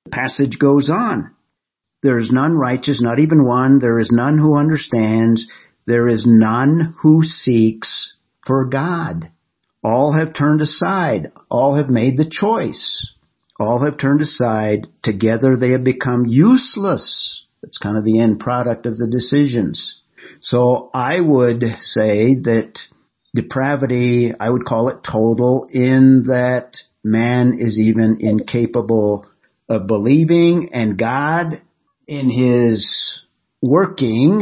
the 0.05 0.11
passage 0.11 0.59
goes 0.59 0.91
on. 0.91 1.31
There 2.01 2.17
is 2.17 2.31
none 2.31 2.57
righteous, 2.57 3.01
not 3.01 3.19
even 3.19 3.45
one. 3.45 3.79
There 3.79 3.99
is 3.99 4.11
none 4.11 4.37
who 4.37 4.55
understands. 4.55 5.47
There 5.85 6.07
is 6.07 6.25
none 6.25 6.95
who 7.01 7.23
seeks 7.23 8.13
for 8.45 8.65
God. 8.65 9.29
All 9.83 10.13
have 10.13 10.33
turned 10.33 10.61
aside. 10.61 11.27
All 11.49 11.75
have 11.75 11.89
made 11.89 12.17
the 12.17 12.29
choice. 12.29 13.13
All 13.59 13.83
have 13.83 13.97
turned 13.97 14.21
aside. 14.21 14.87
Together 15.03 15.57
they 15.57 15.71
have 15.71 15.83
become 15.83 16.25
useless. 16.25 17.45
That's 17.61 17.77
kind 17.77 17.97
of 17.97 18.05
the 18.05 18.19
end 18.19 18.39
product 18.39 18.85
of 18.85 18.97
the 18.97 19.07
decisions. 19.07 20.01
So 20.41 20.89
I 20.93 21.19
would 21.19 21.63
say 21.79 22.35
that 22.35 22.79
depravity, 23.35 24.33
I 24.39 24.49
would 24.49 24.65
call 24.65 24.89
it 24.89 25.03
total 25.03 25.67
in 25.69 26.23
that 26.27 26.77
man 27.03 27.59
is 27.59 27.77
even 27.77 28.17
incapable 28.21 29.25
of 29.67 29.87
believing 29.87 30.73
and 30.73 30.97
God 30.97 31.61
in 32.09 32.31
his 32.31 33.23
working 33.61 34.41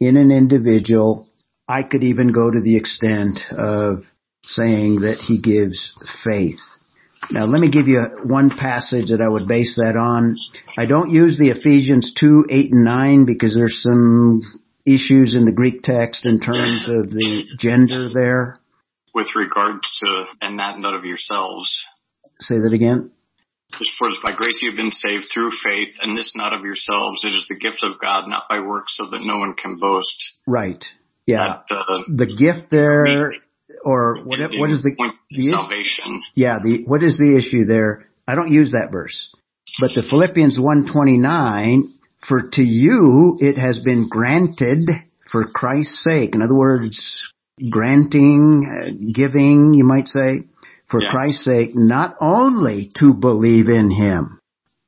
in 0.00 0.16
an 0.16 0.32
individual, 0.32 1.28
I 1.68 1.84
could 1.84 2.02
even 2.02 2.32
go 2.32 2.50
to 2.50 2.60
the 2.60 2.76
extent 2.76 3.38
of 3.52 4.04
saying 4.42 5.02
that 5.02 5.18
he 5.18 5.40
gives 5.40 5.94
faith. 6.24 6.58
Now 7.30 7.44
let 7.46 7.60
me 7.60 7.70
give 7.70 7.86
you 7.86 8.00
one 8.24 8.50
passage 8.50 9.10
that 9.10 9.20
I 9.20 9.28
would 9.28 9.46
base 9.46 9.76
that 9.76 9.96
on. 9.96 10.36
I 10.76 10.86
don't 10.86 11.10
use 11.10 11.38
the 11.38 11.50
Ephesians 11.50 12.12
2, 12.18 12.46
8 12.50 12.72
and 12.72 12.84
9 12.84 13.24
because 13.24 13.54
there's 13.54 13.80
some 13.80 14.42
issues 14.84 15.36
in 15.36 15.44
the 15.44 15.52
Greek 15.52 15.82
text 15.82 16.26
in 16.26 16.40
terms 16.40 16.88
of 16.88 17.10
the 17.10 17.44
gender 17.56 18.08
there. 18.12 18.58
With 19.14 19.34
regards 19.36 20.00
to, 20.04 20.24
and 20.40 20.58
that 20.58 20.78
none 20.78 20.94
of 20.94 21.04
yourselves. 21.04 21.86
Say 22.40 22.56
that 22.56 22.72
again. 22.72 23.12
For 23.98 24.08
by 24.22 24.32
grace 24.32 24.60
you 24.62 24.70
have 24.70 24.76
been 24.76 24.90
saved 24.90 25.26
through 25.32 25.50
faith, 25.50 25.96
and 26.00 26.16
this 26.16 26.32
not 26.34 26.52
of 26.52 26.64
yourselves. 26.64 27.24
It 27.24 27.34
is 27.34 27.46
the 27.48 27.56
gift 27.56 27.82
of 27.82 28.00
God, 28.00 28.24
not 28.26 28.44
by 28.48 28.60
works, 28.60 28.96
so 28.96 29.04
that 29.10 29.20
no 29.22 29.38
one 29.38 29.54
can 29.54 29.78
boast. 29.78 30.38
Right. 30.46 30.82
Yeah. 31.26 31.60
That, 31.68 31.76
uh, 31.76 32.02
the 32.14 32.26
gift 32.26 32.70
there, 32.70 33.32
or 33.84 34.22
what? 34.24 34.38
What 34.56 34.70
is 34.70 34.82
the, 34.82 34.94
the 35.30 35.42
salvation? 35.42 36.22
Yeah. 36.34 36.58
The 36.62 36.84
what 36.86 37.02
is 37.02 37.18
the 37.18 37.36
issue 37.36 37.64
there? 37.64 38.08
I 38.26 38.34
don't 38.34 38.50
use 38.50 38.72
that 38.72 38.88
verse, 38.90 39.34
but 39.80 39.90
the 39.94 40.02
Philippians 40.02 40.58
one 40.58 40.86
twenty 40.86 41.18
nine. 41.18 41.92
For 42.26 42.48
to 42.52 42.62
you 42.62 43.36
it 43.40 43.56
has 43.56 43.78
been 43.78 44.08
granted 44.08 44.88
for 45.30 45.44
Christ's 45.44 46.02
sake. 46.02 46.34
In 46.34 46.42
other 46.42 46.56
words, 46.56 47.32
granting, 47.70 48.66
uh, 48.66 48.90
giving, 49.12 49.74
you 49.74 49.84
might 49.84 50.08
say 50.08 50.44
for 50.88 51.02
yeah. 51.02 51.10
Christ's 51.10 51.44
sake, 51.44 51.70
not 51.74 52.16
only 52.20 52.90
to 52.96 53.14
believe 53.14 53.68
in 53.68 53.90
Him, 53.90 54.40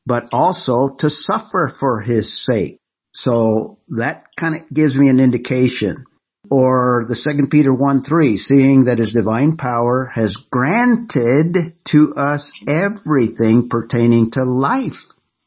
but 0.06 0.28
also 0.32 0.96
to 1.00 1.10
suffer 1.10 1.72
for 1.78 2.00
His 2.00 2.44
sake. 2.44 2.78
So 3.12 3.78
that 3.88 4.24
kind 4.38 4.54
of 4.54 4.72
gives 4.72 4.96
me 4.96 5.08
an 5.08 5.20
indication. 5.20 6.04
Or 6.50 7.04
the 7.06 7.16
second 7.16 7.50
Peter 7.50 7.74
1 7.74 8.04
3, 8.04 8.36
seeing 8.36 8.84
that 8.84 9.00
his 9.00 9.12
divine 9.12 9.56
power 9.56 10.10
has 10.14 10.36
granted 10.50 11.74
to 11.88 12.14
us 12.14 12.52
everything 12.66 13.68
pertaining 13.68 14.30
to 14.30 14.44
life 14.44 15.04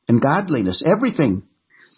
and 0.07 0.21
godliness, 0.21 0.83
everything 0.85 1.43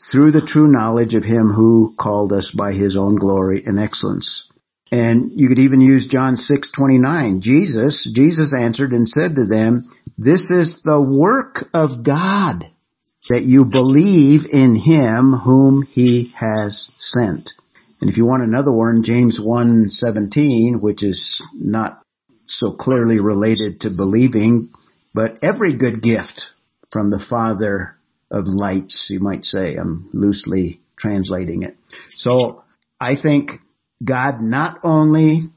through 0.10 0.32
the 0.32 0.45
true 0.45 0.72
knowledge 0.72 1.16
of 1.16 1.24
him 1.24 1.49
who 1.49 1.95
called 1.97 2.32
us 2.32 2.51
by 2.51 2.74
his 2.74 2.95
own 2.95 3.16
glory 3.16 3.64
and 3.66 3.80
excellence. 3.80 4.47
And 4.91 5.31
you 5.36 5.47
could 5.47 5.59
even 5.59 5.81
use 5.81 6.07
John 6.07 6.36
6:29. 6.36 7.41
Jesus, 7.41 8.07
Jesus 8.13 8.53
answered 8.53 8.91
and 8.91 9.09
said 9.09 9.36
to 9.36 9.45
them, 9.45 9.89
"This 10.17 10.51
is 10.51 10.81
the 10.84 11.01
work 11.01 11.67
of 11.73 12.03
God, 12.03 12.67
that 13.29 13.43
you 13.43 13.65
believe 13.65 14.45
in 14.45 14.75
him 14.75 15.34
whom 15.34 15.81
he 15.81 16.34
has 16.36 16.89
sent." 16.99 17.53
And 18.01 18.09
if 18.09 18.17
you 18.17 18.25
want 18.25 18.43
another 18.43 18.71
one, 18.71 19.03
James 19.03 19.39
1:17, 19.39 20.81
which 20.81 21.03
is 21.03 21.41
not 21.53 22.01
so 22.45 22.71
clearly 22.71 23.19
related 23.19 23.81
to 23.81 23.89
believing, 23.89 24.69
but 25.13 25.39
every 25.41 25.73
good 25.73 26.01
gift 26.01 26.51
from 26.91 27.09
the 27.09 27.19
Father 27.19 27.95
of 28.29 28.47
lights, 28.47 29.07
you 29.09 29.19
might 29.19 29.45
say. 29.45 29.75
I'm 29.75 30.09
loosely 30.13 30.81
translating 30.97 31.63
it. 31.63 31.77
So 32.09 32.63
I 32.99 33.15
think 33.15 33.59
God 34.04 34.41
not 34.41 34.80
only 34.84 35.49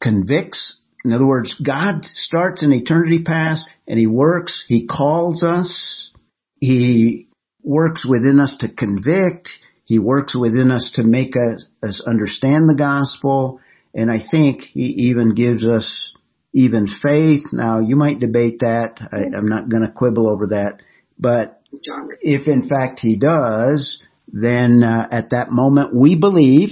convicts, 0.00 0.80
in 1.04 1.12
other 1.12 1.26
words, 1.26 1.54
God 1.54 2.04
starts 2.04 2.62
in 2.62 2.72
eternity 2.72 3.22
past 3.22 3.68
and 3.86 3.98
He 3.98 4.06
works, 4.06 4.64
He 4.66 4.86
calls 4.86 5.42
us, 5.42 6.10
He 6.60 7.28
works 7.62 8.04
within 8.06 8.40
us 8.40 8.56
to 8.58 8.68
convict, 8.68 9.50
He 9.84 9.98
works 9.98 10.34
within 10.34 10.70
us 10.70 10.92
to 10.94 11.02
make 11.02 11.36
us, 11.36 11.66
us 11.82 12.02
understand 12.06 12.68
the 12.68 12.76
gospel, 12.76 13.60
and 13.94 14.10
I 14.10 14.18
think 14.30 14.62
He 14.62 15.08
even 15.08 15.34
gives 15.34 15.64
us 15.64 16.12
even 16.52 16.86
faith. 16.86 17.44
Now 17.52 17.80
you 17.80 17.96
might 17.96 18.20
debate 18.20 18.60
that, 18.60 19.00
I, 19.00 19.36
I'm 19.36 19.48
not 19.48 19.68
going 19.68 19.82
to 19.82 19.92
quibble 19.92 20.28
over 20.28 20.48
that, 20.48 20.80
but 21.18 21.60
if 22.20 22.46
in 22.46 22.62
fact 22.68 23.00
He 23.00 23.16
does, 23.16 24.00
then 24.28 24.82
uh, 24.82 25.08
at 25.10 25.30
that 25.30 25.50
moment 25.50 25.94
we 25.94 26.16
believe, 26.16 26.70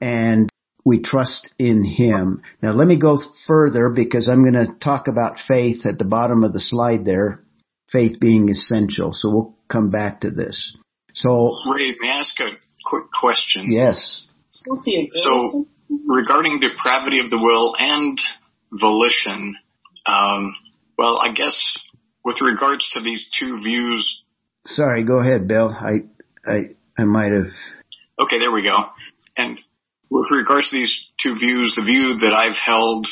and 0.00 0.48
we 0.84 1.00
trust 1.00 1.50
in 1.58 1.84
Him. 1.84 2.42
Now 2.62 2.72
let 2.72 2.86
me 2.86 2.96
go 2.96 3.18
further 3.46 3.90
because 3.90 4.28
I'm 4.28 4.42
going 4.42 4.66
to 4.66 4.72
talk 4.80 5.08
about 5.08 5.40
faith 5.40 5.84
at 5.86 5.98
the 5.98 6.04
bottom 6.04 6.44
of 6.44 6.52
the 6.52 6.60
slide 6.60 7.04
there. 7.04 7.42
Faith 7.90 8.18
being 8.20 8.48
essential. 8.48 9.12
So 9.12 9.30
we'll 9.30 9.56
come 9.68 9.90
back 9.90 10.20
to 10.20 10.30
this. 10.30 10.76
So, 11.14 11.56
Ray, 11.72 11.94
may 11.98 12.10
I 12.10 12.18
ask 12.18 12.38
a 12.40 12.50
quick 12.84 13.04
question? 13.10 13.66
yes. 13.72 14.22
So, 15.12 15.66
regarding 16.06 16.60
depravity 16.60 17.20
of 17.20 17.30
the 17.30 17.38
will 17.38 17.74
and 17.78 18.18
volition, 18.72 19.56
um, 20.06 20.54
well, 20.98 21.18
I 21.18 21.32
guess 21.32 21.78
with 22.24 22.40
regards 22.40 22.90
to 22.90 23.00
these 23.00 23.30
two 23.38 23.58
views, 23.58 24.24
Sorry, 24.66 25.04
go 25.04 25.20
ahead, 25.20 25.46
Bill. 25.46 25.68
I, 25.68 26.00
I, 26.44 26.74
I 26.98 27.04
might 27.04 27.32
have, 27.32 27.52
okay, 28.18 28.38
there 28.40 28.50
we 28.50 28.64
go. 28.64 28.74
And 29.36 29.60
with 30.10 30.26
regards 30.30 30.70
to 30.70 30.78
these 30.78 31.08
two 31.20 31.34
views, 31.34 31.74
the 31.74 31.84
view 31.84 32.18
that 32.20 32.34
I've 32.34 32.56
held 32.56 33.06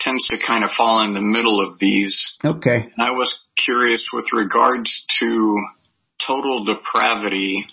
tends 0.00 0.26
to 0.28 0.38
kind 0.44 0.64
of 0.64 0.70
fall 0.70 1.02
in 1.04 1.14
the 1.14 1.20
middle 1.20 1.60
of 1.60 1.78
these. 1.78 2.36
okay. 2.44 2.90
And 2.96 3.06
I 3.06 3.12
was 3.12 3.44
curious 3.56 4.08
with 4.12 4.26
regards 4.32 5.06
to 5.20 5.58
total 6.26 6.64
depravity. 6.64 7.66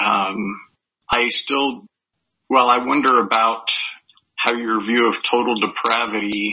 Um, 0.00 0.60
I 1.10 1.28
still, 1.28 1.86
well, 2.48 2.68
I 2.68 2.84
wonder 2.84 3.20
about 3.20 3.66
how 4.36 4.52
your 4.52 4.80
view 4.84 5.08
of 5.08 5.14
total 5.28 5.54
depravity 5.54 6.52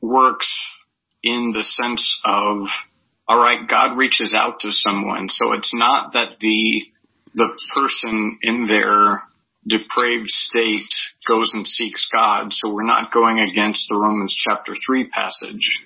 works 0.00 0.66
in 1.22 1.52
the 1.52 1.64
sense 1.64 2.20
of, 2.24 2.68
all 3.26 3.38
right, 3.38 3.68
God 3.68 3.96
reaches 3.96 4.34
out 4.36 4.60
to 4.60 4.72
someone. 4.72 5.28
So 5.28 5.52
it's 5.52 5.74
not 5.74 6.14
that 6.14 6.38
the, 6.40 6.82
the 7.34 7.58
person 7.74 8.38
in 8.42 8.66
their 8.66 9.18
depraved 9.68 10.28
state 10.28 10.88
goes 11.26 11.52
and 11.54 11.66
seeks 11.66 12.08
God. 12.14 12.52
So 12.52 12.72
we're 12.72 12.86
not 12.86 13.12
going 13.12 13.38
against 13.38 13.88
the 13.88 13.96
Romans 13.96 14.34
chapter 14.36 14.74
three 14.74 15.08
passage, 15.08 15.84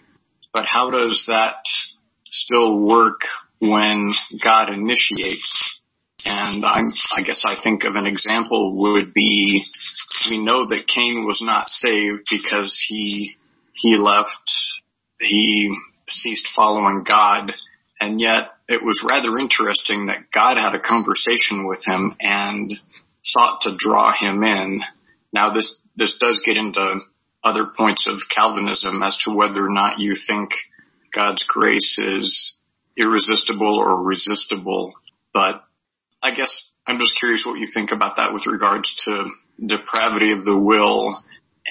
but 0.53 0.65
how 0.67 0.91
does 0.91 1.25
that 1.29 1.57
still 2.25 2.79
work 2.79 3.21
when 3.61 4.11
God 4.43 4.73
initiates? 4.73 5.81
And 6.25 6.65
I'm, 6.65 6.93
I 7.15 7.23
guess 7.23 7.43
I 7.45 7.61
think 7.61 7.85
of 7.85 7.97
an 7.97 8.07
example 8.07 8.77
would 8.77 9.13
be, 9.13 9.63
we 10.31 10.43
know 10.43 10.67
that 10.67 10.87
Cain 10.87 11.25
was 11.27 11.43
not 11.45 11.69
saved 11.69 12.27
because 12.31 12.85
he, 12.89 13.35
he 13.73 13.97
left, 13.97 14.51
he 15.19 15.75
ceased 16.09 16.49
following 16.55 17.05
God. 17.07 17.53
And 18.01 18.21
yet 18.21 18.51
it 18.69 18.85
was 18.85 19.05
rather 19.09 19.37
interesting 19.39 20.07
that 20.07 20.31
God 20.33 20.59
had 20.59 20.75
a 20.75 20.81
conversation 20.81 21.67
with 21.67 21.85
him 21.85 22.15
and 22.21 22.73
sought 23.23 23.63
to 23.63 23.77
draw 23.77 24.13
him 24.17 24.43
in. 24.43 24.81
Now 25.33 25.53
this, 25.53 25.81
this 25.97 26.19
does 26.19 26.43
get 26.45 26.57
into 26.57 26.99
other 27.43 27.67
points 27.77 28.07
of 28.07 28.21
Calvinism 28.35 29.03
as 29.03 29.17
to 29.19 29.35
whether 29.35 29.65
or 29.65 29.73
not 29.73 29.99
you 29.99 30.15
think 30.15 30.51
God's 31.15 31.45
grace 31.47 31.99
is 32.01 32.59
irresistible 32.97 33.79
or 33.79 34.03
resistible. 34.03 34.93
But 35.33 35.65
I 36.23 36.35
guess 36.35 36.71
I'm 36.87 36.99
just 36.99 37.19
curious 37.19 37.45
what 37.47 37.59
you 37.59 37.67
think 37.73 37.93
about 37.93 38.17
that 38.17 38.33
with 38.33 38.47
regards 38.47 38.95
to 39.05 39.29
depravity 39.65 40.33
of 40.33 40.45
the 40.45 40.59
will. 40.59 41.23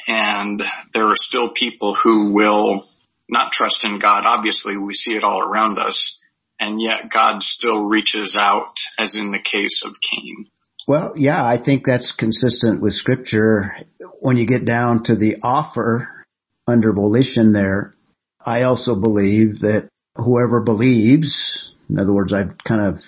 And 0.08 0.62
there 0.93 1.08
are 1.08 1.16
still 1.16 1.52
people 1.52 1.95
who 1.95 2.34
will 2.34 2.86
not 3.30 3.52
trust 3.52 3.84
in 3.84 3.99
God. 3.99 4.26
Obviously, 4.26 4.78
we 4.78 4.93
see 4.93 5.14
it 5.14 5.24
all 5.24 5.41
around 5.41 5.80
us. 5.80 6.20
And 6.60 6.82
yet 6.82 7.12
God 7.12 7.41
still 7.41 7.86
reaches 7.86 8.38
out, 8.39 8.76
as 8.99 9.16
in 9.16 9.32
the 9.32 9.41
case 9.41 9.84
of 9.86 9.93
Cain. 10.02 10.47
Well, 10.88 11.14
yeah, 11.16 11.44
I 11.44 11.58
think 11.64 11.86
that's 11.86 12.12
consistent 12.12 12.82
with 12.82 12.94
scripture. 12.94 13.72
When 14.20 14.38
you 14.38 14.48
get 14.48 14.66
down 14.66 15.04
to 15.04 15.16
the 15.16 15.38
offer 15.44 16.26
under 16.68 16.94
volition 16.94 17.54
there, 17.54 17.94
I 18.44 18.64
also 18.64 18.96
believe 18.96 19.60
that 19.60 19.90
whoever 20.16 20.62
believes, 20.62 21.74
in 21.90 22.00
other 22.00 22.14
words, 22.14 22.34
I 22.34 22.46
kind 22.68 22.82
of 22.82 23.02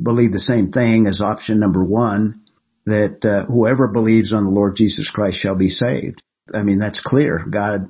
believe 0.00 0.32
the 0.32 0.38
same 0.38 0.72
thing 0.72 1.06
as 1.06 1.20
option 1.20 1.58
number 1.58 1.84
one, 1.84 2.42
that 2.84 3.24
uh, 3.24 3.46
whoever 3.46 3.88
believes 3.88 4.32
on 4.32 4.44
the 4.44 4.50
Lord 4.50 4.76
Jesus 4.76 5.10
Christ 5.10 5.38
shall 5.38 5.56
be 5.56 5.68
saved. 5.68 6.22
I 6.52 6.62
mean, 6.62 6.78
that's 6.78 7.00
clear. 7.00 7.44
God, 7.48 7.88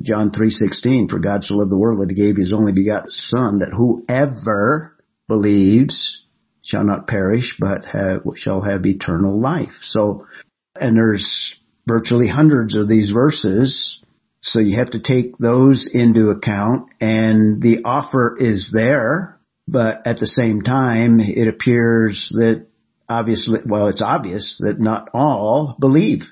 John 0.00 0.30
3.16, 0.30 1.10
for 1.10 1.18
God 1.18 1.44
so 1.44 1.56
loved 1.56 1.70
the 1.70 1.78
world 1.78 2.00
that 2.00 2.10
he 2.10 2.22
gave 2.22 2.36
his 2.36 2.52
only 2.52 2.72
begotten 2.72 3.10
son, 3.10 3.58
that 3.58 3.72
whoever 3.72 4.96
believes 5.28 6.24
shall 6.62 6.84
not 6.84 7.06
perish, 7.06 7.56
but 7.58 7.84
have, 7.84 8.22
shall 8.36 8.62
have 8.62 8.86
eternal 8.86 9.40
life. 9.40 9.74
So, 9.82 10.26
and 10.74 10.96
there's 10.96 11.58
virtually 11.86 12.28
hundreds 12.28 12.74
of 12.74 12.88
these 12.88 13.10
verses. 13.10 14.00
So 14.40 14.60
you 14.60 14.78
have 14.78 14.90
to 14.90 15.00
take 15.00 15.38
those 15.38 15.88
into 15.92 16.30
account 16.30 16.90
and 17.00 17.62
the 17.62 17.82
offer 17.84 18.36
is 18.38 18.72
there, 18.72 19.38
but 19.68 20.06
at 20.06 20.18
the 20.18 20.26
same 20.26 20.62
time, 20.62 21.20
it 21.20 21.46
appears 21.48 22.32
that 22.34 22.66
obviously, 23.08 23.60
well, 23.64 23.88
it's 23.88 24.02
obvious 24.02 24.58
that 24.64 24.80
not 24.80 25.10
all 25.14 25.76
believe. 25.78 26.24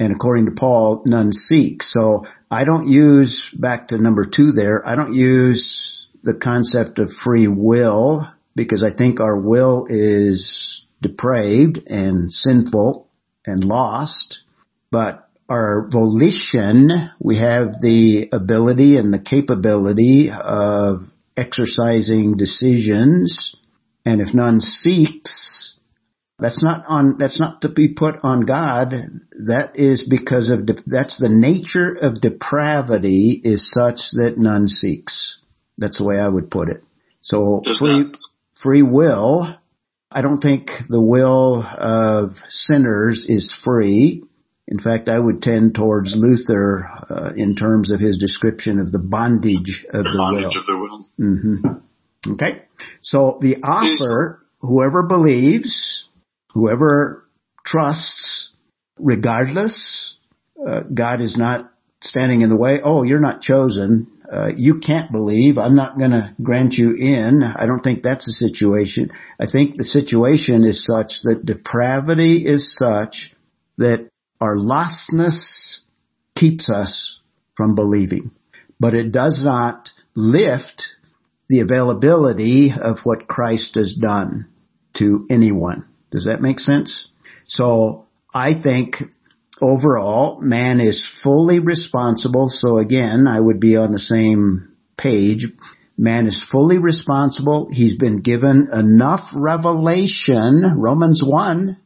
And 0.00 0.12
according 0.12 0.46
to 0.46 0.52
Paul, 0.52 1.02
none 1.06 1.32
seek. 1.32 1.82
So 1.82 2.26
I 2.50 2.64
don't 2.64 2.88
use, 2.88 3.48
back 3.56 3.88
to 3.88 3.98
number 3.98 4.26
two 4.26 4.52
there, 4.52 4.82
I 4.86 4.96
don't 4.96 5.14
use 5.14 6.06
the 6.22 6.34
concept 6.34 6.98
of 6.98 7.12
free 7.12 7.46
will 7.46 8.26
because 8.54 8.84
I 8.84 8.92
think 8.96 9.20
our 9.20 9.40
will 9.40 9.86
is 9.88 10.84
depraved 11.00 11.80
and 11.86 12.32
sinful 12.32 13.08
and 13.46 13.64
lost, 13.64 14.42
but 14.90 15.28
our 15.48 15.88
volition, 15.90 16.90
we 17.20 17.36
have 17.38 17.80
the 17.80 18.28
ability 18.32 18.96
and 18.96 19.12
the 19.12 19.20
capability 19.22 20.30
of 20.30 21.08
exercising 21.36 22.36
decisions. 22.36 23.54
And 24.06 24.20
if 24.20 24.32
none 24.32 24.60
seeks, 24.60 25.78
that's 26.38 26.62
not 26.62 26.84
on, 26.88 27.18
that's 27.18 27.38
not 27.38 27.62
to 27.62 27.68
be 27.68 27.88
put 27.94 28.16
on 28.22 28.42
God. 28.42 28.94
That 29.46 29.72
is 29.74 30.06
because 30.08 30.50
of, 30.50 30.66
de- 30.66 30.82
that's 30.86 31.18
the 31.18 31.28
nature 31.28 31.92
of 31.92 32.20
depravity 32.20 33.40
is 33.42 33.70
such 33.70 34.00
that 34.12 34.38
none 34.38 34.68
seeks. 34.68 35.38
That's 35.76 35.98
the 35.98 36.04
way 36.04 36.18
I 36.18 36.28
would 36.28 36.50
put 36.50 36.70
it. 36.70 36.82
So 37.20 37.60
Does 37.64 37.78
free, 37.78 38.04
that- 38.04 38.18
free 38.64 38.82
will, 38.82 39.54
I 40.10 40.22
don't 40.22 40.38
think 40.38 40.70
the 40.88 41.02
will 41.02 41.62
of 41.62 42.38
sinners 42.48 43.26
is 43.28 43.52
free. 43.52 44.24
In 44.66 44.78
fact, 44.78 45.10
I 45.10 45.18
would 45.18 45.42
tend 45.42 45.74
towards 45.74 46.14
Luther 46.16 46.88
uh, 47.10 47.32
in 47.36 47.54
terms 47.54 47.92
of 47.92 48.00
his 48.00 48.16
description 48.16 48.80
of 48.80 48.90
the 48.90 48.98
bondage 48.98 49.84
of 49.92 50.04
the 50.04 50.14
Bondage 50.16 50.54
will. 50.54 50.60
of 50.60 50.66
the 50.66 50.76
will. 50.76 51.06
hmm 51.18 52.32
Okay. 52.32 52.62
So 53.02 53.38
the 53.42 53.58
offer, 53.62 54.42
whoever 54.60 55.06
believes, 55.06 56.06
whoever 56.54 57.28
trusts, 57.66 58.50
regardless, 58.98 60.16
uh, 60.66 60.80
God 60.82 61.20
is 61.20 61.36
not 61.36 61.70
standing 62.00 62.40
in 62.40 62.48
the 62.48 62.56
way. 62.56 62.80
Oh, 62.82 63.02
you're 63.02 63.20
not 63.20 63.42
chosen. 63.42 64.06
Uh, 64.34 64.48
you 64.56 64.80
can't 64.80 65.12
believe. 65.12 65.58
I'm 65.58 65.76
not 65.76 65.96
going 65.96 66.10
to 66.10 66.34
grant 66.42 66.74
you 66.74 66.92
in. 66.92 67.44
I 67.44 67.66
don't 67.66 67.84
think 67.84 68.02
that's 68.02 68.26
the 68.26 68.32
situation. 68.32 69.12
I 69.38 69.46
think 69.46 69.76
the 69.76 69.84
situation 69.84 70.64
is 70.64 70.84
such 70.84 71.22
that 71.22 71.46
depravity 71.46 72.44
is 72.44 72.74
such 72.74 73.32
that 73.78 74.08
our 74.40 74.56
lostness 74.56 75.82
keeps 76.34 76.68
us 76.68 77.20
from 77.56 77.76
believing. 77.76 78.32
But 78.80 78.94
it 78.94 79.12
does 79.12 79.44
not 79.44 79.90
lift 80.16 80.96
the 81.48 81.60
availability 81.60 82.72
of 82.76 82.98
what 83.04 83.28
Christ 83.28 83.76
has 83.76 83.94
done 83.94 84.48
to 84.94 85.28
anyone. 85.30 85.86
Does 86.10 86.24
that 86.24 86.42
make 86.42 86.58
sense? 86.58 87.06
So 87.46 88.06
I 88.34 88.60
think 88.60 88.96
overall 89.60 90.40
man 90.40 90.80
is 90.80 91.06
fully 91.22 91.58
responsible. 91.58 92.48
So 92.48 92.78
again, 92.78 93.26
I 93.26 93.38
would 93.40 93.60
be 93.60 93.76
on 93.76 93.92
the 93.92 93.98
same 93.98 94.74
page. 94.96 95.46
Man 95.96 96.26
is 96.26 96.44
fully 96.50 96.78
responsible. 96.78 97.68
He's 97.70 97.96
been 97.96 98.20
given 98.20 98.68
enough 98.72 99.30
revelation, 99.34 100.64
Romans 100.76 101.22
1, 101.24 101.76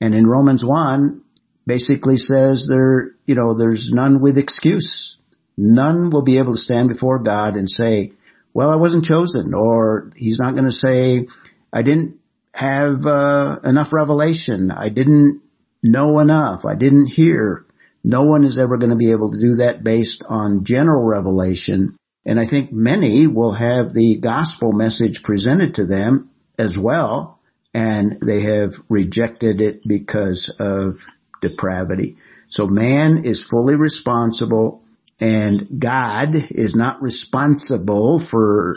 and 0.00 0.14
in 0.14 0.26
Romans 0.26 0.64
1 0.64 1.22
basically 1.66 2.16
says 2.16 2.66
there, 2.68 3.12
you 3.26 3.34
know, 3.34 3.58
there's 3.58 3.90
none 3.92 4.20
with 4.20 4.38
excuse. 4.38 5.16
None 5.56 6.10
will 6.10 6.22
be 6.22 6.38
able 6.38 6.52
to 6.52 6.60
stand 6.60 6.88
before 6.88 7.22
God 7.22 7.56
and 7.56 7.68
say, 7.68 8.12
well, 8.54 8.70
I 8.70 8.76
wasn't 8.76 9.04
chosen, 9.04 9.52
or 9.52 10.12
he's 10.16 10.38
not 10.38 10.52
going 10.52 10.64
to 10.64 10.72
say, 10.72 11.26
I 11.72 11.82
didn't 11.82 12.18
have 12.54 13.04
uh, 13.04 13.58
enough 13.64 13.92
revelation. 13.92 14.70
I 14.70 14.88
didn't 14.88 15.42
know 15.82 16.20
enough. 16.20 16.64
I 16.64 16.74
didn't 16.74 17.06
hear. 17.06 17.64
No 18.04 18.22
one 18.22 18.44
is 18.44 18.58
ever 18.58 18.78
going 18.78 18.90
to 18.90 18.96
be 18.96 19.10
able 19.10 19.32
to 19.32 19.40
do 19.40 19.56
that 19.56 19.82
based 19.82 20.22
on 20.28 20.64
general 20.64 21.04
revelation. 21.04 21.96
And 22.24 22.40
I 22.40 22.46
think 22.46 22.72
many 22.72 23.26
will 23.26 23.52
have 23.52 23.92
the 23.92 24.16
gospel 24.16 24.72
message 24.72 25.22
presented 25.22 25.74
to 25.74 25.86
them 25.86 26.30
as 26.58 26.76
well, 26.76 27.38
and 27.74 28.20
they 28.20 28.42
have 28.42 28.74
rejected 28.88 29.60
it 29.60 29.82
because 29.86 30.54
of 30.58 30.98
depravity. 31.42 32.16
So 32.48 32.66
man 32.66 33.24
is 33.24 33.44
fully 33.44 33.76
responsible 33.76 34.82
and 35.20 35.80
God 35.80 36.34
is 36.50 36.74
not 36.74 37.02
responsible 37.02 38.20
for 38.20 38.76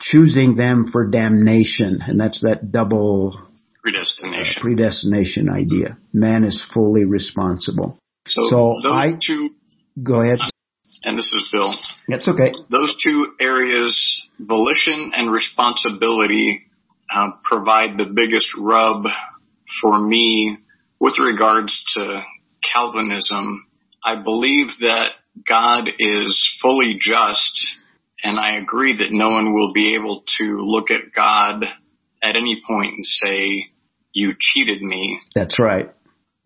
choosing 0.00 0.56
them 0.56 0.86
for 0.86 1.10
damnation. 1.10 1.98
And 2.06 2.20
that's 2.20 2.42
that 2.42 2.70
double 2.70 3.32
predestination. 3.82 4.60
Predestination 4.62 5.48
idea. 5.48 5.98
Man 6.12 6.44
is 6.44 6.64
fully 6.72 7.04
responsible. 7.04 7.98
So, 8.26 8.46
So 8.48 8.76
those 8.82 8.92
I- 8.92 9.18
two, 9.20 9.50
Go 10.02 10.20
ahead. 10.22 10.38
and 11.04 11.18
this 11.18 11.32
is 11.32 11.48
Bill, 11.52 11.70
That's 12.08 12.28
okay. 12.28 12.52
those 12.70 12.96
two 13.02 13.34
areas, 13.40 14.28
volition 14.38 15.12
and 15.14 15.30
responsibility, 15.32 16.66
uh, 17.12 17.30
provide 17.42 17.96
the 17.98 18.06
biggest 18.06 18.54
rub 18.56 19.04
for 19.80 19.98
me 19.98 20.58
with 21.00 21.18
regards 21.18 21.82
to 21.94 22.22
Calvinism. 22.62 23.66
I 24.04 24.16
believe 24.16 24.68
that 24.80 25.10
God 25.48 25.88
is 25.98 26.58
fully 26.60 26.96
just, 27.00 27.78
and 28.22 28.38
I 28.38 28.56
agree 28.56 28.96
that 28.98 29.10
no 29.12 29.30
one 29.30 29.52
will 29.54 29.72
be 29.72 29.94
able 29.94 30.24
to 30.38 30.44
look 30.62 30.90
at 30.90 31.12
God 31.14 31.64
at 32.22 32.36
any 32.36 32.60
point 32.66 32.94
and 32.94 33.06
say, 33.06 33.66
you 34.12 34.34
cheated 34.38 34.82
me 34.82 35.20
That's 35.34 35.58
right. 35.58 35.92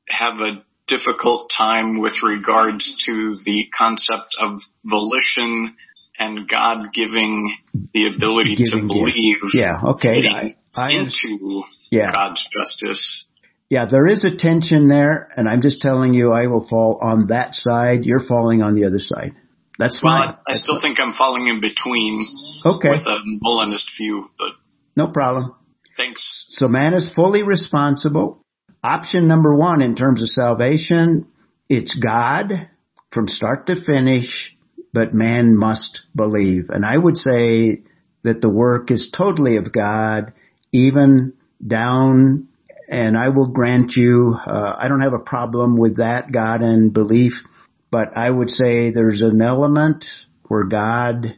have 0.09 0.41
a 0.41 0.65
difficult 0.89 1.51
time 1.57 2.01
with 2.01 2.15
regards 2.23 2.97
to 3.07 3.37
the 3.45 3.67
concept 3.77 4.37
of 4.39 4.61
volition 4.85 5.77
and 6.19 6.49
God 6.49 6.89
giving 6.93 7.55
the 7.95 8.09
ability 8.15 8.57
Giving 8.57 8.89
to 8.89 8.95
gift. 8.95 9.15
believe 9.15 9.37
Yeah. 9.55 9.81
Okay. 9.93 10.27
I, 10.29 10.57
I 10.75 10.91
into 10.93 11.63
yeah. 11.91 12.13
God's 12.13 12.49
justice. 12.53 13.25
Yeah, 13.71 13.87
there 13.87 14.07
is 14.07 14.25
a 14.25 14.37
tension 14.37 14.89
there, 14.89 15.31
and 15.35 15.49
I'm 15.49 15.63
just 15.63 15.81
telling 15.81 16.13
you, 16.13 16.31
I 16.31 16.47
will 16.47 16.67
fall 16.69 16.99
on 17.01 17.29
that 17.29 17.55
side. 17.55 18.05
You're 18.05 18.21
falling 18.21 18.61
on 18.63 18.75
the 18.75 18.85
other 18.85 18.99
side. 18.99 19.33
That's 19.79 20.03
Well, 20.03 20.13
fine. 20.13 20.37
I, 20.47 20.53
I 20.53 20.55
still 20.57 20.79
think 20.79 21.01
I'm 21.01 21.15
falling 21.15 21.47
in 21.47 21.63
between 21.63 22.27
Okay, 22.67 22.91
with 22.91 23.07
a 23.07 23.17
Molinist 23.25 23.91
view, 23.97 24.27
but 24.37 24.53
no 24.95 25.09
problem. 25.09 25.55
Thanks. 25.97 26.47
So 26.49 26.69
man 26.69 26.95
is 26.95 27.13
fully 27.13 27.43
responsible. 27.43 28.45
Option 28.83 29.29
number 29.29 29.55
one 29.55 29.83
in 29.83 29.95
terms 29.95 30.21
of 30.23 30.29
salvation, 30.29 31.29
it's 31.69 31.95
God 31.95 32.69
from 33.13 33.29
start 33.29 33.67
to 33.67 33.77
finish, 33.77 34.57
but 34.93 35.15
man 35.15 35.57
must 35.57 36.03
believe. 36.15 36.71
And 36.71 36.85
I 36.85 36.97
would 36.97 37.17
say 37.17 37.83
that 38.25 38.41
the 38.41 38.51
work 38.51 38.91
is 38.91 39.11
totally 39.17 39.57
of 39.57 39.73
God, 39.73 40.33
even 40.73 41.35
down, 41.65 42.49
and 42.89 43.17
I 43.17 43.29
will 43.29 43.49
grant 43.49 43.97
you, 43.97 44.37
uh, 44.47 44.77
I 44.79 44.89
don't 44.89 45.03
have 45.03 45.15
a 45.15 45.25
problem 45.25 45.79
with 45.79 45.99
that, 45.99 46.33
God 46.33 46.63
and 46.63 46.93
belief, 46.93 47.45
but 47.91 48.17
I 48.17 48.31
would 48.31 48.51
say 48.51 48.91
there's 48.91 49.23
an 49.23 49.41
element 49.41 50.07
where 50.49 50.65
God 50.65 51.37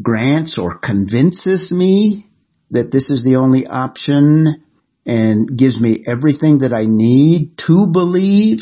grants 0.00 0.58
or 0.58 0.78
convinces 0.78 1.72
me 1.72 2.26
that 2.70 2.90
this 2.90 3.10
is 3.10 3.22
the 3.24 3.36
only 3.36 3.66
option 3.66 4.62
and 5.04 5.56
gives 5.56 5.80
me 5.80 6.02
everything 6.06 6.58
that 6.58 6.72
I 6.72 6.84
need 6.86 7.58
to 7.66 7.86
believe. 7.86 8.60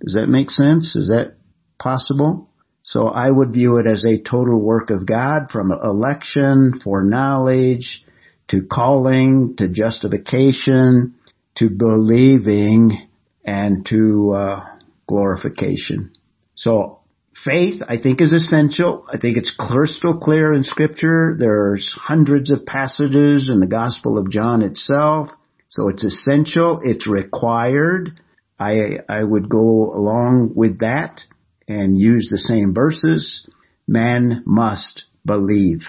Does 0.00 0.14
that 0.14 0.28
make 0.28 0.50
sense? 0.50 0.96
Is 0.96 1.08
that 1.08 1.36
possible? 1.78 2.48
So 2.82 3.08
I 3.08 3.30
would 3.30 3.52
view 3.52 3.76
it 3.76 3.86
as 3.86 4.04
a 4.04 4.20
total 4.20 4.60
work 4.60 4.90
of 4.90 5.06
God 5.06 5.50
from 5.50 5.70
election, 5.70 6.80
foreknowledge, 6.80 8.04
to 8.48 8.62
calling, 8.62 9.54
to 9.56 9.68
justification, 9.68 11.14
to 11.56 11.70
believing, 11.70 13.08
and 13.44 13.86
to 13.86 14.32
uh, 14.34 14.66
glorification. 15.06 16.12
So 16.54 17.01
faith, 17.34 17.82
I 17.86 17.98
think, 17.98 18.20
is 18.20 18.32
essential. 18.32 19.04
I 19.12 19.18
think 19.18 19.36
it's 19.36 19.54
crystal 19.54 20.18
clear 20.18 20.52
in 20.52 20.64
scripture. 20.64 21.36
There's 21.38 21.94
hundreds 21.96 22.50
of 22.50 22.66
passages 22.66 23.48
in 23.48 23.60
the 23.60 23.66
Gospel 23.66 24.18
of 24.18 24.30
John 24.30 24.62
itself. 24.62 25.30
So 25.68 25.88
it's 25.88 26.04
essential. 26.04 26.80
It's 26.82 27.06
required. 27.06 28.20
I, 28.58 28.98
I 29.08 29.24
would 29.24 29.48
go 29.48 29.90
along 29.92 30.52
with 30.54 30.80
that 30.80 31.22
and 31.66 31.98
use 31.98 32.28
the 32.30 32.38
same 32.38 32.74
verses. 32.74 33.48
Man 33.88 34.42
must 34.46 35.06
believe. 35.24 35.86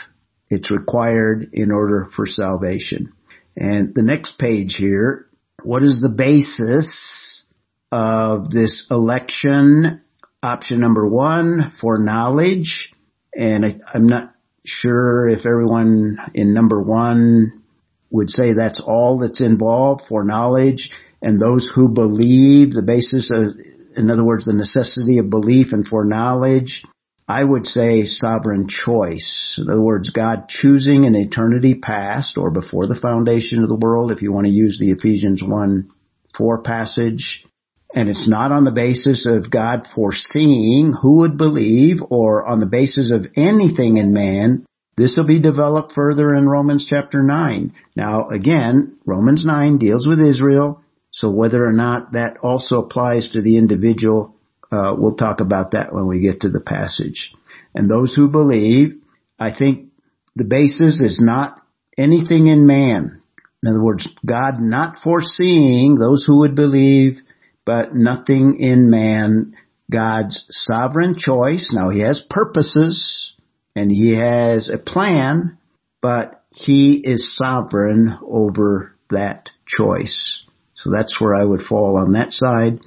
It's 0.49 0.71
required 0.71 1.49
in 1.53 1.71
order 1.71 2.07
for 2.15 2.25
salvation. 2.25 3.13
And 3.55 3.93
the 3.93 4.03
next 4.03 4.39
page 4.39 4.75
here, 4.75 5.27
what 5.63 5.83
is 5.83 6.01
the 6.01 6.09
basis 6.09 7.45
of 7.91 8.49
this 8.49 8.87
election 8.89 10.01
option 10.43 10.79
number 10.79 11.07
one 11.07 11.71
foreknowledge. 11.79 12.91
And 13.35 13.65
I, 13.65 13.79
I'm 13.93 14.05
not 14.05 14.33
sure 14.65 15.27
if 15.27 15.45
everyone 15.45 16.17
in 16.33 16.53
number 16.53 16.81
one 16.81 17.63
would 18.11 18.29
say 18.29 18.53
that's 18.53 18.81
all 18.81 19.19
that's 19.19 19.41
involved 19.41 20.03
foreknowledge 20.07 20.91
and 21.21 21.39
those 21.39 21.71
who 21.73 21.89
believe 21.89 22.71
the 22.71 22.83
basis 22.83 23.31
of, 23.31 23.55
in 23.95 24.11
other 24.11 24.25
words, 24.25 24.45
the 24.45 24.53
necessity 24.53 25.17
of 25.17 25.29
belief 25.29 25.71
and 25.71 25.87
foreknowledge. 25.87 26.83
I 27.25 27.41
would 27.41 27.65
say 27.65 28.03
sovereign 28.03 28.67
choice. 28.67 29.57
In 29.57 29.69
other 29.69 29.81
words, 29.81 30.09
God 30.09 30.49
choosing 30.49 31.05
in 31.05 31.15
eternity 31.15 31.75
past 31.75 32.37
or 32.37 32.51
before 32.51 32.85
the 32.85 32.99
foundation 32.99 33.63
of 33.63 33.69
the 33.69 33.77
world, 33.77 34.11
if 34.11 34.21
you 34.21 34.33
want 34.33 34.45
to 34.45 34.51
use 34.51 34.77
the 34.77 34.91
Ephesians 34.91 35.41
1 35.41 35.89
4 36.37 36.61
passage, 36.63 37.45
and 37.93 38.09
it's 38.09 38.27
not 38.27 38.51
on 38.51 38.63
the 38.63 38.71
basis 38.71 39.25
of 39.27 39.51
God 39.51 39.85
foreseeing 39.93 40.93
who 40.99 41.19
would 41.19 41.37
believe 41.37 42.01
or 42.09 42.45
on 42.45 42.59
the 42.59 42.65
basis 42.65 43.11
of 43.11 43.27
anything 43.35 43.97
in 43.97 44.13
man. 44.13 44.65
This 44.97 45.15
will 45.17 45.27
be 45.27 45.39
developed 45.39 45.93
further 45.93 46.33
in 46.33 46.47
Romans 46.47 46.85
chapter 46.87 47.21
9. 47.21 47.73
Now 47.95 48.29
again, 48.29 48.97
Romans 49.05 49.45
9 49.45 49.77
deals 49.77 50.07
with 50.07 50.19
Israel, 50.19 50.81
so 51.11 51.29
whether 51.29 51.63
or 51.63 51.71
not 51.71 52.13
that 52.13 52.37
also 52.41 52.77
applies 52.77 53.29
to 53.29 53.41
the 53.41 53.57
individual, 53.57 54.35
uh, 54.71 54.95
we'll 54.97 55.15
talk 55.15 55.39
about 55.39 55.71
that 55.71 55.93
when 55.93 56.07
we 56.07 56.19
get 56.19 56.41
to 56.41 56.49
the 56.49 56.61
passage. 56.61 57.33
And 57.75 57.89
those 57.89 58.13
who 58.13 58.27
believe, 58.27 59.01
I 59.39 59.51
think 59.55 59.91
the 60.35 60.45
basis 60.45 60.99
is 60.99 61.19
not 61.21 61.61
anything 61.95 62.47
in 62.47 62.65
man. 62.65 63.21
In 63.61 63.69
other 63.69 63.83
words, 63.83 64.07
God 64.25 64.59
not 64.59 64.97
foreseeing 64.97 65.95
those 65.95 66.25
who 66.25 66.39
would 66.39 66.55
believe 66.55 67.21
but 67.65 67.95
nothing 67.95 68.59
in 68.59 68.89
man. 68.89 69.55
God's 69.91 70.45
sovereign 70.49 71.15
choice. 71.15 71.71
Now 71.73 71.89
he 71.89 71.99
has 71.99 72.25
purposes 72.27 73.35
and 73.75 73.91
he 73.91 74.15
has 74.15 74.69
a 74.69 74.77
plan, 74.77 75.57
but 76.01 76.43
he 76.51 76.95
is 76.95 77.35
sovereign 77.35 78.17
over 78.25 78.95
that 79.09 79.49
choice. 79.65 80.43
So 80.73 80.89
that's 80.91 81.19
where 81.19 81.35
I 81.35 81.43
would 81.43 81.61
fall 81.61 81.97
on 81.97 82.13
that 82.13 82.33
side. 82.33 82.79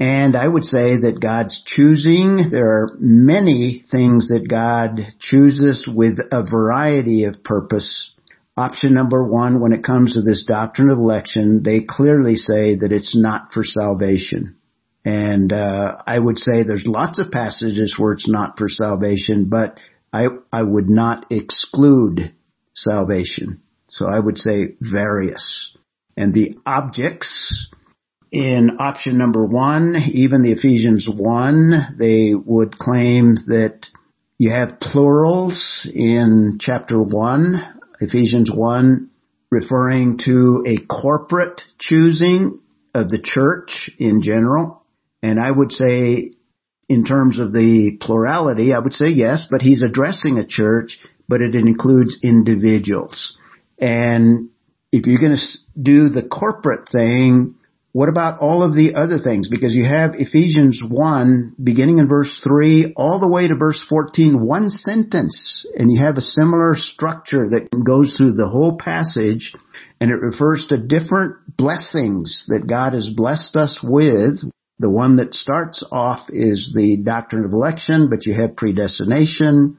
And 0.00 0.36
I 0.36 0.48
would 0.48 0.64
say 0.64 0.96
that 0.96 1.20
God's 1.20 1.62
choosing, 1.64 2.50
there 2.50 2.66
are 2.66 2.96
many 2.98 3.82
things 3.88 4.28
that 4.28 4.48
God 4.48 5.00
chooses 5.20 5.86
with 5.86 6.18
a 6.32 6.44
variety 6.44 7.24
of 7.24 7.44
purpose. 7.44 8.12
Option 8.56 8.94
number 8.94 9.26
one, 9.26 9.60
when 9.60 9.72
it 9.72 9.82
comes 9.82 10.14
to 10.14 10.22
this 10.22 10.44
doctrine 10.44 10.90
of 10.90 10.98
election, 10.98 11.62
they 11.62 11.80
clearly 11.80 12.36
say 12.36 12.76
that 12.76 12.92
it's 12.92 13.16
not 13.16 13.52
for 13.52 13.64
salvation. 13.64 14.56
And 15.04 15.52
uh, 15.52 15.96
I 16.06 16.18
would 16.18 16.38
say 16.38 16.62
there's 16.62 16.86
lots 16.86 17.18
of 17.18 17.32
passages 17.32 17.98
where 17.98 18.12
it's 18.12 18.28
not 18.28 18.56
for 18.56 18.68
salvation, 18.68 19.46
but 19.48 19.80
I 20.12 20.28
I 20.52 20.62
would 20.62 20.88
not 20.88 21.26
exclude 21.30 22.32
salvation. 22.74 23.62
So 23.88 24.06
I 24.08 24.18
would 24.18 24.38
say 24.38 24.76
various. 24.80 25.76
And 26.16 26.32
the 26.32 26.56
objects 26.64 27.70
in 28.30 28.78
option 28.78 29.18
number 29.18 29.44
one, 29.44 29.96
even 30.12 30.42
the 30.42 30.52
Ephesians 30.52 31.08
one, 31.08 31.96
they 31.98 32.34
would 32.34 32.78
claim 32.78 33.34
that 33.46 33.88
you 34.38 34.50
have 34.50 34.80
plurals 34.80 35.88
in 35.92 36.58
chapter 36.60 37.00
one, 37.00 37.62
Ephesians 38.04 38.50
one, 38.52 39.10
referring 39.50 40.18
to 40.18 40.64
a 40.66 40.76
corporate 40.86 41.62
choosing 41.78 42.60
of 42.94 43.10
the 43.10 43.20
church 43.20 43.90
in 43.98 44.22
general. 44.22 44.84
And 45.22 45.40
I 45.40 45.50
would 45.50 45.72
say 45.72 46.32
in 46.88 47.04
terms 47.04 47.38
of 47.38 47.52
the 47.52 47.96
plurality, 48.00 48.72
I 48.72 48.78
would 48.78 48.92
say 48.92 49.08
yes, 49.08 49.46
but 49.50 49.62
he's 49.62 49.82
addressing 49.82 50.38
a 50.38 50.46
church, 50.46 51.00
but 51.28 51.40
it 51.40 51.54
includes 51.54 52.20
individuals. 52.22 53.36
And 53.78 54.50
if 54.92 55.06
you're 55.06 55.18
going 55.18 55.36
to 55.36 55.58
do 55.80 56.08
the 56.08 56.22
corporate 56.22 56.88
thing, 56.88 57.56
what 57.94 58.08
about 58.08 58.40
all 58.40 58.64
of 58.64 58.74
the 58.74 58.96
other 58.96 59.18
things? 59.18 59.46
Because 59.46 59.72
you 59.72 59.84
have 59.84 60.16
Ephesians 60.16 60.82
1, 60.82 61.54
beginning 61.62 62.00
in 62.00 62.08
verse 62.08 62.40
3, 62.42 62.94
all 62.96 63.20
the 63.20 63.28
way 63.28 63.46
to 63.46 63.54
verse 63.54 63.80
14, 63.88 64.44
one 64.44 64.68
sentence, 64.68 65.64
and 65.78 65.92
you 65.92 66.00
have 66.04 66.16
a 66.16 66.20
similar 66.20 66.74
structure 66.74 67.50
that 67.50 67.68
goes 67.84 68.16
through 68.16 68.32
the 68.32 68.48
whole 68.48 68.76
passage, 68.78 69.54
and 70.00 70.10
it 70.10 70.16
refers 70.16 70.66
to 70.66 70.76
different 70.76 71.36
blessings 71.56 72.46
that 72.48 72.66
God 72.66 72.94
has 72.94 73.10
blessed 73.10 73.54
us 73.54 73.78
with. 73.80 74.40
The 74.80 74.90
one 74.90 75.14
that 75.16 75.32
starts 75.32 75.84
off 75.92 76.28
is 76.30 76.72
the 76.74 76.96
doctrine 76.96 77.44
of 77.44 77.52
election, 77.52 78.10
but 78.10 78.26
you 78.26 78.34
have 78.34 78.56
predestination. 78.56 79.78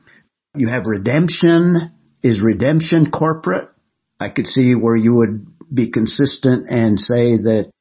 You 0.55 0.67
have 0.67 0.87
redemption. 0.87 1.91
Is 2.23 2.41
redemption 2.41 3.11
corporate? 3.11 3.67
I 4.21 4.29
could 4.29 4.47
see 4.47 4.73
where 4.73 4.95
you 4.95 5.15
would 5.15 5.47
be 5.73 5.91
consistent 5.91 6.67
and 6.69 6.97
say 6.97 7.35
that 7.35 7.71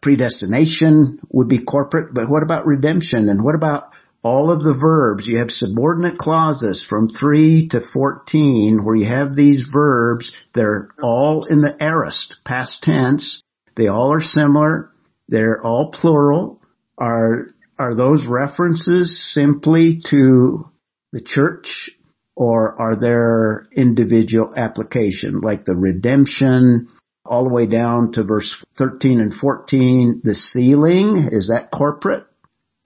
predestination 0.00 1.20
would 1.30 1.48
be 1.48 1.58
corporate, 1.58 2.14
but 2.14 2.28
what 2.28 2.42
about 2.42 2.66
redemption? 2.66 3.28
And 3.28 3.42
what 3.42 3.54
about 3.54 3.90
all 4.22 4.50
of 4.50 4.62
the 4.62 4.74
verbs? 4.74 5.26
You 5.26 5.38
have 5.38 5.50
subordinate 5.50 6.18
clauses 6.18 6.82
from 6.82 7.08
3 7.08 7.68
to 7.68 7.80
14 7.80 8.84
where 8.84 8.96
you 8.96 9.06
have 9.06 9.34
these 9.34 9.60
verbs. 9.72 10.34
They're 10.54 10.88
all 11.02 11.46
in 11.48 11.60
the 11.60 11.76
aorist, 11.80 12.34
past 12.44 12.82
tense. 12.82 13.42
They 13.76 13.88
all 13.88 14.12
are 14.12 14.20
similar. 14.20 14.92
They're 15.28 15.62
all 15.62 15.90
plural. 15.90 16.60
Are, 16.96 17.48
are 17.78 17.94
those 17.94 18.26
references 18.26 19.32
simply 19.32 20.00
to 20.10 20.70
the 21.12 21.20
church 21.20 21.90
or 22.36 22.80
are 22.80 22.96
there 23.00 23.66
individual 23.72 24.52
application 24.56 25.40
like 25.40 25.64
the 25.64 25.76
redemption 25.76 26.88
all 27.28 27.44
the 27.44 27.54
way 27.54 27.66
down 27.66 28.12
to 28.12 28.24
verse 28.24 28.64
13 28.76 29.20
and 29.20 29.34
14? 29.34 30.22
The 30.24 30.34
sealing, 30.34 31.28
is 31.30 31.48
that 31.48 31.70
corporate? 31.70 32.24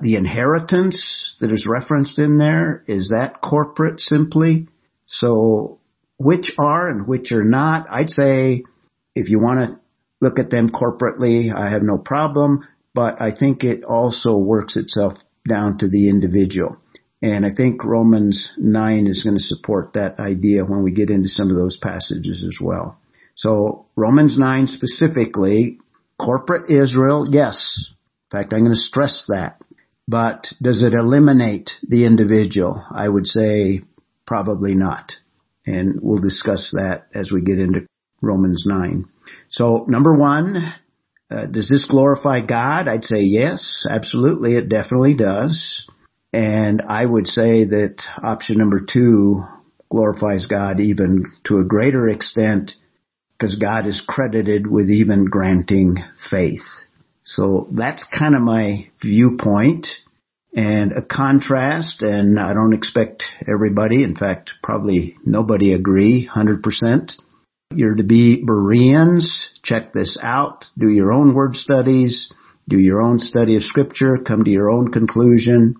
The 0.00 0.16
inheritance 0.16 1.36
that 1.40 1.52
is 1.52 1.66
referenced 1.66 2.18
in 2.18 2.38
there, 2.38 2.82
is 2.86 3.10
that 3.10 3.40
corporate 3.40 4.00
simply? 4.00 4.66
So 5.06 5.78
which 6.18 6.52
are 6.58 6.88
and 6.88 7.06
which 7.06 7.32
are 7.32 7.44
not? 7.44 7.86
I'd 7.90 8.10
say 8.10 8.64
if 9.14 9.28
you 9.28 9.38
want 9.38 9.68
to 9.68 9.80
look 10.20 10.38
at 10.38 10.50
them 10.50 10.68
corporately, 10.68 11.54
I 11.54 11.70
have 11.70 11.82
no 11.82 11.98
problem, 11.98 12.66
but 12.94 13.20
I 13.20 13.32
think 13.34 13.64
it 13.64 13.84
also 13.84 14.38
works 14.38 14.76
itself 14.76 15.14
down 15.48 15.78
to 15.78 15.88
the 15.88 16.08
individual. 16.08 16.76
And 17.20 17.46
I 17.46 17.50
think 17.54 17.84
Romans 17.84 18.52
9 18.56 19.06
is 19.06 19.22
going 19.22 19.36
to 19.36 19.42
support 19.42 19.92
that 19.92 20.18
idea 20.18 20.64
when 20.64 20.82
we 20.82 20.92
get 20.92 21.10
into 21.10 21.28
some 21.28 21.50
of 21.50 21.56
those 21.56 21.76
passages 21.76 22.44
as 22.44 22.58
well. 22.60 22.98
So 23.34 23.86
Romans 23.96 24.38
9 24.38 24.66
specifically, 24.66 25.78
corporate 26.18 26.70
Israel, 26.70 27.26
yes. 27.30 27.92
In 28.30 28.38
fact, 28.38 28.52
I'm 28.52 28.60
going 28.60 28.72
to 28.72 28.76
stress 28.76 29.26
that. 29.28 29.60
But 30.08 30.52
does 30.60 30.82
it 30.82 30.94
eliminate 30.94 31.72
the 31.86 32.04
individual? 32.04 32.84
I 32.90 33.08
would 33.08 33.26
say 33.26 33.82
probably 34.26 34.74
not. 34.74 35.14
And 35.66 36.00
we'll 36.02 36.20
discuss 36.20 36.72
that 36.72 37.06
as 37.14 37.30
we 37.30 37.40
get 37.40 37.58
into 37.58 37.86
Romans 38.20 38.64
9. 38.66 39.04
So 39.48 39.84
number 39.88 40.14
one, 40.14 40.74
uh, 41.30 41.46
does 41.46 41.68
this 41.68 41.84
glorify 41.84 42.40
God? 42.40 42.88
I'd 42.88 43.04
say 43.04 43.20
yes, 43.20 43.86
absolutely. 43.88 44.56
It 44.56 44.68
definitely 44.68 45.14
does. 45.14 45.86
And 46.32 46.82
I 46.86 47.04
would 47.04 47.26
say 47.26 47.64
that 47.64 48.02
option 48.22 48.58
number 48.58 48.80
two 48.80 49.44
glorifies 49.90 50.46
God 50.46 50.80
even 50.80 51.32
to 51.44 51.58
a 51.58 51.64
greater 51.64 52.08
extent 52.08 52.74
because 53.42 53.56
God 53.56 53.88
is 53.88 54.00
credited 54.00 54.68
with 54.68 54.88
even 54.88 55.24
granting 55.24 55.96
faith. 56.30 56.84
So 57.24 57.66
that's 57.72 58.04
kind 58.04 58.36
of 58.36 58.40
my 58.40 58.90
viewpoint 59.00 59.88
and 60.54 60.92
a 60.92 61.02
contrast 61.02 62.02
and 62.02 62.38
I 62.38 62.54
don't 62.54 62.72
expect 62.72 63.24
everybody, 63.52 64.04
in 64.04 64.14
fact, 64.14 64.52
probably 64.62 65.16
nobody 65.24 65.72
agree 65.72 66.30
100%. 66.32 67.16
You're 67.74 67.96
to 67.96 68.04
be 68.04 68.44
Bereans. 68.44 69.52
Check 69.64 69.92
this 69.92 70.16
out. 70.22 70.66
Do 70.78 70.88
your 70.88 71.12
own 71.12 71.34
word 71.34 71.56
studies. 71.56 72.30
Do 72.68 72.78
your 72.78 73.02
own 73.02 73.18
study 73.18 73.56
of 73.56 73.64
scripture. 73.64 74.18
Come 74.24 74.44
to 74.44 74.50
your 74.50 74.70
own 74.70 74.92
conclusion. 74.92 75.74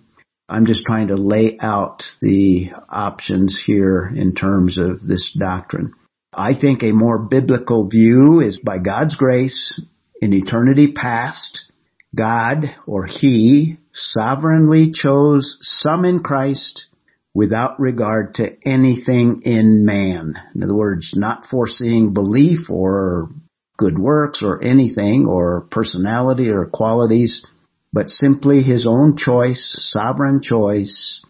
I'm 0.49 0.65
just 0.65 0.85
trying 0.85 1.07
to 1.07 1.15
lay 1.15 1.57
out 1.61 2.03
the 2.19 2.71
options 2.89 3.57
here 3.65 4.11
in 4.13 4.35
terms 4.35 4.77
of 4.77 5.01
this 5.01 5.31
doctrine. 5.31 5.93
I 6.35 6.53
think 6.53 6.83
a 6.83 6.91
more 6.91 7.19
biblical 7.19 7.87
view 7.87 8.41
is 8.41 8.57
by 8.57 8.79
God's 8.79 9.15
grace 9.15 9.79
in 10.21 10.33
eternity 10.33 10.91
past, 10.91 11.71
God 12.15 12.75
or 12.85 13.05
He 13.05 13.77
sovereignly 13.91 14.91
chose 14.91 15.57
some 15.61 16.05
in 16.05 16.21
Christ 16.23 16.87
without 17.33 17.79
regard 17.79 18.35
to 18.35 18.55
anything 18.67 19.41
in 19.43 19.85
man. 19.85 20.33
In 20.55 20.63
other 20.63 20.75
words, 20.75 21.13
not 21.15 21.47
foreseeing 21.47 22.13
belief 22.13 22.69
or 22.69 23.29
good 23.77 23.97
works 23.97 24.43
or 24.43 24.63
anything 24.63 25.27
or 25.27 25.67
personality 25.71 26.49
or 26.51 26.65
qualities 26.67 27.45
but 27.93 28.09
simply 28.09 28.63
his 28.63 28.87
own 28.87 29.15
choice, 29.15 29.77
sovereign 29.79 30.41
choice 30.41 31.23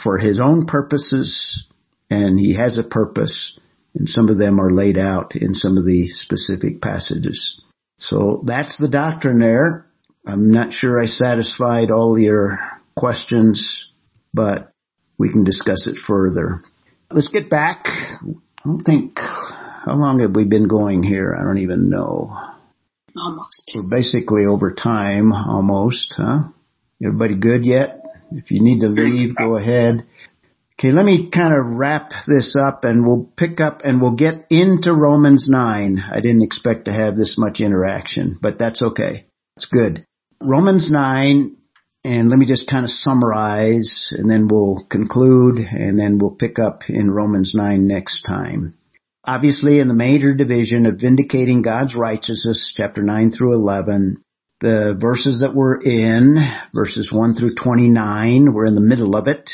for 0.00 0.18
his 0.18 0.38
own 0.38 0.66
purposes, 0.66 1.66
and 2.10 2.38
he 2.38 2.54
has 2.54 2.76
a 2.76 2.84
purpose, 2.84 3.58
and 3.94 4.08
some 4.08 4.28
of 4.28 4.38
them 4.38 4.60
are 4.60 4.70
laid 4.70 4.98
out 4.98 5.36
in 5.36 5.54
some 5.54 5.76
of 5.76 5.86
the 5.86 6.08
specific 6.08 6.80
passages. 6.80 7.60
So 7.98 8.42
that's 8.44 8.78
the 8.78 8.88
doctrine 8.88 9.38
there. 9.38 9.86
I'm 10.26 10.50
not 10.50 10.72
sure 10.72 11.00
I 11.00 11.06
satisfied 11.06 11.90
all 11.90 12.18
your 12.18 12.58
questions, 12.96 13.90
but 14.32 14.72
we 15.18 15.30
can 15.30 15.44
discuss 15.44 15.86
it 15.86 15.98
further. 15.98 16.62
Let's 17.10 17.28
get 17.28 17.50
back. 17.50 17.86
I 17.86 18.64
don't 18.64 18.82
think, 18.82 19.18
how 19.18 19.96
long 19.96 20.20
have 20.20 20.34
we 20.34 20.44
been 20.44 20.68
going 20.68 21.02
here? 21.02 21.36
I 21.38 21.44
don't 21.44 21.58
even 21.58 21.90
know. 21.90 22.36
Almost. 23.16 23.72
We're 23.74 23.90
basically 23.90 24.46
over 24.46 24.72
time, 24.72 25.32
almost, 25.32 26.14
huh? 26.16 26.44
Everybody 27.04 27.34
good 27.34 27.66
yet? 27.66 28.00
If 28.30 28.50
you 28.50 28.62
need 28.62 28.80
to 28.80 28.86
leave, 28.86 29.36
go 29.36 29.56
ahead. 29.56 30.06
Okay, 30.78 30.90
let 30.90 31.04
me 31.04 31.30
kind 31.30 31.54
of 31.54 31.76
wrap 31.76 32.12
this 32.26 32.56
up 32.56 32.84
and 32.84 33.04
we'll 33.04 33.30
pick 33.36 33.60
up 33.60 33.82
and 33.84 34.00
we'll 34.00 34.16
get 34.16 34.46
into 34.50 34.92
Romans 34.92 35.48
9. 35.48 36.02
I 36.10 36.20
didn't 36.20 36.42
expect 36.42 36.86
to 36.86 36.92
have 36.92 37.16
this 37.16 37.36
much 37.38 37.60
interaction, 37.60 38.38
but 38.40 38.58
that's 38.58 38.82
okay. 38.82 39.26
It's 39.56 39.66
good. 39.66 40.04
Romans 40.40 40.90
9, 40.90 41.56
and 42.04 42.30
let 42.30 42.38
me 42.38 42.46
just 42.46 42.68
kind 42.68 42.84
of 42.84 42.90
summarize 42.90 44.12
and 44.16 44.28
then 44.28 44.48
we'll 44.48 44.84
conclude 44.90 45.58
and 45.58 45.98
then 45.98 46.18
we'll 46.18 46.34
pick 46.34 46.58
up 46.58 46.88
in 46.88 47.10
Romans 47.10 47.52
9 47.54 47.86
next 47.86 48.22
time. 48.22 48.74
Obviously, 49.24 49.78
in 49.78 49.86
the 49.86 49.94
major 49.94 50.34
division 50.34 50.84
of 50.86 50.98
vindicating 50.98 51.62
God's 51.62 51.94
righteousness, 51.94 52.72
chapter 52.76 53.02
9 53.02 53.30
through 53.30 53.54
11, 53.54 54.20
the 54.60 54.96
verses 54.98 55.40
that 55.40 55.54
we're 55.54 55.80
in, 55.80 56.38
verses 56.74 57.12
1 57.12 57.36
through 57.36 57.54
29, 57.54 58.52
we're 58.52 58.66
in 58.66 58.74
the 58.74 58.80
middle 58.80 59.14
of 59.14 59.28
it. 59.28 59.50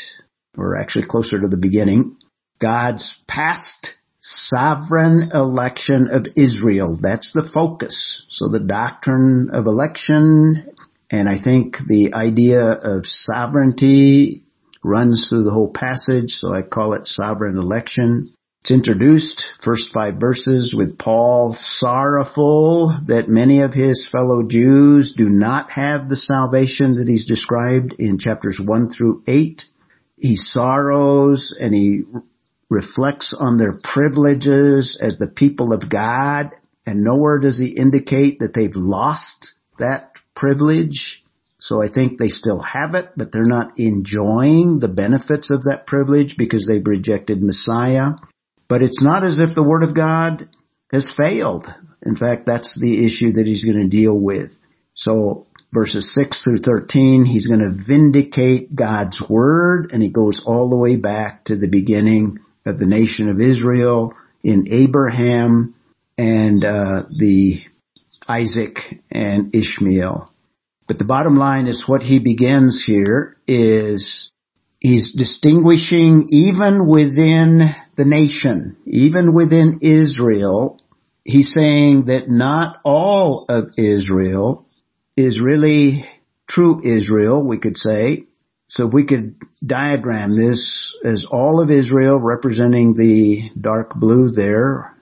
We're 0.55 0.77
actually 0.77 1.05
closer 1.05 1.39
to 1.39 1.47
the 1.47 1.57
beginning. 1.57 2.17
God's 2.59 3.21
past 3.27 3.95
sovereign 4.19 5.29
election 5.33 6.09
of 6.11 6.27
Israel. 6.35 6.97
That's 7.01 7.31
the 7.31 7.47
focus. 7.53 8.25
So 8.29 8.49
the 8.49 8.59
doctrine 8.59 9.49
of 9.53 9.65
election, 9.65 10.75
and 11.09 11.29
I 11.29 11.39
think 11.39 11.77
the 11.87 12.13
idea 12.13 12.61
of 12.61 13.05
sovereignty 13.05 14.43
runs 14.83 15.27
through 15.29 15.43
the 15.43 15.51
whole 15.51 15.71
passage, 15.71 16.33
so 16.33 16.53
I 16.53 16.61
call 16.61 16.93
it 16.93 17.07
sovereign 17.07 17.57
election. 17.57 18.33
It's 18.61 18.71
introduced, 18.71 19.41
first 19.63 19.93
five 19.93 20.15
verses, 20.19 20.73
with 20.75 20.97
Paul 20.97 21.55
sorrowful 21.57 22.97
that 23.07 23.29
many 23.29 23.61
of 23.61 23.73
his 23.73 24.07
fellow 24.11 24.43
Jews 24.43 25.15
do 25.15 25.29
not 25.29 25.71
have 25.71 26.09
the 26.09 26.17
salvation 26.17 26.95
that 26.95 27.07
he's 27.07 27.25
described 27.25 27.95
in 27.99 28.19
chapters 28.19 28.59
one 28.59 28.89
through 28.89 29.23
eight. 29.27 29.65
He 30.19 30.35
sorrows 30.35 31.55
and 31.57 31.73
he 31.73 32.03
reflects 32.69 33.33
on 33.33 33.57
their 33.57 33.79
privileges 33.83 34.99
as 35.01 35.17
the 35.17 35.27
people 35.27 35.73
of 35.73 35.89
God, 35.89 36.51
and 36.85 37.03
nowhere 37.03 37.39
does 37.39 37.57
he 37.57 37.69
indicate 37.69 38.39
that 38.39 38.53
they've 38.53 38.75
lost 38.75 39.53
that 39.79 40.13
privilege. 40.35 41.23
So 41.59 41.81
I 41.81 41.87
think 41.89 42.17
they 42.17 42.29
still 42.29 42.61
have 42.61 42.95
it, 42.95 43.11
but 43.17 43.31
they're 43.31 43.43
not 43.45 43.79
enjoying 43.79 44.79
the 44.79 44.87
benefits 44.87 45.51
of 45.51 45.63
that 45.63 45.85
privilege 45.87 46.35
because 46.37 46.65
they've 46.65 46.85
rejected 46.85 47.41
Messiah. 47.41 48.11
But 48.67 48.81
it's 48.81 49.03
not 49.03 49.23
as 49.23 49.39
if 49.39 49.55
the 49.55 49.63
Word 49.63 49.83
of 49.83 49.95
God 49.95 50.47
has 50.91 51.13
failed. 51.15 51.67
In 52.05 52.15
fact, 52.15 52.45
that's 52.45 52.79
the 52.79 53.05
issue 53.05 53.33
that 53.33 53.45
he's 53.45 53.65
going 53.65 53.81
to 53.81 53.87
deal 53.87 54.17
with. 54.17 54.51
So 54.93 55.47
verses 55.71 56.13
6 56.13 56.43
through 56.43 56.57
13, 56.57 57.25
he's 57.25 57.47
going 57.47 57.59
to 57.59 57.85
vindicate 57.85 58.75
God's 58.75 59.21
Word 59.21 59.91
and 59.91 60.01
he 60.01 60.09
goes 60.09 60.43
all 60.45 60.69
the 60.69 60.77
way 60.77 60.95
back 60.95 61.45
to 61.45 61.55
the 61.55 61.69
beginning 61.69 62.39
of 62.65 62.79
the 62.79 62.85
nation 62.85 63.29
of 63.29 63.39
Israel 63.39 64.13
in 64.43 64.67
Abraham 64.71 65.75
and 66.17 66.63
uh, 66.63 67.03
the 67.15 67.61
Isaac 68.27 69.01
and 69.11 69.55
Ishmael. 69.55 70.31
But 70.87 70.97
the 70.97 71.05
bottom 71.05 71.37
line 71.37 71.67
is 71.67 71.87
what 71.87 72.01
he 72.01 72.19
begins 72.19 72.83
here 72.85 73.37
is 73.47 74.31
he's 74.79 75.13
distinguishing 75.13 76.27
even 76.29 76.87
within 76.87 77.75
the 77.95 78.05
nation, 78.05 78.77
even 78.85 79.33
within 79.33 79.79
Israel, 79.81 80.79
he's 81.23 81.53
saying 81.53 82.05
that 82.05 82.29
not 82.29 82.77
all 82.83 83.45
of 83.49 83.71
Israel 83.77 84.65
is 85.19 85.39
really 85.39 86.09
true 86.47 86.81
Israel, 86.83 87.45
we 87.45 87.59
could 87.59 87.77
say. 87.77 88.23
So 88.67 88.85
we 88.85 89.05
could 89.05 89.35
diagram 89.65 90.37
this 90.37 90.95
as 91.03 91.25
all 91.29 91.61
of 91.61 91.71
Israel 91.71 92.19
representing 92.19 92.93
the 92.93 93.49
dark 93.59 93.95
blue 93.95 94.31
there 94.31 94.95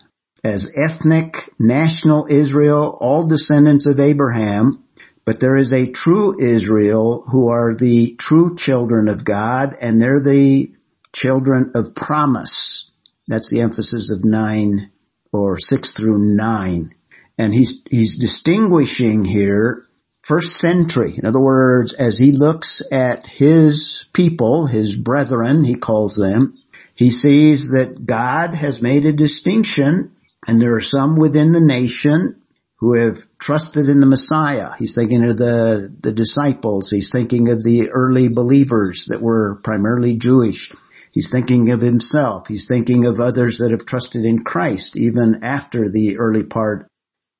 as 0.43 0.71
ethnic, 0.75 1.35
national 1.59 2.27
Israel, 2.29 2.97
all 2.99 3.27
descendants 3.27 3.85
of 3.85 3.99
Abraham, 3.99 4.85
but 5.25 5.39
there 5.39 5.57
is 5.57 5.73
a 5.73 5.91
true 5.91 6.41
Israel 6.41 7.25
who 7.29 7.49
are 7.49 7.75
the 7.75 8.15
true 8.17 8.55
children 8.55 9.09
of 9.09 9.25
God 9.25 9.75
and 9.79 10.01
they're 10.01 10.23
the 10.23 10.71
children 11.13 11.73
of 11.75 11.95
promise. 11.95 12.89
That's 13.27 13.51
the 13.51 13.61
emphasis 13.61 14.11
of 14.11 14.23
nine 14.23 14.91
or 15.33 15.59
six 15.59 15.93
through 15.93 16.17
nine. 16.17 16.95
And 17.37 17.53
he's, 17.53 17.83
he's 17.89 18.17
distinguishing 18.17 19.25
here 19.25 19.86
first 20.27 20.51
century. 20.53 21.15
In 21.17 21.25
other 21.25 21.39
words, 21.39 21.95
as 21.97 22.17
he 22.17 22.31
looks 22.33 22.81
at 22.91 23.25
his 23.25 24.05
people, 24.13 24.67
his 24.67 24.95
brethren, 24.95 25.63
he 25.63 25.75
calls 25.75 26.15
them, 26.15 26.61
he 26.95 27.11
sees 27.11 27.69
that 27.69 28.05
God 28.05 28.53
has 28.55 28.81
made 28.81 29.05
a 29.05 29.13
distinction 29.13 30.11
and 30.45 30.61
there 30.61 30.75
are 30.75 30.81
some 30.81 31.17
within 31.17 31.51
the 31.51 31.59
nation 31.59 32.41
who 32.77 32.93
have 32.93 33.17
trusted 33.39 33.89
in 33.89 33.99
the 33.99 34.05
Messiah. 34.05 34.71
He's 34.77 34.95
thinking 34.95 35.23
of 35.23 35.37
the, 35.37 35.93
the 36.01 36.11
disciples. 36.11 36.89
He's 36.91 37.11
thinking 37.11 37.49
of 37.49 37.63
the 37.63 37.89
early 37.91 38.29
believers 38.29 39.07
that 39.09 39.21
were 39.21 39.59
primarily 39.63 40.17
Jewish. 40.17 40.71
He's 41.11 41.31
thinking 41.31 41.71
of 41.71 41.81
himself. 41.81 42.47
He's 42.47 42.67
thinking 42.67 43.05
of 43.05 43.19
others 43.19 43.57
that 43.57 43.71
have 43.71 43.85
trusted 43.85 44.25
in 44.25 44.43
Christ 44.43 44.95
even 44.95 45.43
after 45.43 45.89
the 45.89 46.17
early 46.17 46.43
part. 46.43 46.87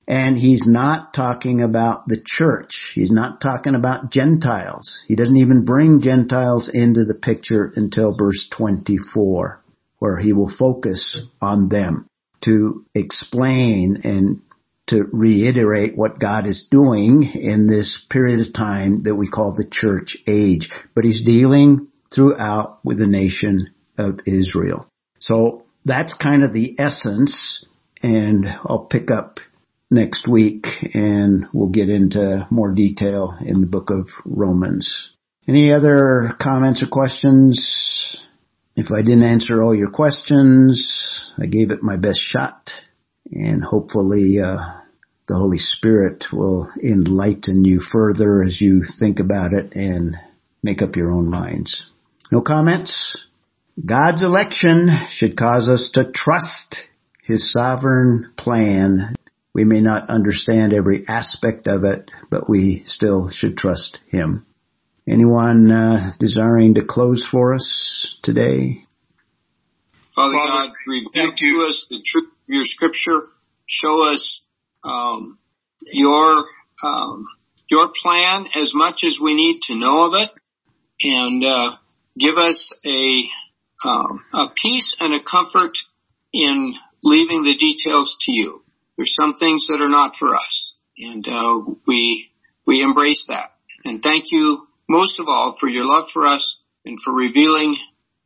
And 0.08 0.38
he's 0.38 0.66
not 0.66 1.14
talking 1.14 1.62
about 1.62 2.08
the 2.08 2.22
church. 2.24 2.92
He's 2.96 3.12
not 3.12 3.42
talking 3.42 3.76
about 3.76 4.10
Gentiles. 4.10 5.04
He 5.08 5.16
doesn't 5.16 5.36
even 5.36 5.66
bring 5.66 6.02
Gentiles 6.02 6.70
into 6.74 7.04
the 7.04 7.14
picture 7.14 7.74
until 7.76 8.16
verse 8.18 8.48
24, 8.50 9.62
where 10.00 10.18
he 10.18 10.32
will 10.32 10.50
focus 10.50 11.20
on 11.42 11.68
them 11.68 12.08
to 12.42 12.86
explain 12.96 14.02
and 14.06 14.42
to 14.88 15.04
reiterate 15.12 15.98
what 15.98 16.20
God 16.20 16.48
is 16.48 16.70
doing 16.72 17.24
in 17.24 17.68
this 17.68 18.06
period 18.10 18.40
of 18.40 18.54
time 18.54 19.00
that 19.00 19.16
we 19.16 19.28
call 19.28 19.54
the 19.54 19.68
church 19.70 20.18
age. 20.26 20.70
But 20.96 21.04
he's 21.04 21.26
dealing 21.26 21.90
throughout 22.14 22.80
with 22.86 22.98
the 22.98 23.08
nation 23.08 23.74
of 23.98 24.22
Israel. 24.26 24.88
So 25.20 25.66
that's 25.84 26.14
kind 26.14 26.44
of 26.44 26.54
the 26.54 26.76
essence 26.80 27.66
and 28.02 28.48
I'll 28.48 28.86
pick 28.90 29.12
up 29.12 29.40
next 29.90 30.28
week 30.28 30.68
and 30.94 31.48
we'll 31.54 31.70
get 31.70 31.90
into 31.90 32.48
more 32.50 32.72
detail 32.72 33.36
in 33.42 33.62
the 33.62 33.68
book 33.68 33.90
of 33.90 34.10
Romans. 34.26 35.14
Any 35.48 35.72
other 35.72 36.36
comments 36.40 36.84
or 36.84 36.88
questions? 36.88 38.24
If 38.76 38.92
I 38.92 39.02
didn't 39.02 39.24
answer 39.24 39.64
all 39.64 39.74
your 39.74 39.90
questions, 39.90 41.34
I 41.42 41.46
gave 41.46 41.72
it 41.72 41.82
my 41.82 41.96
best 41.98 42.20
shot 42.20 42.72
and 43.32 43.64
hopefully 43.64 44.40
uh, 44.40 44.58
the 45.28 45.36
Holy 45.36 45.58
Spirit 45.58 46.26
will 46.32 46.70
enlighten 46.82 47.66
you 47.66 47.82
further 47.82 48.44
as 48.44 48.62
you 48.62 48.84
think 49.00 49.20
about 49.20 49.54
it 49.54 49.76
and 49.76 50.16
make 50.64 50.82
up 50.82 50.96
your 50.96 51.12
own 51.14 51.30
minds. 51.30 51.86
No 52.32 52.42
comments? 52.42 53.26
God's 53.84 54.22
election 54.22 54.90
should 55.10 55.38
cause 55.38 55.68
us 55.68 55.92
to 55.94 56.12
trust 56.12 56.88
His 57.24 57.52
sovereign 57.52 58.32
plan. 58.38 59.16
We 59.58 59.66
may 59.66 59.82
not 59.82 60.12
understand 60.12 60.72
every 60.72 61.04
aspect 61.08 61.66
of 61.66 61.84
it, 61.84 62.12
but 62.30 62.48
we 62.48 62.84
still 62.86 63.32
should 63.32 63.58
trust 63.58 63.98
Him. 64.08 64.46
Anyone 65.10 65.72
uh, 65.72 66.12
desiring 66.20 66.76
to 66.76 66.86
close 66.86 67.26
for 67.26 67.56
us 67.56 68.20
today? 68.22 68.86
Father, 70.14 70.38
Father 70.38 70.68
God, 70.68 70.76
reveal 70.86 71.32
to 71.36 71.66
us 71.68 71.88
the 71.90 72.04
truth 72.06 72.28
of 72.28 72.50
your 72.50 72.66
scripture. 72.66 73.24
Show 73.66 74.04
us 74.04 74.44
um, 74.84 75.40
your 75.92 76.46
um, 76.84 77.26
your 77.68 77.90
plan 78.00 78.46
as 78.54 78.74
much 78.76 79.04
as 79.04 79.18
we 79.20 79.34
need 79.34 79.62
to 79.64 79.76
know 79.76 80.06
of 80.06 80.14
it, 80.22 80.30
and 81.02 81.44
uh, 81.44 81.78
give 82.16 82.38
us 82.38 82.72
a 82.86 83.24
um, 83.84 84.24
a 84.36 84.50
peace 84.56 84.96
and 85.00 85.16
a 85.16 85.24
comfort 85.24 85.80
in 86.32 86.76
leaving 87.04 87.42
the 87.42 87.58
details 87.58 88.18
to 88.22 88.32
you. 88.32 88.62
There's 88.98 89.14
some 89.14 89.36
things 89.36 89.68
that 89.68 89.80
are 89.82 89.90
not 89.90 90.16
for 90.16 90.34
us, 90.36 90.76
and 90.98 91.26
uh, 91.28 91.60
we 91.86 92.30
we 92.66 92.82
embrace 92.82 93.26
that. 93.30 93.52
And 93.86 94.02
thank 94.02 94.32
you 94.32 94.68
most 94.90 95.20
of 95.20 95.28
all 95.28 95.56
for 95.60 95.70
your 95.70 95.86
love 95.86 96.10
for 96.12 96.26
us 96.26 96.62
and 96.86 97.00
for 97.04 97.14
revealing 97.14 97.78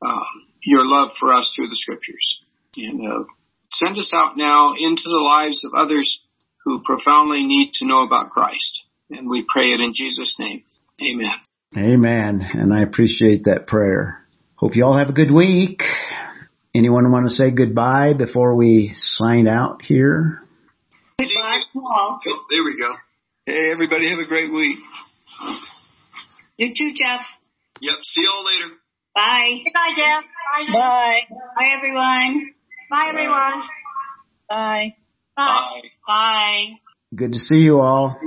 um, 0.05 0.25
your 0.63 0.85
love 0.85 1.11
for 1.19 1.33
us 1.33 1.53
through 1.55 1.69
the 1.69 1.75
scriptures. 1.75 2.43
And 2.77 3.05
uh, 3.05 3.23
send 3.69 3.97
us 3.97 4.13
out 4.13 4.37
now 4.37 4.73
into 4.79 5.03
the 5.05 5.21
lives 5.21 5.65
of 5.65 5.73
others 5.73 6.23
who 6.63 6.81
profoundly 6.83 7.45
need 7.45 7.73
to 7.73 7.85
know 7.85 8.03
about 8.03 8.31
Christ. 8.31 8.83
And 9.09 9.29
we 9.29 9.45
pray 9.47 9.71
it 9.71 9.81
in 9.81 9.93
Jesus' 9.93 10.37
name. 10.39 10.63
Amen. 11.01 11.33
Amen. 11.77 12.47
And 12.53 12.73
I 12.73 12.81
appreciate 12.81 13.45
that 13.45 13.67
prayer. 13.67 14.25
Hope 14.55 14.75
you 14.75 14.85
all 14.85 14.97
have 14.97 15.09
a 15.09 15.13
good 15.13 15.31
week. 15.31 15.83
Anyone 16.73 17.11
want 17.11 17.27
to 17.27 17.33
say 17.33 17.51
goodbye 17.51 18.13
before 18.13 18.55
we 18.55 18.91
sign 18.93 19.47
out 19.47 19.81
here? 19.81 20.43
Goodbye, 21.73 21.89
Paul. 21.89 22.19
Oh, 22.27 22.45
there 22.49 22.63
we 22.63 22.77
go. 22.77 22.93
Hey, 23.45 23.71
everybody, 23.71 24.09
have 24.09 24.19
a 24.19 24.27
great 24.27 24.51
week. 24.53 24.77
You 26.57 26.73
too, 26.77 26.91
Jeff. 26.93 27.21
Yep. 27.81 27.95
See 28.03 28.21
y'all 28.23 28.45
later. 28.45 28.75
Bye. 29.15 29.61
Goodbye, 29.63 29.91
Jeff. 29.95 30.23
Bye. 30.23 30.73
Bye. 30.73 31.21
Bye, 31.57 31.69
everyone. 31.75 32.53
Bye, 32.89 33.09
everyone. 33.09 33.63
Bye. 34.47 34.95
Bye. 35.35 35.81
Bye. 36.07 36.65
Good 37.15 37.33
to 37.33 37.39
see 37.39 37.57
you 37.57 37.79
all. 37.79 38.19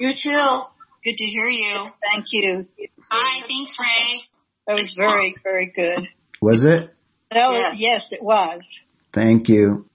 You 0.00 0.12
too. 0.12 0.60
Good 1.04 1.16
to 1.16 1.24
hear 1.24 1.46
you. 1.46 1.88
Thank 2.12 2.26
you. 2.32 2.66
Bye. 3.10 3.40
Thanks, 3.46 3.78
Ray. 3.78 4.20
That 4.66 4.74
was 4.74 4.94
very, 4.96 5.36
very 5.44 5.72
good. 5.74 6.08
Was 6.40 6.64
it? 6.64 6.90
That 7.30 7.48
was, 7.48 7.74
yes, 7.78 8.08
it 8.12 8.22
was. 8.22 8.66
Thank 9.12 9.48
you. 9.48 9.86